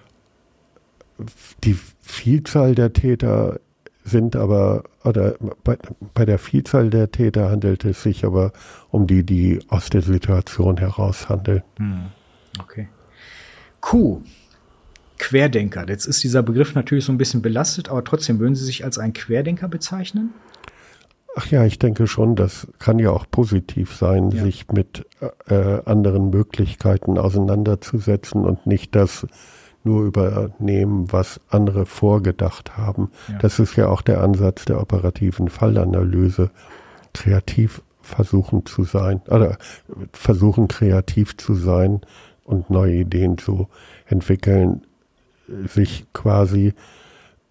Die 1.64 1.77
Vielzahl 2.01 2.75
der 2.75 2.93
Täter 2.93 3.61
sind 4.05 4.37
aber, 4.37 4.85
oder 5.03 5.35
bei, 5.65 5.79
bei, 6.13 6.25
der 6.25 6.39
Vielzahl 6.39 6.91
der 6.91 7.11
Täter 7.11 7.51
handelt 7.51 7.85
es 7.85 8.03
sich 8.03 8.25
aber 8.25 8.53
um 8.91 9.07
die, 9.07 9.25
die 9.25 9.61
aus 9.69 9.89
der 9.91 10.03
Situation 10.03 10.77
heraus 10.77 11.29
handeln. 11.29 11.63
Hm. 11.79 12.07
Okay. 12.61 12.89
Q. 13.81 14.23
Querdenker. 15.19 15.89
Jetzt 15.89 16.07
ist 16.07 16.23
dieser 16.23 16.43
Begriff 16.43 16.75
natürlich 16.75 17.05
so 17.05 17.13
ein 17.13 17.19
bisschen 17.19 17.41
belastet, 17.41 17.89
aber 17.89 18.05
trotzdem 18.05 18.41
würden 18.41 18.55
Sie 18.55 18.65
sich 18.65 18.85
als 18.85 18.99
ein 18.99 19.13
Querdenker 19.13 19.69
bezeichnen? 19.69 20.35
Ach 21.37 21.47
ja, 21.47 21.65
ich 21.65 21.79
denke 21.79 22.07
schon, 22.07 22.37
das 22.37 22.69
kann 22.79 22.99
ja 22.99 23.11
auch 23.11 23.27
positiv 23.29 23.95
sein, 23.97 24.31
ja. 24.31 24.43
sich 24.43 24.69
mit 24.69 25.05
äh, 25.49 25.81
anderen 25.85 26.31
Möglichkeiten 26.31 27.19
auseinanderzusetzen 27.19 28.45
und 28.45 28.67
nicht 28.67 28.95
das 28.95 29.27
nur 29.85 30.05
übernehmen, 30.05 31.12
was 31.12 31.41
andere 31.49 31.87
vorgedacht 31.87 32.76
haben. 32.76 33.11
Ja. 33.28 33.39
Das 33.39 33.59
ist 33.59 33.76
ja 33.76 33.89
auch 33.89 34.03
der 34.03 34.22
Ansatz 34.22 34.64
der 34.64 34.80
operativen 34.80 35.49
Fallanalyse. 35.49 36.51
Kreativ 37.12 37.82
versuchen 38.01 38.66
zu 38.66 38.85
sein, 38.85 39.20
oder 39.28 39.57
versuchen 40.12 40.68
kreativ 40.68 41.37
zu 41.37 41.55
sein 41.55 42.01
und 42.45 42.70
neue 42.70 42.97
Ideen 42.97 43.39
zu 43.39 43.68
entwickeln, 44.07 44.82
sich 45.66 46.07
quasi 46.12 46.74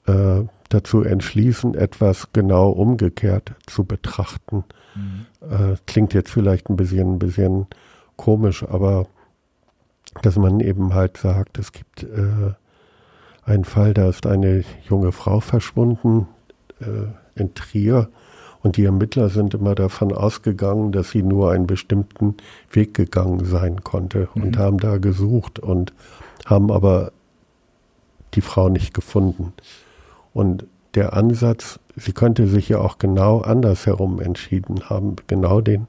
äh, 0.05 0.41
dazu 0.69 1.03
entschließen, 1.03 1.75
etwas 1.75 2.29
genau 2.33 2.69
umgekehrt 2.69 3.53
zu 3.67 3.83
betrachten. 3.83 4.63
Mhm. 4.95 5.25
Äh, 5.41 5.75
klingt 5.85 6.13
jetzt 6.13 6.31
vielleicht 6.31 6.69
ein 6.69 6.75
bisschen, 6.75 7.15
ein 7.15 7.19
bisschen 7.19 7.67
komisch, 8.15 8.63
aber 8.63 9.07
dass 10.21 10.37
man 10.37 10.59
eben 10.59 10.93
halt 10.93 11.17
sagt, 11.17 11.57
es 11.57 11.71
gibt 11.71 12.03
äh, 12.03 12.53
einen 13.43 13.65
Fall, 13.65 13.93
da 13.93 14.07
ist 14.09 14.25
eine 14.25 14.63
junge 14.89 15.11
Frau 15.11 15.39
verschwunden 15.39 16.27
äh, 16.79 17.39
in 17.39 17.53
Trier 17.53 18.09
und 18.63 18.77
die 18.77 18.85
Ermittler 18.85 19.27
sind 19.29 19.53
immer 19.53 19.75
davon 19.75 20.13
ausgegangen, 20.13 20.93
dass 20.93 21.11
sie 21.11 21.21
nur 21.21 21.51
einen 21.51 21.67
bestimmten 21.67 22.37
Weg 22.71 22.93
gegangen 22.93 23.43
sein 23.43 23.83
konnte 23.83 24.29
mhm. 24.33 24.43
und 24.43 24.57
haben 24.57 24.77
da 24.77 24.97
gesucht 24.97 25.59
und 25.59 25.93
haben 26.45 26.71
aber 26.71 27.11
die 28.33 28.41
Frau 28.41 28.69
nicht 28.69 28.93
gefunden. 28.93 29.53
Und 30.33 30.65
der 30.95 31.13
Ansatz, 31.13 31.79
sie 31.95 32.13
könnte 32.13 32.47
sich 32.47 32.69
ja 32.69 32.79
auch 32.79 32.97
genau 32.97 33.41
andersherum 33.41 34.19
entschieden 34.19 34.89
haben, 34.89 35.15
genau 35.27 35.61
den 35.61 35.87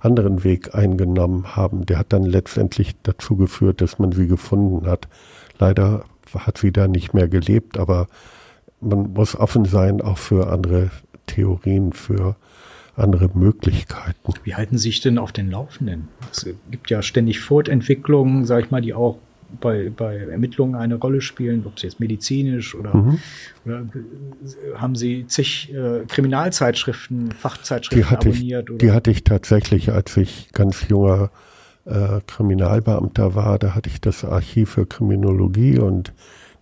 anderen 0.00 0.44
Weg 0.44 0.74
eingenommen 0.74 1.56
haben. 1.56 1.86
Der 1.86 1.98
hat 1.98 2.12
dann 2.12 2.24
letztendlich 2.24 2.96
dazu 3.02 3.36
geführt, 3.36 3.80
dass 3.80 3.98
man 3.98 4.12
sie 4.12 4.26
gefunden 4.26 4.86
hat. 4.86 5.08
Leider 5.58 6.04
hat 6.34 6.58
sie 6.58 6.72
da 6.72 6.88
nicht 6.88 7.14
mehr 7.14 7.28
gelebt, 7.28 7.78
aber 7.78 8.06
man 8.80 9.12
muss 9.12 9.36
offen 9.36 9.64
sein 9.64 10.00
auch 10.00 10.18
für 10.18 10.50
andere 10.50 10.90
Theorien, 11.26 11.92
für 11.92 12.36
andere 12.96 13.30
Möglichkeiten. 13.34 14.32
Wie 14.44 14.54
halten 14.54 14.78
Sie 14.78 14.88
sich 14.88 15.00
denn 15.00 15.18
auf 15.18 15.32
den 15.32 15.50
Laufenden? 15.50 16.08
Es 16.32 16.46
gibt 16.70 16.90
ja 16.90 17.02
ständig 17.02 17.40
Fortentwicklungen, 17.40 18.44
sage 18.44 18.64
ich 18.64 18.70
mal, 18.70 18.80
die 18.80 18.94
auch 18.94 19.18
bei, 19.60 19.90
bei 19.94 20.16
Ermittlungen 20.16 20.74
eine 20.74 20.96
Rolle 20.96 21.20
spielen, 21.20 21.64
ob 21.66 21.78
sie 21.78 21.86
jetzt 21.86 22.00
medizinisch 22.00 22.74
oder, 22.74 22.96
mhm. 22.96 23.18
oder 23.64 23.86
haben 24.76 24.94
Sie 24.96 25.26
zig 25.26 25.72
äh, 25.72 26.04
Kriminalzeitschriften, 26.06 27.32
Fachzeitschriften 27.32 28.08
die 28.08 28.14
abonniert? 28.14 28.64
Ich, 28.64 28.70
oder? 28.70 28.78
Die 28.78 28.92
hatte 28.92 29.10
ich 29.10 29.24
tatsächlich, 29.24 29.92
als 29.92 30.16
ich 30.16 30.50
ganz 30.52 30.88
junger 30.88 31.30
äh, 31.84 32.20
Kriminalbeamter 32.26 33.34
war. 33.34 33.58
Da 33.58 33.74
hatte 33.74 33.88
ich 33.88 34.00
das 34.00 34.24
Archiv 34.24 34.70
für 34.70 34.86
Kriminologie 34.86 35.78
und 35.78 36.12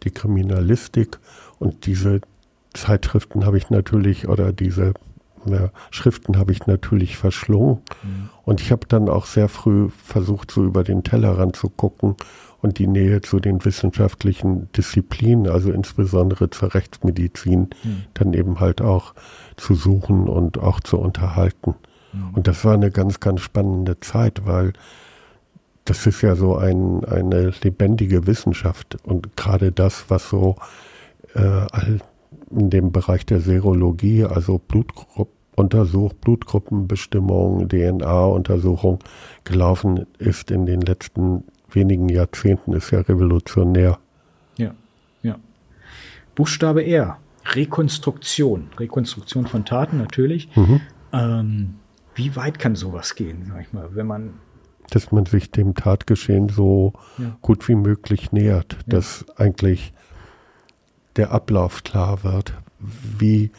die 0.02 0.10
Kriminalistik 0.10 1.18
und 1.58 1.86
diese 1.86 2.20
Zeitschriften 2.74 3.46
habe 3.46 3.56
ich 3.56 3.70
natürlich 3.70 4.28
oder 4.28 4.52
diese 4.52 4.92
ja, 5.46 5.70
Schriften 5.90 6.38
habe 6.38 6.52
ich 6.52 6.66
natürlich 6.66 7.16
verschlungen. 7.16 7.80
Mhm. 8.02 8.28
Und 8.44 8.60
ich 8.60 8.72
habe 8.72 8.86
dann 8.88 9.08
auch 9.08 9.26
sehr 9.26 9.48
früh 9.48 9.88
versucht, 9.90 10.50
so 10.50 10.64
über 10.64 10.84
den 10.84 11.04
Tellerrand 11.04 11.56
zu 11.56 11.68
gucken 11.68 12.16
und 12.64 12.78
die 12.78 12.86
Nähe 12.86 13.20
zu 13.20 13.40
den 13.40 13.62
wissenschaftlichen 13.62 14.72
Disziplinen, 14.72 15.48
also 15.50 15.70
insbesondere 15.70 16.48
zur 16.48 16.74
Rechtsmedizin, 16.74 17.68
mhm. 17.84 18.04
dann 18.14 18.32
eben 18.32 18.58
halt 18.58 18.80
auch 18.80 19.12
zu 19.56 19.74
suchen 19.74 20.28
und 20.28 20.58
auch 20.58 20.80
zu 20.80 20.96
unterhalten. 20.96 21.74
Mhm. 22.14 22.30
Und 22.32 22.48
das 22.48 22.64
war 22.64 22.72
eine 22.72 22.90
ganz, 22.90 23.20
ganz 23.20 23.42
spannende 23.42 24.00
Zeit, 24.00 24.46
weil 24.46 24.72
das 25.84 26.06
ist 26.06 26.22
ja 26.22 26.36
so 26.36 26.56
ein, 26.56 27.04
eine 27.04 27.52
lebendige 27.62 28.26
Wissenschaft 28.26 28.96
und 29.02 29.36
gerade 29.36 29.70
das, 29.70 30.06
was 30.08 30.30
so 30.30 30.56
äh, 31.34 31.66
in 32.50 32.70
dem 32.70 32.92
Bereich 32.92 33.26
der 33.26 33.40
Serologie, 33.40 34.24
also 34.24 34.56
Blutgruppenuntersuch, 34.56 36.14
Blutgruppenbestimmung, 36.14 37.68
DNA-Untersuchung 37.68 39.00
gelaufen 39.44 40.06
ist 40.18 40.50
in 40.50 40.64
den 40.64 40.80
letzten 40.80 41.44
wenigen 41.74 42.08
Jahrzehnten, 42.08 42.72
ist 42.72 42.90
ja 42.90 43.00
revolutionär. 43.00 43.98
Ja, 44.56 44.74
ja. 45.22 45.36
Buchstabe 46.34 46.84
R, 46.84 47.18
Rekonstruktion. 47.52 48.68
Rekonstruktion 48.78 49.46
von 49.46 49.64
Taten 49.64 49.98
natürlich. 49.98 50.54
Mhm. 50.56 50.80
Ähm, 51.12 51.74
wie 52.14 52.36
weit 52.36 52.58
kann 52.58 52.76
sowas 52.76 53.14
gehen, 53.14 53.44
sag 53.48 53.60
ich 53.62 53.72
mal, 53.72 53.94
wenn 53.94 54.06
man 54.06 54.34
dass 54.90 55.12
man 55.12 55.26
sich 55.26 55.50
dem 55.50 55.74
Tatgeschehen 55.74 56.48
so 56.48 56.92
ja. 57.18 57.36
gut 57.40 57.68
wie 57.68 57.74
möglich 57.74 58.32
nähert, 58.32 58.74
ja. 58.74 58.78
dass 58.86 59.24
eigentlich 59.36 59.92
der 61.16 61.32
Ablauf 61.32 61.84
klar 61.84 62.22
wird, 62.22 62.54
wie 63.18 63.50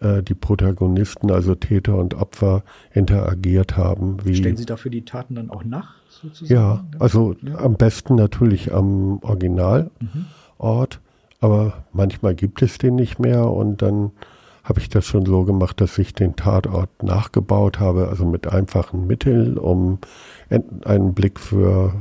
äh, 0.00 0.22
die 0.22 0.34
Protagonisten, 0.34 1.30
also 1.30 1.54
Täter 1.54 1.96
und 1.96 2.14
Opfer, 2.14 2.62
interagiert 2.92 3.76
haben. 3.76 4.18
Stellen 4.34 4.56
Sie 4.56 4.66
dafür 4.66 4.90
die 4.90 5.04
Taten 5.04 5.34
dann 5.34 5.50
auch 5.50 5.64
nach? 5.64 5.99
Sozusagen? 6.22 6.54
Ja, 6.54 6.84
also 6.98 7.34
ja. 7.42 7.56
am 7.56 7.74
besten 7.74 8.14
natürlich 8.14 8.72
am 8.72 9.18
Originalort, 9.22 9.90
mhm. 10.00 10.26
aber 11.40 11.72
manchmal 11.92 12.34
gibt 12.34 12.62
es 12.62 12.78
den 12.78 12.96
nicht 12.96 13.18
mehr 13.18 13.50
und 13.50 13.82
dann 13.82 14.12
habe 14.64 14.80
ich 14.80 14.88
das 14.88 15.06
schon 15.06 15.26
so 15.26 15.44
gemacht, 15.44 15.80
dass 15.80 15.98
ich 15.98 16.14
den 16.14 16.36
Tatort 16.36 17.02
nachgebaut 17.02 17.80
habe, 17.80 18.08
also 18.08 18.24
mit 18.24 18.46
einfachen 18.46 19.06
Mitteln, 19.06 19.58
um 19.58 19.98
einen 20.84 21.14
Blick 21.14 21.40
für 21.40 21.94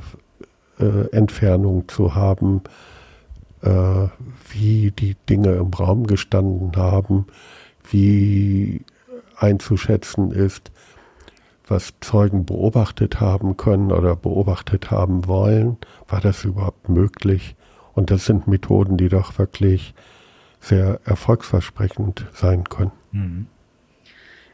äh, 0.80 1.10
Entfernung 1.12 1.88
zu 1.88 2.16
haben, 2.16 2.62
äh, 3.62 4.08
wie 4.50 4.92
die 4.92 5.16
Dinge 5.30 5.54
im 5.54 5.74
Raum 5.74 6.06
gestanden 6.06 6.76
haben, 6.76 7.26
wie 7.90 8.82
einzuschätzen 9.38 10.32
ist, 10.32 10.72
was 11.70 11.94
Zeugen 12.02 12.46
beobachtet 12.46 13.20
haben 13.20 13.58
können 13.58 13.92
oder 13.92 14.16
beobachtet 14.16 14.92
haben 14.92 15.28
wollen. 15.28 15.78
War 16.08 16.22
das 16.22 16.44
überhaupt 16.46 16.90
möglich? 16.90 17.56
Und 17.94 18.12
das 18.12 18.26
sind 18.26 18.48
Methoden, 18.48 18.98
die 18.98 19.10
doch 19.10 19.38
wirklich 19.38 19.94
sehr 20.60 21.00
erfolgsversprechend 21.06 22.26
sein 22.34 22.64
können. 22.66 22.92
Mhm. 23.12 23.48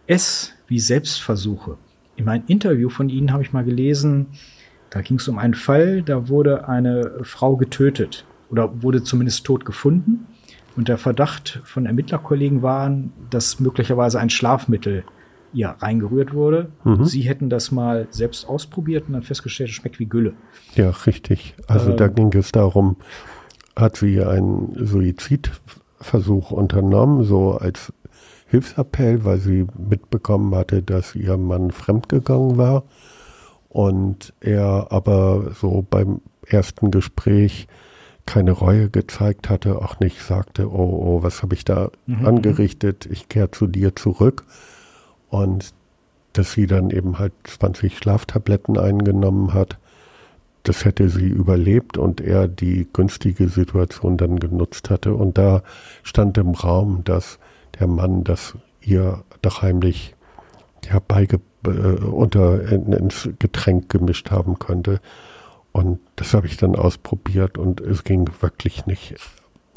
S 0.07 0.53
wie 0.67 0.79
Selbstversuche. 0.79 1.77
In 2.15 2.25
meinem 2.25 2.43
Interview 2.47 2.89
von 2.89 3.09
Ihnen 3.09 3.33
habe 3.33 3.43
ich 3.43 3.53
mal 3.53 3.63
gelesen, 3.63 4.27
da 4.89 5.01
ging 5.01 5.17
es 5.17 5.27
um 5.27 5.37
einen 5.37 5.55
Fall, 5.55 6.03
da 6.03 6.29
wurde 6.29 6.69
eine 6.69 7.23
Frau 7.23 7.57
getötet 7.57 8.25
oder 8.49 8.81
wurde 8.81 9.03
zumindest 9.03 9.45
tot 9.45 9.65
gefunden. 9.65 10.27
Und 10.75 10.87
der 10.87 10.97
Verdacht 10.97 11.61
von 11.63 11.85
Ermittlerkollegen 11.85 12.61
war, 12.61 12.91
dass 13.29 13.59
möglicherweise 13.59 14.19
ein 14.19 14.29
Schlafmittel 14.29 15.03
ihr 15.55 15.69
reingerührt 15.69 16.33
wurde. 16.33 16.71
Mhm. 16.83 17.05
Sie 17.05 17.21
hätten 17.21 17.49
das 17.49 17.71
mal 17.71 18.07
selbst 18.11 18.47
ausprobiert 18.47 19.05
und 19.07 19.13
dann 19.13 19.23
festgestellt, 19.23 19.69
es 19.69 19.75
schmeckt 19.75 19.99
wie 19.99 20.05
Gülle. 20.05 20.33
Ja, 20.75 20.89
richtig. 20.89 21.55
Also 21.67 21.91
ähm, 21.91 21.97
da 21.97 22.07
ging 22.07 22.31
es 22.33 22.51
darum, 22.51 22.97
hat 23.75 23.97
sie 23.97 24.21
einen 24.21 24.73
Suizidversuch 24.85 26.51
unternommen, 26.51 27.23
so 27.23 27.53
als 27.53 27.91
Hilfsappell, 28.47 29.25
weil 29.25 29.39
sie 29.39 29.65
mitbekommen 29.77 30.53
hatte, 30.53 30.83
dass 30.83 31.15
ihr 31.15 31.37
Mann 31.37 31.71
fremdgegangen 31.71 32.57
war 32.57 32.83
und 33.69 34.33
er 34.39 34.87
aber 34.91 35.51
so 35.59 35.85
beim 35.89 36.21
ersten 36.45 36.91
Gespräch 36.91 37.67
keine 38.25 38.51
Reue 38.51 38.89
gezeigt 38.89 39.49
hatte, 39.49 39.81
auch 39.81 39.99
nicht 39.99 40.21
sagte, 40.21 40.71
oh, 40.71 41.17
oh, 41.19 41.23
was 41.23 41.43
habe 41.43 41.53
ich 41.53 41.63
da 41.63 41.91
mhm. 42.07 42.25
angerichtet, 42.25 43.07
ich 43.09 43.29
kehre 43.29 43.51
zu 43.51 43.67
dir 43.67 43.95
zurück 43.95 44.45
und 45.35 45.73
dass 46.33 46.51
sie 46.51 46.67
dann 46.67 46.89
eben 46.89 47.17
halt 47.17 47.33
20 47.45 47.97
Schlaftabletten 47.97 48.77
eingenommen 48.77 49.53
hat. 49.53 49.77
Das 50.63 50.83
hätte 50.83 51.09
sie 51.09 51.27
überlebt 51.27 51.97
und 51.97 52.19
er 52.21 52.47
die 52.47 52.87
günstige 52.91 53.47
Situation 53.47 54.17
dann 54.17 54.39
genutzt 54.39 54.89
hatte. 54.89 55.13
Und 55.13 55.37
da 55.37 55.61
stand 56.03 56.37
im 56.37 56.51
Raum, 56.51 57.03
dass 57.03 57.39
der 57.79 57.87
Mann 57.87 58.23
das 58.23 58.55
ihr 58.81 59.23
doch 59.41 59.61
heimlich 59.61 60.15
herbeige 60.85 61.39
äh, 61.65 61.69
unter 61.69 62.63
ins 62.69 63.29
Getränk 63.39 63.89
gemischt 63.89 64.31
haben 64.31 64.59
könnte. 64.59 64.99
Und 65.71 65.99
das 66.15 66.33
habe 66.33 66.47
ich 66.47 66.57
dann 66.57 66.75
ausprobiert 66.75 67.57
und 67.57 67.81
es 67.81 68.03
ging 68.03 68.29
wirklich 68.39 68.85
nicht. 68.85 69.15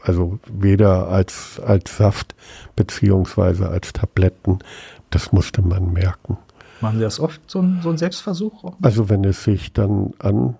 Also 0.02 0.38
weder 0.46 1.09
als, 1.09 1.61
als 1.61 1.96
Saft 1.96 2.34
beziehungsweise 2.76 3.68
als 3.68 3.92
Tabletten. 3.92 4.61
Das 5.11 5.32
musste 5.32 5.62
man 5.62 5.92
merken. 5.92 6.38
Machen 6.80 6.98
Sie 6.98 7.02
das 7.02 7.18
oft, 7.18 7.40
so 7.46 7.61
ein, 7.61 7.80
so 7.82 7.90
ein 7.90 7.98
Selbstversuch? 7.98 8.74
Also 8.82 9.09
wenn 9.09 9.24
es 9.24 9.44
sich 9.44 9.72
dann 9.72 10.12
an 10.18 10.56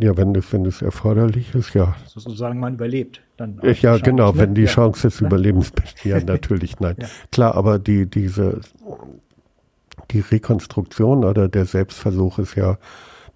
ja, 0.00 0.16
wenn 0.16 0.34
es, 0.34 0.52
wenn 0.52 0.66
es 0.66 0.82
erforderlich 0.82 1.54
ist, 1.54 1.74
ja. 1.74 1.94
Sozusagen 2.06 2.60
man 2.60 2.74
überlebt. 2.74 3.22
Dann 3.36 3.60
ja, 3.62 3.98
genau, 3.98 4.32
ne? 4.32 4.38
wenn 4.38 4.54
die 4.54 4.66
Chance 4.66 5.08
des 5.08 5.20
ja. 5.20 5.26
Überlebens 5.26 5.70
besteht, 5.70 6.04
ja, 6.04 6.20
natürlich, 6.24 6.80
nein. 6.80 6.96
Ja. 6.98 7.06
Klar, 7.32 7.54
aber 7.54 7.78
die, 7.78 8.06
diese, 8.06 8.60
die 10.10 10.20
Rekonstruktion 10.20 11.24
oder 11.24 11.48
der 11.48 11.66
Selbstversuch 11.66 12.38
ist 12.38 12.56
ja, 12.56 12.78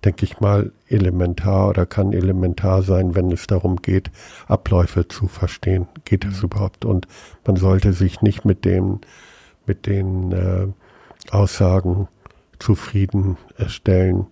denke 0.04 0.24
ich 0.24 0.40
mal, 0.40 0.72
elementar 0.88 1.68
oder 1.68 1.86
kann 1.86 2.12
elementar 2.12 2.82
sein, 2.82 3.14
wenn 3.14 3.30
es 3.30 3.46
darum 3.46 3.76
geht, 3.76 4.10
Abläufe 4.46 5.08
zu 5.08 5.28
verstehen. 5.28 5.86
Geht 6.04 6.24
es 6.24 6.38
mhm. 6.38 6.48
überhaupt? 6.48 6.84
Und 6.84 7.06
man 7.46 7.56
sollte 7.56 7.92
sich 7.92 8.22
nicht 8.22 8.44
mit 8.44 8.64
dem, 8.64 9.00
mit 9.66 9.86
den 9.86 10.32
äh, 10.32 10.66
Aussagen 11.30 12.08
zufrieden 12.58 13.36
stellen. 13.66 14.26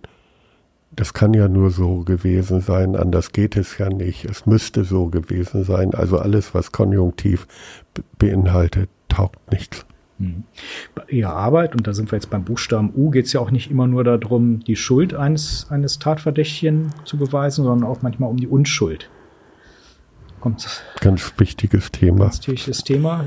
Das 0.91 1.13
kann 1.13 1.33
ja 1.33 1.47
nur 1.47 1.71
so 1.71 2.03
gewesen 2.03 2.61
sein, 2.61 2.95
anders 2.95 3.31
geht 3.31 3.55
es 3.55 3.77
ja 3.77 3.89
nicht. 3.89 4.25
Es 4.25 4.45
müsste 4.45 4.83
so 4.83 5.07
gewesen 5.07 5.63
sein. 5.63 5.93
Also 5.93 6.17
alles, 6.17 6.53
was 6.53 6.71
konjunktiv 6.71 7.47
beinhaltet, 8.17 8.89
taugt 9.07 9.51
nichts. 9.51 9.85
Hm. 10.17 10.43
Bei 10.95 11.03
Ihrer 11.07 11.33
Arbeit, 11.33 11.75
und 11.75 11.87
da 11.87 11.93
sind 11.93 12.11
wir 12.11 12.17
jetzt 12.17 12.29
beim 12.29 12.43
Buchstaben 12.43 12.91
U, 12.95 13.09
geht 13.09 13.27
es 13.27 13.33
ja 13.33 13.39
auch 13.39 13.51
nicht 13.51 13.71
immer 13.71 13.87
nur 13.87 14.03
darum, 14.03 14.59
die 14.61 14.75
Schuld 14.75 15.13
eines, 15.13 15.67
eines 15.69 15.99
Tatverdächtigen 15.99 16.91
zu 17.05 17.17
beweisen, 17.17 17.63
sondern 17.63 17.89
auch 17.89 18.01
manchmal 18.01 18.29
um 18.29 18.37
die 18.37 18.47
Unschuld. 18.47 19.09
Kommt 20.41 20.83
ganz 21.01 21.33
wichtiges 21.37 21.91
Thema. 21.91 22.25
Ganz 22.25 22.47
wichtiges 22.47 22.83
Thema. 22.83 23.25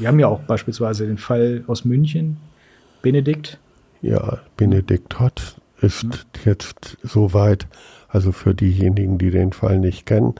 Sie 0.00 0.08
haben 0.08 0.18
ja 0.18 0.28
auch 0.28 0.40
beispielsweise 0.40 1.06
den 1.06 1.18
Fall 1.18 1.62
aus 1.66 1.84
München, 1.84 2.38
Benedikt. 3.02 3.58
Ja, 4.00 4.38
Benedikt 4.56 5.20
Hott 5.20 5.56
ist 5.82 6.04
ja. 6.04 6.10
jetzt 6.52 6.96
soweit, 7.02 7.66
also 8.08 8.32
für 8.32 8.54
diejenigen, 8.54 9.18
die 9.18 9.30
den 9.30 9.52
Fall 9.52 9.78
nicht 9.78 10.06
kennen, 10.06 10.36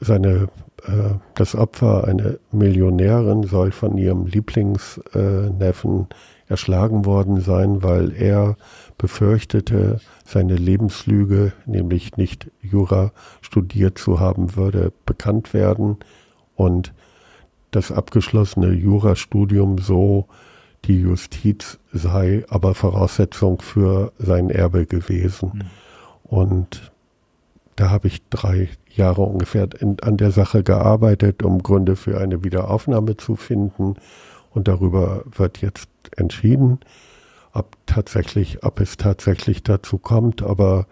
seine 0.00 0.48
äh, 0.86 1.14
das 1.34 1.54
Opfer, 1.54 2.04
eine 2.04 2.38
Millionärin, 2.52 3.44
soll 3.44 3.72
von 3.72 3.96
ihrem 3.96 4.26
Lieblingsneffen 4.26 6.06
erschlagen 6.46 7.06
worden 7.06 7.40
sein, 7.40 7.82
weil 7.82 8.12
er 8.12 8.58
befürchtete, 8.98 10.00
seine 10.26 10.56
Lebenslüge, 10.56 11.54
nämlich 11.64 12.18
nicht 12.18 12.50
Jura 12.60 13.12
studiert 13.40 13.96
zu 13.96 14.20
haben, 14.20 14.56
würde 14.56 14.92
bekannt 15.06 15.54
werden 15.54 15.96
und 16.54 16.92
das 17.70 17.92
abgeschlossene 17.92 18.72
Jurastudium 18.72 19.78
so 19.78 20.26
die 20.86 21.00
Justiz 21.00 21.78
sei 21.92 22.44
aber 22.48 22.74
Voraussetzung 22.74 23.60
für 23.60 24.12
sein 24.18 24.50
Erbe 24.50 24.86
gewesen. 24.86 25.52
Mhm. 25.54 25.60
Und 26.24 26.92
da 27.76 27.90
habe 27.90 28.08
ich 28.08 28.26
drei 28.28 28.68
Jahre 28.94 29.22
ungefähr 29.22 29.68
in, 29.78 30.00
an 30.00 30.16
der 30.16 30.30
Sache 30.30 30.62
gearbeitet, 30.62 31.42
um 31.42 31.62
Gründe 31.62 31.96
für 31.96 32.18
eine 32.20 32.44
Wiederaufnahme 32.44 33.16
zu 33.16 33.36
finden. 33.36 33.96
Und 34.50 34.68
darüber 34.68 35.24
wird 35.26 35.58
jetzt 35.58 35.88
entschieden, 36.16 36.80
ob 37.52 37.76
tatsächlich, 37.86 38.64
ob 38.64 38.80
es 38.80 38.96
tatsächlich 38.96 39.62
dazu 39.62 39.98
kommt. 39.98 40.42
Aber 40.42 40.86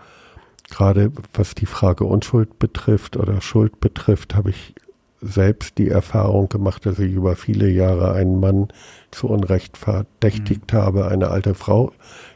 gerade 0.70 1.12
was 1.32 1.54
die 1.54 1.66
Frage 1.66 2.04
Unschuld 2.04 2.58
betrifft 2.58 3.16
oder 3.16 3.40
Schuld 3.40 3.80
betrifft, 3.80 4.34
habe 4.34 4.50
ich 4.50 4.74
selbst 5.20 5.78
die 5.78 5.88
Erfahrung 5.88 6.48
gemacht, 6.48 6.86
dass 6.86 6.98
ich 6.98 7.12
über 7.12 7.36
viele 7.36 7.68
Jahre 7.68 8.12
einen 8.12 8.40
Mann 8.40 8.68
zu 9.10 9.28
Unrecht 9.28 9.76
verdächtigt 9.76 10.72
mhm. 10.72 10.76
habe, 10.76 11.08
eine 11.08 11.28
alte 11.28 11.54
Frau 11.54 11.92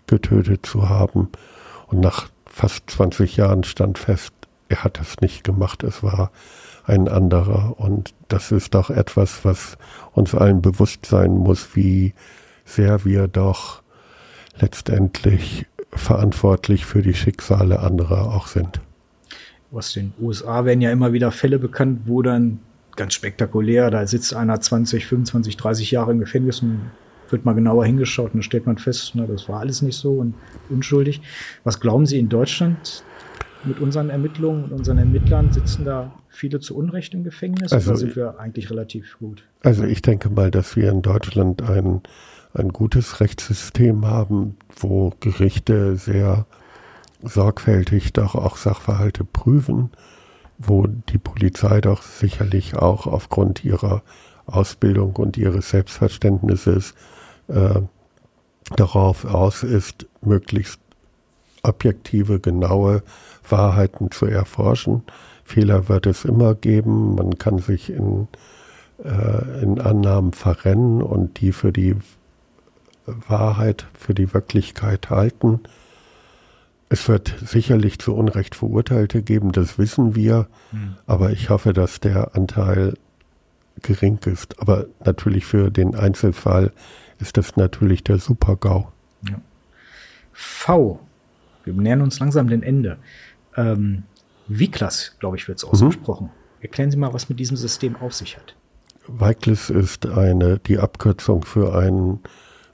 getötet 0.06 0.66
zu 0.66 0.88
haben. 0.88 1.28
Und 1.86 2.00
nach 2.00 2.28
fast 2.46 2.90
20 2.90 3.36
Jahren 3.36 3.64
stand 3.64 3.98
fest, 3.98 4.32
er 4.68 4.84
hat 4.84 5.00
es 5.00 5.20
nicht 5.20 5.44
gemacht, 5.44 5.82
es 5.82 6.02
war 6.02 6.32
ein 6.84 7.08
anderer. 7.08 7.78
Und 7.78 8.14
das 8.28 8.50
ist 8.52 8.74
doch 8.74 8.90
etwas, 8.90 9.44
was 9.44 9.76
uns 10.12 10.34
allen 10.34 10.62
bewusst 10.62 11.06
sein 11.06 11.32
muss, 11.32 11.76
wie 11.76 12.14
sehr 12.64 13.04
wir 13.04 13.28
doch 13.28 13.82
letztendlich 14.58 15.66
verantwortlich 15.90 16.86
für 16.86 17.02
die 17.02 17.14
Schicksale 17.14 17.80
anderer 17.80 18.32
auch 18.34 18.46
sind. 18.46 18.80
Aus 19.70 19.92
den 19.92 20.12
USA 20.20 20.64
werden 20.64 20.80
ja 20.80 20.90
immer 20.90 21.12
wieder 21.12 21.32
Fälle 21.32 21.58
bekannt, 21.58 22.02
wo 22.06 22.22
dann 22.22 22.60
ganz 22.96 23.14
spektakulär, 23.14 23.90
da 23.90 24.06
sitzt 24.06 24.34
einer 24.34 24.60
20, 24.60 25.06
25, 25.06 25.56
30 25.56 25.90
Jahre 25.90 26.12
im 26.12 26.18
Gefängnis 26.18 26.60
und 26.60 26.90
wird 27.30 27.44
mal 27.44 27.54
genauer 27.54 27.86
hingeschaut 27.86 28.26
und 28.26 28.34
dann 28.34 28.42
stellt 28.42 28.66
man 28.66 28.78
fest, 28.78 29.12
na, 29.14 29.26
das 29.26 29.48
war 29.48 29.60
alles 29.60 29.80
nicht 29.80 29.96
so 29.96 30.12
und 30.12 30.34
unschuldig. 30.68 31.22
Was 31.64 31.80
glauben 31.80 32.04
Sie 32.06 32.18
in 32.18 32.28
Deutschland? 32.28 33.04
mit 33.64 33.80
unseren 33.80 34.10
Ermittlungen 34.10 34.64
und 34.64 34.72
unseren 34.72 34.98
Ermittlern 34.98 35.52
sitzen 35.52 35.84
da 35.84 36.12
viele 36.28 36.60
zu 36.60 36.76
Unrecht 36.76 37.14
im 37.14 37.24
Gefängnis 37.24 37.72
also, 37.72 37.90
oder 37.90 37.98
sind 37.98 38.16
wir 38.16 38.38
eigentlich 38.38 38.70
relativ 38.70 39.18
gut? 39.18 39.44
Also 39.62 39.84
ich 39.84 40.02
denke 40.02 40.30
mal, 40.30 40.50
dass 40.50 40.76
wir 40.76 40.90
in 40.90 41.02
Deutschland 41.02 41.62
ein, 41.62 42.00
ein 42.54 42.70
gutes 42.70 43.20
Rechtssystem 43.20 44.06
haben, 44.06 44.56
wo 44.76 45.12
Gerichte 45.20 45.96
sehr 45.96 46.46
sorgfältig 47.22 48.12
doch 48.12 48.34
auch 48.34 48.56
Sachverhalte 48.56 49.24
prüfen, 49.24 49.90
wo 50.66 50.86
die 50.86 51.18
Polizei 51.18 51.80
doch 51.80 52.02
sicherlich 52.02 52.76
auch 52.76 53.06
aufgrund 53.06 53.64
ihrer 53.64 54.02
Ausbildung 54.46 55.16
und 55.16 55.36
ihres 55.36 55.70
Selbstverständnisses 55.70 56.94
äh, 57.48 57.80
darauf 58.76 59.24
aus 59.24 59.62
ist, 59.62 60.06
möglichst 60.20 60.80
objektive, 61.62 62.40
genaue 62.40 63.02
Wahrheiten 63.48 64.10
zu 64.10 64.26
erforschen. 64.26 65.02
Fehler 65.44 65.88
wird 65.88 66.06
es 66.06 66.24
immer 66.24 66.54
geben. 66.54 67.14
Man 67.14 67.38
kann 67.38 67.58
sich 67.58 67.90
in, 67.90 68.28
äh, 69.04 69.62
in 69.62 69.80
Annahmen 69.80 70.32
verrennen 70.32 71.02
und 71.02 71.40
die 71.40 71.52
für 71.52 71.72
die 71.72 71.96
Wahrheit, 73.06 73.86
für 73.98 74.14
die 74.14 74.32
Wirklichkeit 74.32 75.10
halten. 75.10 75.60
Es 76.92 77.08
wird 77.08 77.34
sicherlich 77.42 77.98
zu 78.00 78.14
Unrecht 78.14 78.54
Verurteilte 78.54 79.22
geben, 79.22 79.52
das 79.52 79.78
wissen 79.78 80.14
wir, 80.14 80.46
mhm. 80.72 80.96
aber 81.06 81.30
ich 81.30 81.48
hoffe, 81.48 81.72
dass 81.72 82.00
der 82.00 82.36
Anteil 82.36 82.98
gering 83.80 84.18
ist. 84.26 84.60
Aber 84.60 84.84
natürlich 85.02 85.46
für 85.46 85.70
den 85.70 85.94
Einzelfall 85.94 86.70
ist 87.18 87.38
das 87.38 87.56
natürlich 87.56 88.04
der 88.04 88.18
Super-GAU. 88.18 88.88
Ja. 89.26 89.40
V. 90.34 91.00
Wir 91.64 91.72
nähern 91.72 92.02
uns 92.02 92.20
langsam 92.20 92.48
dem 92.48 92.62
Ende. 92.62 92.98
Ähm, 93.56 94.02
Viklas, 94.46 95.16
glaube 95.18 95.38
ich, 95.38 95.48
wird 95.48 95.56
es 95.56 95.64
ausgesprochen. 95.64 96.26
Mhm. 96.26 96.60
Erklären 96.60 96.90
Sie 96.90 96.98
mal, 96.98 97.14
was 97.14 97.30
mit 97.30 97.40
diesem 97.40 97.56
System 97.56 97.96
auf 97.96 98.12
sich 98.12 98.36
hat. 98.36 98.54
Viklas 99.08 99.70
ist 99.70 100.04
eine, 100.04 100.58
die 100.58 100.78
Abkürzung 100.78 101.42
für 101.46 101.74
ein 101.74 102.20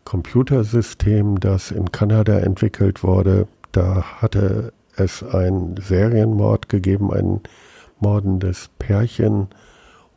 Computersystem, 0.02 1.38
das 1.38 1.70
in 1.70 1.92
Kanada 1.92 2.40
entwickelt 2.40 3.04
wurde. 3.04 3.46
Da 3.72 4.02
hatte 4.20 4.72
es 4.96 5.22
einen 5.22 5.76
Serienmord 5.76 6.68
gegeben, 6.68 7.12
ein 7.12 7.40
mordendes 8.00 8.70
Pärchen. 8.78 9.48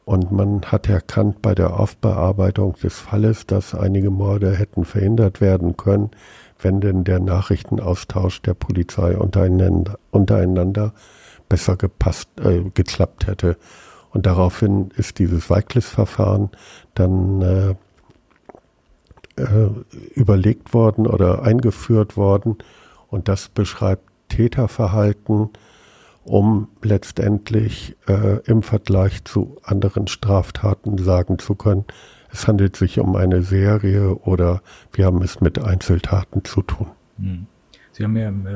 Und 0.04 0.32
man 0.32 0.62
hat 0.64 0.90
erkannt 0.90 1.42
bei 1.42 1.54
der 1.54 1.80
Aufbearbeitung 1.80 2.76
des 2.82 3.00
Falles, 3.00 3.46
dass 3.46 3.76
einige 3.76 4.10
Morde 4.10 4.56
hätten 4.56 4.84
verhindert 4.84 5.42
werden 5.42 5.78
können, 5.78 6.12
wenn 6.60 6.82
denn 6.82 7.04
der 7.04 7.20
Nachrichtenaustausch 7.20 8.42
der 8.42 8.56
Polizei 8.56 9.16
untereinander, 9.16 10.00
untereinander 10.10 10.94
besser 11.48 11.76
gepasst, 11.76 12.30
äh, 12.44 12.64
geklappt 12.74 13.28
hätte. 13.28 13.58
Und 14.10 14.26
daraufhin 14.26 14.90
ist 14.98 15.20
dieses 15.20 15.50
Weiklis-Verfahren 15.50 16.50
dann 16.96 17.42
äh, 17.42 17.76
äh, 19.42 19.70
überlegt 20.16 20.74
worden 20.74 21.08
oder 21.08 21.44
eingeführt 21.44 22.18
worden. 22.18 22.58
Und 23.12 23.28
das 23.28 23.50
beschreibt 23.50 24.10
Täterverhalten, 24.30 25.50
um 26.24 26.70
letztendlich 26.82 27.96
äh, 28.08 28.40
im 28.46 28.64
Vergleich 28.64 29.24
zu 29.26 29.58
anderen 29.64 30.08
Straftaten 30.08 30.98
sagen 30.98 31.38
zu 31.38 31.54
können, 31.56 31.86
es 32.32 32.48
handelt 32.48 32.76
sich 32.78 33.00
um 33.00 33.16
eine 33.16 33.42
Serie 33.42 34.16
oder 34.16 34.62
wir 34.94 35.06
haben 35.06 35.22
es 35.22 35.42
mit 35.42 35.60
Einzeltaten 35.60 36.44
zu 36.46 36.62
tun. 36.62 36.88
Hm. 37.20 37.48
Sie 37.92 38.06
haben 38.06 38.14
mir 38.14 38.30
im 38.30 38.48
äh, 38.48 38.52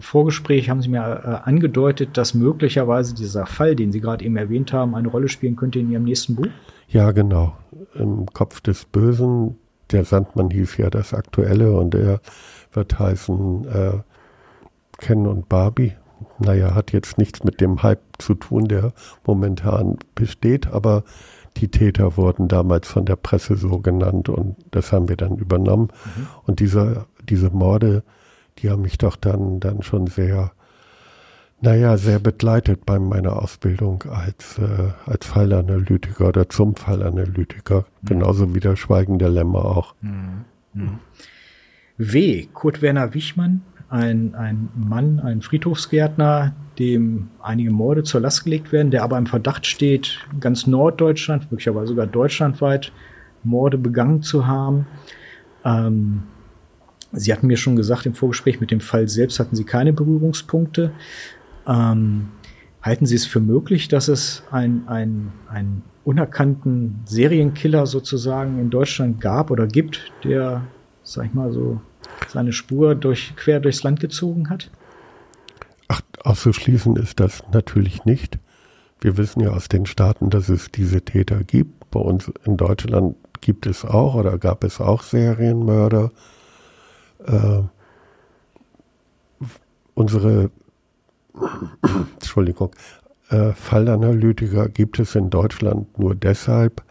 Vorgespräch 0.00 0.68
haben 0.68 0.82
Sie 0.82 0.88
mir 0.88 0.98
äh, 0.98 1.48
angedeutet, 1.48 2.16
dass 2.16 2.34
möglicherweise 2.34 3.14
dieser 3.14 3.46
Fall, 3.46 3.76
den 3.76 3.92
Sie 3.92 4.00
gerade 4.00 4.24
eben 4.24 4.36
erwähnt 4.36 4.72
haben, 4.72 4.96
eine 4.96 5.06
Rolle 5.06 5.28
spielen 5.28 5.54
könnte 5.54 5.78
in 5.78 5.90
Ihrem 5.92 6.02
nächsten 6.02 6.34
Buch. 6.34 6.48
Ja, 6.88 7.12
genau. 7.12 7.56
Im 7.94 8.26
Kopf 8.26 8.60
des 8.60 8.84
Bösen. 8.84 9.56
Der 9.92 10.04
Sandmann 10.04 10.50
hieß 10.50 10.76
ja 10.76 10.90
das 10.90 11.14
Aktuelle 11.14 11.72
und 11.72 11.94
er 11.94 12.20
wird 12.72 12.98
heißen 12.98 13.68
äh, 13.68 13.98
Ken 14.98 15.26
und 15.26 15.48
Barbie. 15.48 15.94
Naja, 16.38 16.74
hat 16.74 16.92
jetzt 16.92 17.18
nichts 17.18 17.44
mit 17.44 17.60
dem 17.60 17.82
Hype 17.82 18.00
zu 18.18 18.34
tun, 18.34 18.66
der 18.66 18.92
momentan 19.24 19.98
besteht, 20.14 20.66
aber 20.66 21.04
die 21.56 21.68
Täter 21.68 22.16
wurden 22.16 22.48
damals 22.48 22.88
von 22.88 23.04
der 23.04 23.16
Presse 23.16 23.56
so 23.56 23.78
genannt 23.78 24.28
und 24.28 24.56
das 24.70 24.92
haben 24.92 25.08
wir 25.08 25.16
dann 25.16 25.36
übernommen. 25.36 25.88
Mhm. 26.04 26.26
Und 26.46 26.60
diese, 26.60 27.06
diese 27.28 27.50
Morde, 27.50 28.02
die 28.58 28.70
haben 28.70 28.82
mich 28.82 28.98
doch 28.98 29.16
dann, 29.16 29.60
dann 29.60 29.82
schon 29.82 30.06
sehr, 30.06 30.52
naja, 31.60 31.96
sehr 31.96 32.18
begleitet 32.18 32.86
bei 32.86 32.98
meiner 32.98 33.42
Ausbildung 33.42 34.04
als, 34.04 34.58
äh, 34.58 34.92
als 35.06 35.26
Fallanalytiker 35.26 36.28
oder 36.28 36.48
zum 36.48 36.76
Fallanalytiker. 36.76 37.84
Mhm. 38.02 38.06
Genauso 38.06 38.54
wie 38.54 38.60
der 38.60 38.76
Schweigen 38.76 39.18
der 39.18 39.30
Lämmer 39.30 39.64
auch. 39.64 39.94
Mhm. 40.02 40.44
W. 42.00 42.46
Kurt 42.54 42.80
Werner 42.80 43.12
Wichmann, 43.12 43.60
ein, 43.90 44.34
ein 44.34 44.70
Mann, 44.74 45.20
ein 45.20 45.42
Friedhofsgärtner, 45.42 46.54
dem 46.78 47.28
einige 47.42 47.70
Morde 47.70 48.04
zur 48.04 48.22
Last 48.22 48.44
gelegt 48.44 48.72
werden, 48.72 48.90
der 48.90 49.02
aber 49.02 49.18
im 49.18 49.26
Verdacht 49.26 49.66
steht, 49.66 50.18
ganz 50.40 50.66
Norddeutschland, 50.66 51.50
möglicherweise 51.50 51.88
sogar 51.88 52.06
deutschlandweit 52.06 52.90
Morde 53.42 53.76
begangen 53.76 54.22
zu 54.22 54.46
haben. 54.46 54.86
Ähm, 55.64 56.22
Sie 57.12 57.32
hatten 57.32 57.48
mir 57.48 57.58
schon 57.58 57.76
gesagt, 57.76 58.06
im 58.06 58.14
Vorgespräch 58.14 58.60
mit 58.60 58.70
dem 58.70 58.80
Fall 58.80 59.08
selbst 59.08 59.38
hatten 59.38 59.56
Sie 59.56 59.64
keine 59.64 59.92
Berührungspunkte. 59.92 60.92
Ähm, 61.66 62.28
halten 62.80 63.04
Sie 63.04 63.16
es 63.16 63.26
für 63.26 63.40
möglich, 63.40 63.88
dass 63.88 64.08
es 64.08 64.44
ein, 64.50 64.84
ein, 64.86 65.32
einen 65.48 65.82
unerkannten 66.04 67.00
Serienkiller 67.04 67.86
sozusagen 67.86 68.58
in 68.58 68.70
Deutschland 68.70 69.20
gab 69.20 69.50
oder 69.50 69.66
gibt, 69.66 70.12
der, 70.24 70.62
sag 71.02 71.26
ich 71.26 71.34
mal 71.34 71.52
so, 71.52 71.80
seine 72.28 72.52
Spur 72.52 72.94
durch, 72.94 73.34
quer 73.36 73.60
durchs 73.60 73.82
Land 73.82 74.00
gezogen 74.00 74.50
hat? 74.50 74.70
Ach, 75.88 76.00
auszuschließen 76.22 76.96
ist 76.96 77.20
das 77.20 77.42
natürlich 77.52 78.04
nicht. 78.04 78.38
Wir 79.00 79.16
wissen 79.16 79.40
ja 79.40 79.50
aus 79.50 79.68
den 79.68 79.86
Staaten, 79.86 80.30
dass 80.30 80.48
es 80.48 80.70
diese 80.70 81.02
Täter 81.02 81.42
gibt. 81.42 81.90
Bei 81.90 82.00
uns 82.00 82.30
in 82.44 82.56
Deutschland 82.56 83.16
gibt 83.40 83.66
es 83.66 83.84
auch 83.84 84.14
oder 84.14 84.38
gab 84.38 84.62
es 84.64 84.80
auch 84.80 85.02
Serienmörder. 85.02 86.12
Äh, 87.26 87.62
unsere 89.94 90.50
Entschuldigung, 92.14 92.70
äh, 93.30 93.52
Fallanalytiker 93.52 94.68
gibt 94.68 94.98
es 94.98 95.14
in 95.14 95.30
Deutschland 95.30 95.98
nur 95.98 96.14
deshalb, 96.14 96.82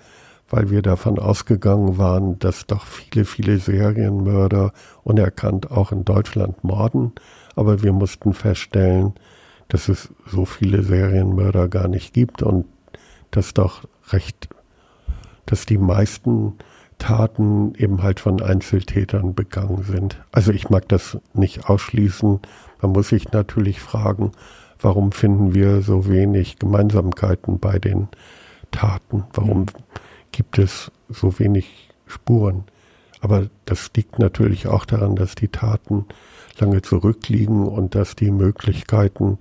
weil 0.50 0.70
wir 0.70 0.82
davon 0.82 1.20
ausgegangen 1.20 1.98
waren, 1.98 2.40
dass 2.40 2.68
doch 2.68 2.86
viele, 2.86 3.26
viele 3.26 3.60
Serienmörder 3.60 4.74
unerkannt 5.04 5.72
auch 5.72 5.92
in 5.92 6.06
Deutschland 6.06 6.64
morden 6.64 7.14
aber 7.60 7.84
wir 7.84 7.92
mussten 7.92 8.34
feststellen, 8.34 9.16
dass 9.68 9.90
es 9.90 10.14
so 10.26 10.46
viele 10.46 10.82
Serienmörder 10.82 11.68
gar 11.68 11.90
nicht 11.90 12.14
gibt 12.14 12.42
und 12.42 12.66
dass 13.32 13.54
doch 13.54 13.84
recht, 14.14 14.48
dass 15.46 15.66
die 15.66 15.78
meisten 15.78 16.54
Taten 17.00 17.76
eben 17.76 18.02
halt 18.02 18.22
von 18.22 18.42
Einzeltätern 18.42 19.36
begangen 19.36 19.84
sind. 19.84 20.22
Also 20.32 20.54
ich 20.54 20.70
mag 20.70 20.88
das 20.88 21.18
nicht 21.34 21.70
ausschließen. 21.70 22.40
Man 22.82 22.92
muss 22.94 23.10
sich 23.10 23.30
natürlich 23.34 23.82
fragen, 23.82 24.32
warum 24.80 25.12
finden 25.12 25.54
wir 25.54 25.82
so 25.82 26.08
wenig 26.08 26.60
Gemeinsamkeiten 26.60 27.60
bei 27.60 27.78
den 27.78 28.08
Taten? 28.72 29.26
Warum 29.34 29.66
gibt 30.32 30.58
es 30.60 30.92
so 31.10 31.40
wenig 31.40 31.90
Spuren? 32.06 32.64
Aber 33.22 33.50
das 33.66 33.92
liegt 33.96 34.20
natürlich 34.20 34.68
auch 34.68 34.86
daran, 34.86 35.16
dass 35.16 35.36
die 35.36 35.50
Taten 35.50 36.06
lange 36.60 36.82
zurückliegen 36.82 37.68
und 37.68 37.96
dass 37.96 38.16
die 38.16 38.32
Möglichkeiten 38.32 39.38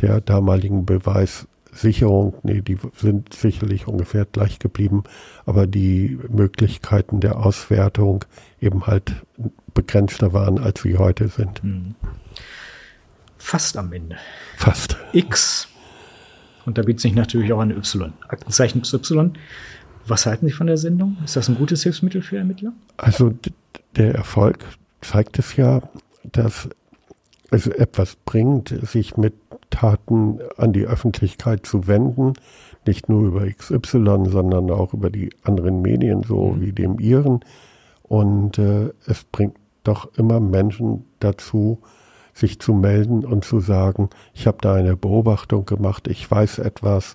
der 0.00 0.20
damaligen 0.20 0.84
Beweissicherung, 0.84 2.34
nee, 2.42 2.60
die 2.60 2.78
sind 2.96 3.32
sicherlich 3.32 3.86
ungefähr 3.86 4.24
gleich 4.24 4.58
geblieben, 4.58 5.04
aber 5.46 5.66
die 5.66 6.18
Möglichkeiten 6.28 7.20
der 7.20 7.38
Auswertung 7.38 8.24
eben 8.60 8.86
halt 8.86 9.14
begrenzter 9.74 10.32
waren, 10.32 10.58
als 10.58 10.82
sie 10.82 10.98
heute 10.98 11.28
sind. 11.28 11.62
Hm. 11.62 11.94
Fast 13.38 13.76
am 13.76 13.92
Ende. 13.92 14.16
Fast. 14.56 14.96
X. 15.12 15.68
Und 16.64 16.78
da 16.78 16.82
bietet 16.82 17.00
sich 17.00 17.14
natürlich 17.14 17.52
auch 17.52 17.60
eine 17.60 17.74
Y. 17.74 18.12
Aktenzeichen 18.28 18.82
Y. 18.82 19.32
Was 20.06 20.26
halten 20.26 20.46
Sie 20.46 20.52
von 20.52 20.66
der 20.66 20.76
Sendung? 20.76 21.16
Ist 21.24 21.36
das 21.36 21.48
ein 21.48 21.54
gutes 21.54 21.82
Hilfsmittel 21.82 22.22
für 22.22 22.36
Ermittler? 22.36 22.72
Also 22.96 23.34
der 23.96 24.14
Erfolg 24.14 24.64
zeigt 25.00 25.38
es 25.38 25.56
ja 25.56 25.82
dass 26.24 26.68
es 27.50 27.66
etwas 27.66 28.16
bringt, 28.16 28.68
sich 28.86 29.16
mit 29.16 29.34
Taten 29.70 30.38
an 30.56 30.72
die 30.72 30.86
Öffentlichkeit 30.86 31.66
zu 31.66 31.86
wenden, 31.86 32.34
nicht 32.86 33.08
nur 33.08 33.22
über 33.26 33.46
XY, 33.46 34.30
sondern 34.30 34.70
auch 34.70 34.94
über 34.94 35.10
die 35.10 35.30
anderen 35.42 35.82
Medien, 35.82 36.22
so 36.22 36.52
mhm. 36.52 36.60
wie 36.60 36.72
dem 36.72 36.98
Ihren. 36.98 37.40
Und 38.02 38.58
äh, 38.58 38.90
es 39.06 39.24
bringt 39.24 39.56
doch 39.84 40.14
immer 40.16 40.40
Menschen 40.40 41.04
dazu, 41.20 41.80
sich 42.34 42.58
zu 42.60 42.72
melden 42.72 43.24
und 43.24 43.44
zu 43.44 43.60
sagen, 43.60 44.08
ich 44.32 44.46
habe 44.46 44.58
da 44.60 44.74
eine 44.74 44.96
Beobachtung 44.96 45.66
gemacht, 45.66 46.08
ich 46.08 46.30
weiß 46.30 46.58
etwas, 46.58 47.14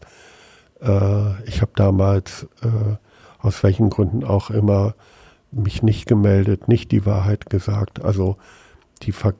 ich 1.45 1.61
habe 1.61 1.71
damals 1.75 2.47
äh, 2.61 2.97
aus 3.39 3.63
welchen 3.63 3.89
Gründen 3.89 4.23
auch 4.23 4.49
immer 4.49 4.95
mich 5.51 5.81
nicht 5.81 6.07
gemeldet, 6.07 6.67
nicht 6.67 6.91
die 6.91 7.05
Wahrheit 7.05 7.49
gesagt. 7.49 8.03
Also 8.03 8.37
die, 9.03 9.11
Ver 9.11 9.33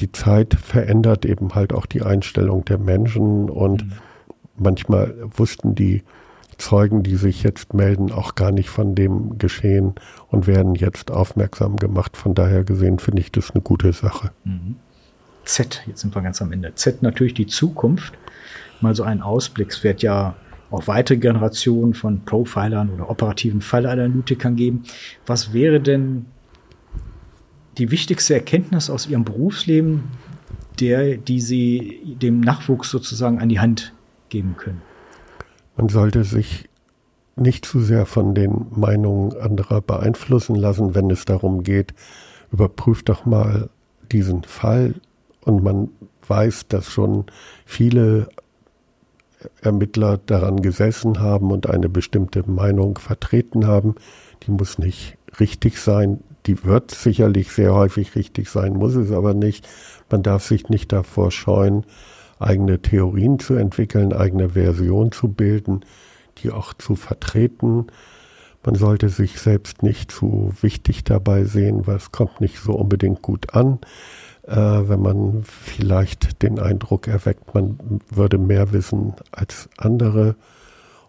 die 0.00 0.10
Zeit 0.12 0.54
verändert 0.54 1.24
eben 1.24 1.54
halt 1.54 1.72
auch 1.72 1.86
die 1.86 2.02
Einstellung 2.02 2.64
der 2.64 2.78
Menschen 2.78 3.50
und 3.50 3.86
mhm. 3.86 3.92
manchmal 4.56 5.14
wussten 5.36 5.74
die 5.74 6.02
Zeugen, 6.58 7.02
die 7.02 7.16
sich 7.16 7.42
jetzt 7.42 7.74
melden, 7.74 8.12
auch 8.12 8.34
gar 8.34 8.52
nicht 8.52 8.70
von 8.70 8.94
dem 8.94 9.38
Geschehen 9.38 9.94
und 10.28 10.46
werden 10.46 10.74
jetzt 10.74 11.10
aufmerksam 11.10 11.76
gemacht. 11.76 12.16
Von 12.16 12.34
daher 12.34 12.64
gesehen 12.64 12.98
finde 12.98 13.20
ich 13.20 13.32
das 13.32 13.50
eine 13.50 13.62
gute 13.62 13.92
Sache. 13.92 14.30
Mhm. 14.44 14.76
Z, 15.44 15.82
jetzt 15.86 16.00
sind 16.00 16.14
wir 16.14 16.22
ganz 16.22 16.40
am 16.40 16.52
Ende. 16.52 16.74
Z 16.74 17.02
natürlich 17.02 17.34
die 17.34 17.46
Zukunft. 17.48 18.14
Mal 18.82 18.94
so 18.94 19.02
ein 19.02 19.22
Ausblick. 19.22 19.70
Es 19.70 19.84
wird 19.84 20.02
ja 20.02 20.34
auch 20.70 20.86
weitere 20.86 21.18
Generationen 21.18 21.94
von 21.94 22.24
Profilern 22.24 22.90
oder 22.90 23.10
operativen 23.10 23.60
Fallanalytikern 23.60 24.56
geben. 24.56 24.84
Was 25.26 25.52
wäre 25.52 25.80
denn 25.80 26.26
die 27.78 27.90
wichtigste 27.90 28.34
Erkenntnis 28.34 28.90
aus 28.90 29.06
ihrem 29.06 29.24
Berufsleben, 29.24 30.04
der, 30.80 31.16
die 31.16 31.40
sie 31.40 32.16
dem 32.20 32.40
Nachwuchs 32.40 32.90
sozusagen 32.90 33.38
an 33.38 33.48
die 33.48 33.60
Hand 33.60 33.92
geben 34.28 34.56
können? 34.56 34.82
Man 35.76 35.88
sollte 35.88 36.24
sich 36.24 36.68
nicht 37.36 37.64
zu 37.64 37.80
sehr 37.80 38.06
von 38.06 38.34
den 38.34 38.66
Meinungen 38.74 39.36
anderer 39.38 39.80
beeinflussen 39.80 40.54
lassen, 40.54 40.94
wenn 40.94 41.10
es 41.10 41.24
darum 41.24 41.62
geht, 41.62 41.94
überprüft 42.50 43.08
doch 43.08 43.24
mal 43.24 43.70
diesen 44.10 44.42
Fall 44.42 44.94
und 45.44 45.62
man 45.62 45.88
weiß, 46.26 46.68
dass 46.68 46.90
schon 46.90 47.24
viele 47.64 48.28
Ermittler 49.60 50.18
daran 50.18 50.62
gesessen 50.62 51.20
haben 51.20 51.50
und 51.50 51.68
eine 51.68 51.88
bestimmte 51.88 52.48
Meinung 52.48 52.98
vertreten 52.98 53.66
haben. 53.66 53.94
Die 54.44 54.50
muss 54.50 54.78
nicht 54.78 55.16
richtig 55.40 55.80
sein, 55.80 56.20
die 56.46 56.64
wird 56.64 56.90
sicherlich 56.90 57.52
sehr 57.52 57.74
häufig 57.74 58.16
richtig 58.16 58.48
sein, 58.48 58.74
muss 58.74 58.94
es 58.94 59.12
aber 59.12 59.34
nicht. 59.34 59.68
Man 60.10 60.22
darf 60.22 60.44
sich 60.44 60.68
nicht 60.68 60.92
davor 60.92 61.30
scheuen, 61.30 61.84
eigene 62.38 62.82
Theorien 62.82 63.38
zu 63.38 63.54
entwickeln, 63.54 64.12
eigene 64.12 64.50
Version 64.50 65.12
zu 65.12 65.28
bilden, 65.28 65.80
die 66.38 66.50
auch 66.50 66.74
zu 66.74 66.96
vertreten. 66.96 67.86
Man 68.64 68.74
sollte 68.74 69.08
sich 69.08 69.40
selbst 69.40 69.82
nicht 69.82 70.10
zu 70.10 70.52
wichtig 70.60 71.04
dabei 71.04 71.44
sehen, 71.44 71.86
weil 71.86 71.96
es 71.96 72.12
kommt 72.12 72.40
nicht 72.40 72.58
so 72.58 72.72
unbedingt 72.72 73.22
gut 73.22 73.54
an, 73.54 73.78
äh, 74.46 74.56
wenn 74.56 75.00
man 75.00 75.42
vielleicht 75.44 76.42
den 76.42 76.58
Eindruck 76.58 77.08
erweckt, 77.08 77.54
man 77.54 78.00
würde 78.10 78.38
mehr 78.38 78.72
wissen 78.72 79.14
als 79.30 79.68
andere 79.76 80.36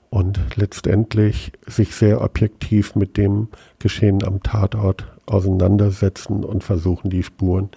und 0.09 0.39
letztendlich 0.55 1.51
sich 1.65 1.95
sehr 1.95 2.21
objektiv 2.21 2.95
mit 2.95 3.17
dem 3.17 3.47
Geschehen 3.79 4.23
am 4.23 4.43
Tatort 4.43 5.11
auseinandersetzen 5.25 6.43
und 6.43 6.63
versuchen, 6.63 7.09
die 7.09 7.23
Spuren 7.23 7.69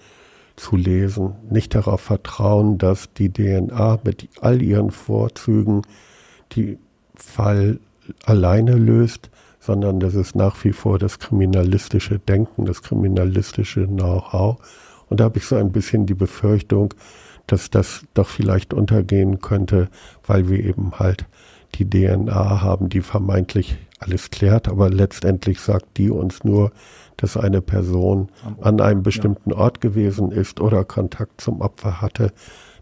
zu 0.55 0.75
lesen. 0.75 1.33
Nicht 1.49 1.73
darauf 1.73 2.01
vertrauen, 2.01 2.77
dass 2.77 3.11
die 3.13 3.31
DNA 3.31 3.99
mit 4.03 4.27
all 4.41 4.61
ihren 4.61 4.91
Vorzügen 4.91 5.81
die 6.51 6.77
Fall 7.15 7.79
alleine 8.25 8.75
löst, 8.75 9.29
sondern 9.59 9.99
das 9.99 10.15
ist 10.15 10.35
nach 10.35 10.63
wie 10.63 10.73
vor 10.73 10.99
das 10.99 11.19
kriminalistische 11.19 12.19
Denken, 12.19 12.65
das 12.65 12.83
kriminalistische 12.83 13.87
Know-how. 13.87 14.57
Und 15.09 15.19
da 15.19 15.25
habe 15.25 15.37
ich 15.37 15.45
so 15.45 15.55
ein 15.55 15.71
bisschen 15.71 16.05
die 16.05 16.13
Befürchtung, 16.13 16.93
dass 17.47 17.69
das 17.69 18.03
doch 18.13 18.27
vielleicht 18.27 18.73
untergehen 18.73 19.39
könnte, 19.39 19.89
weil 20.25 20.49
wir 20.49 20.63
eben 20.63 20.99
halt 20.99 21.25
die 21.75 21.89
DNA 21.89 22.61
haben, 22.61 22.89
die 22.89 23.01
vermeintlich 23.01 23.77
alles 23.99 24.29
klärt, 24.29 24.67
aber 24.67 24.89
letztendlich 24.89 25.59
sagt 25.59 25.97
die 25.97 26.09
uns 26.09 26.43
nur, 26.43 26.71
dass 27.17 27.35
eine 27.35 27.61
Person 27.61 28.29
an 28.61 28.79
einem 28.79 29.01
bestimmten. 29.01 29.53
Ort 29.53 29.81
gewesen 29.81 30.31
ist 30.31 30.59
oder 30.59 30.85
Kontakt 30.85 31.41
zum 31.41 31.61
Opfer 31.61 32.01
hatte. 32.01 32.31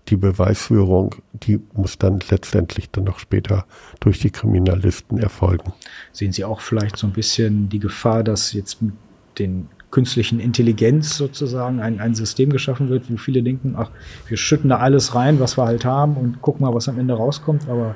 Die 0.09 0.17
Beweisführung, 0.17 1.15
die 1.32 1.59
muss 1.73 1.97
dann 1.97 2.19
letztendlich 2.30 2.91
dann 2.91 3.05
noch 3.05 3.17
später 3.17 3.65
durch 4.01 4.19
die 4.19 4.30
Kriminalisten 4.30 5.17
erfolgen. 5.17 5.73
Sehen 6.11 6.32
Sie 6.32 6.43
auch 6.43 6.59
vielleicht 6.59 6.97
so 6.97 7.07
ein 7.07 7.13
bisschen 7.13 7.69
die 7.69 7.80
Gefahr, 7.80 8.23
dass 8.23 8.53
jetzt 8.53 8.82
mit 8.82 8.93
den 9.39 9.69
künstlichen 9.96 10.41
Intelligenz 10.41 11.16
sozusagen 11.16 11.80
ein, 11.80 12.02
ein 12.02 12.16
System 12.16 12.50
geschaffen 12.50 12.89
wird, 12.89 13.10
wo 13.10 13.16
viele 13.16 13.41
denken, 13.41 13.76
ach, 13.78 13.91
wir 14.28 14.36
schütten 14.36 14.70
da 14.70 14.80
alles 14.80 15.16
rein, 15.16 15.39
was 15.39 15.58
wir 15.58 15.64
halt 15.64 15.86
haben 15.86 16.18
und 16.18 16.41
gucken 16.41 16.66
mal, 16.66 16.74
was 16.74 16.89
am 16.89 17.00
Ende 17.00 17.14
rauskommt, 17.14 17.70
aber 17.70 17.96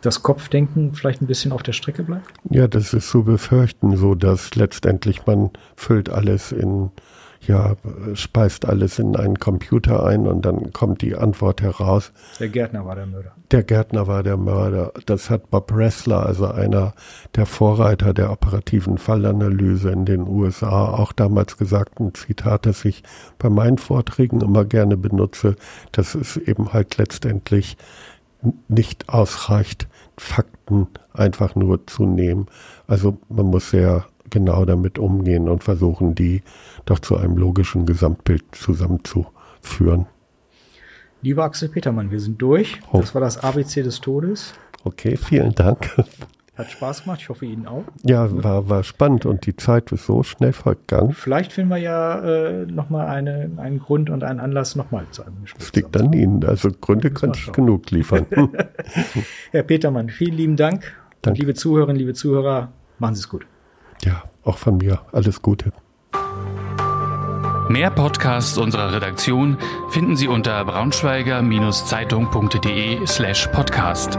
das 0.00 0.22
Kopfdenken 0.22 0.94
vielleicht 0.94 1.20
ein 1.20 1.26
bisschen 1.26 1.52
auf 1.52 1.62
der 1.62 1.74
Strecke 1.74 2.04
bleibt? 2.04 2.32
Ja, 2.48 2.68
das 2.68 2.94
ist 2.94 3.10
zu 3.10 3.22
befürchten, 3.22 3.98
so 3.98 4.14
dass 4.14 4.54
letztendlich 4.54 5.26
man 5.26 5.50
füllt 5.76 6.08
alles 6.08 6.52
in 6.52 6.90
ja, 7.46 7.74
speist 8.14 8.66
alles 8.66 8.98
in 8.98 9.16
einen 9.16 9.38
Computer 9.38 10.04
ein 10.04 10.26
und 10.26 10.44
dann 10.44 10.72
kommt 10.72 11.00
die 11.00 11.16
Antwort 11.16 11.62
heraus. 11.62 12.12
Der 12.38 12.48
Gärtner 12.48 12.84
war 12.84 12.94
der 12.94 13.06
Mörder. 13.06 13.32
Der 13.50 13.62
Gärtner 13.62 14.06
war 14.06 14.22
der 14.22 14.36
Mörder. 14.36 14.92
Das 15.06 15.30
hat 15.30 15.50
Bob 15.50 15.74
Ressler, 15.74 16.26
also 16.26 16.46
einer 16.46 16.92
der 17.36 17.46
Vorreiter 17.46 18.12
der 18.12 18.30
operativen 18.30 18.98
Fallanalyse 18.98 19.90
in 19.90 20.04
den 20.04 20.28
USA, 20.28 20.90
auch 20.90 21.12
damals 21.12 21.56
gesagt, 21.56 21.98
ein 21.98 22.14
Zitat, 22.14 22.66
das 22.66 22.84
ich 22.84 23.02
bei 23.38 23.48
meinen 23.48 23.78
Vorträgen 23.78 24.42
immer 24.42 24.66
gerne 24.66 24.96
benutze, 24.96 25.56
dass 25.92 26.14
es 26.14 26.36
eben 26.36 26.72
halt 26.74 26.98
letztendlich 26.98 27.78
nicht 28.68 29.08
ausreicht, 29.08 29.88
Fakten 30.16 30.88
einfach 31.12 31.54
nur 31.54 31.86
zu 31.86 32.04
nehmen. 32.04 32.46
Also 32.86 33.18
man 33.28 33.46
muss 33.46 33.70
sehr 33.70 34.04
genau 34.30 34.64
damit 34.64 34.98
umgehen 34.98 35.48
und 35.48 35.64
versuchen, 35.64 36.14
die 36.14 36.42
doch 36.86 36.98
zu 36.98 37.16
einem 37.16 37.36
logischen 37.36 37.86
Gesamtbild 37.86 38.44
zusammenzuführen. 38.52 40.06
Lieber 41.22 41.44
Axel 41.44 41.68
Petermann, 41.68 42.10
wir 42.10 42.20
sind 42.20 42.40
durch. 42.40 42.80
Oh. 42.92 43.00
Das 43.00 43.14
war 43.14 43.20
das 43.20 43.38
ABC 43.38 43.82
des 43.82 44.00
Todes. 44.00 44.54
Okay, 44.84 45.16
vielen 45.16 45.54
Dank. 45.54 45.94
Hat 46.60 46.70
Spaß 46.70 47.04
gemacht, 47.04 47.20
ich 47.22 47.28
hoffe 47.28 47.46
Ihnen 47.46 47.66
auch. 47.66 47.84
Ja, 48.02 48.28
war, 48.42 48.68
war 48.68 48.82
spannend 48.82 49.24
und 49.24 49.46
die 49.46 49.56
Zeit 49.56 49.92
ist 49.92 50.04
so 50.04 50.22
schnell 50.22 50.52
vergangen. 50.52 51.12
Vielleicht 51.12 51.52
finden 51.52 51.70
wir 51.70 51.78
ja 51.78 52.20
äh, 52.20 52.66
nochmal 52.66 53.06
eine, 53.06 53.50
einen 53.56 53.78
Grund 53.78 54.10
und 54.10 54.24
einen 54.24 54.40
Anlass 54.40 54.76
nochmal 54.76 55.06
zu 55.10 55.22
einem 55.24 55.40
Gespräch. 55.42 55.64
Das 55.64 55.74
liegt 55.74 55.96
an 55.96 56.12
Ihnen, 56.12 56.44
also 56.44 56.70
Gründe 56.70 57.10
könnte 57.10 57.38
ich 57.38 57.52
genug 57.52 57.90
liefern. 57.90 58.26
Herr 59.52 59.62
Petermann, 59.62 60.10
vielen 60.10 60.34
lieben 60.34 60.56
Dank. 60.56 60.92
Dank. 61.22 61.38
liebe 61.38 61.54
Zuhörerinnen, 61.54 61.98
liebe 61.98 62.14
Zuhörer, 62.14 62.72
machen 62.98 63.14
Sie 63.14 63.20
es 63.20 63.28
gut. 63.28 63.46
Ja, 64.04 64.24
auch 64.44 64.58
von 64.58 64.76
mir 64.78 65.00
alles 65.12 65.42
Gute. 65.42 65.72
Mehr 67.68 67.90
Podcasts 67.90 68.56
unserer 68.58 68.92
Redaktion 68.92 69.56
finden 69.90 70.16
Sie 70.16 70.26
unter 70.26 70.64
braunschweiger-zeitung.de 70.64 73.06
slash 73.06 73.46
podcast. 73.48 74.18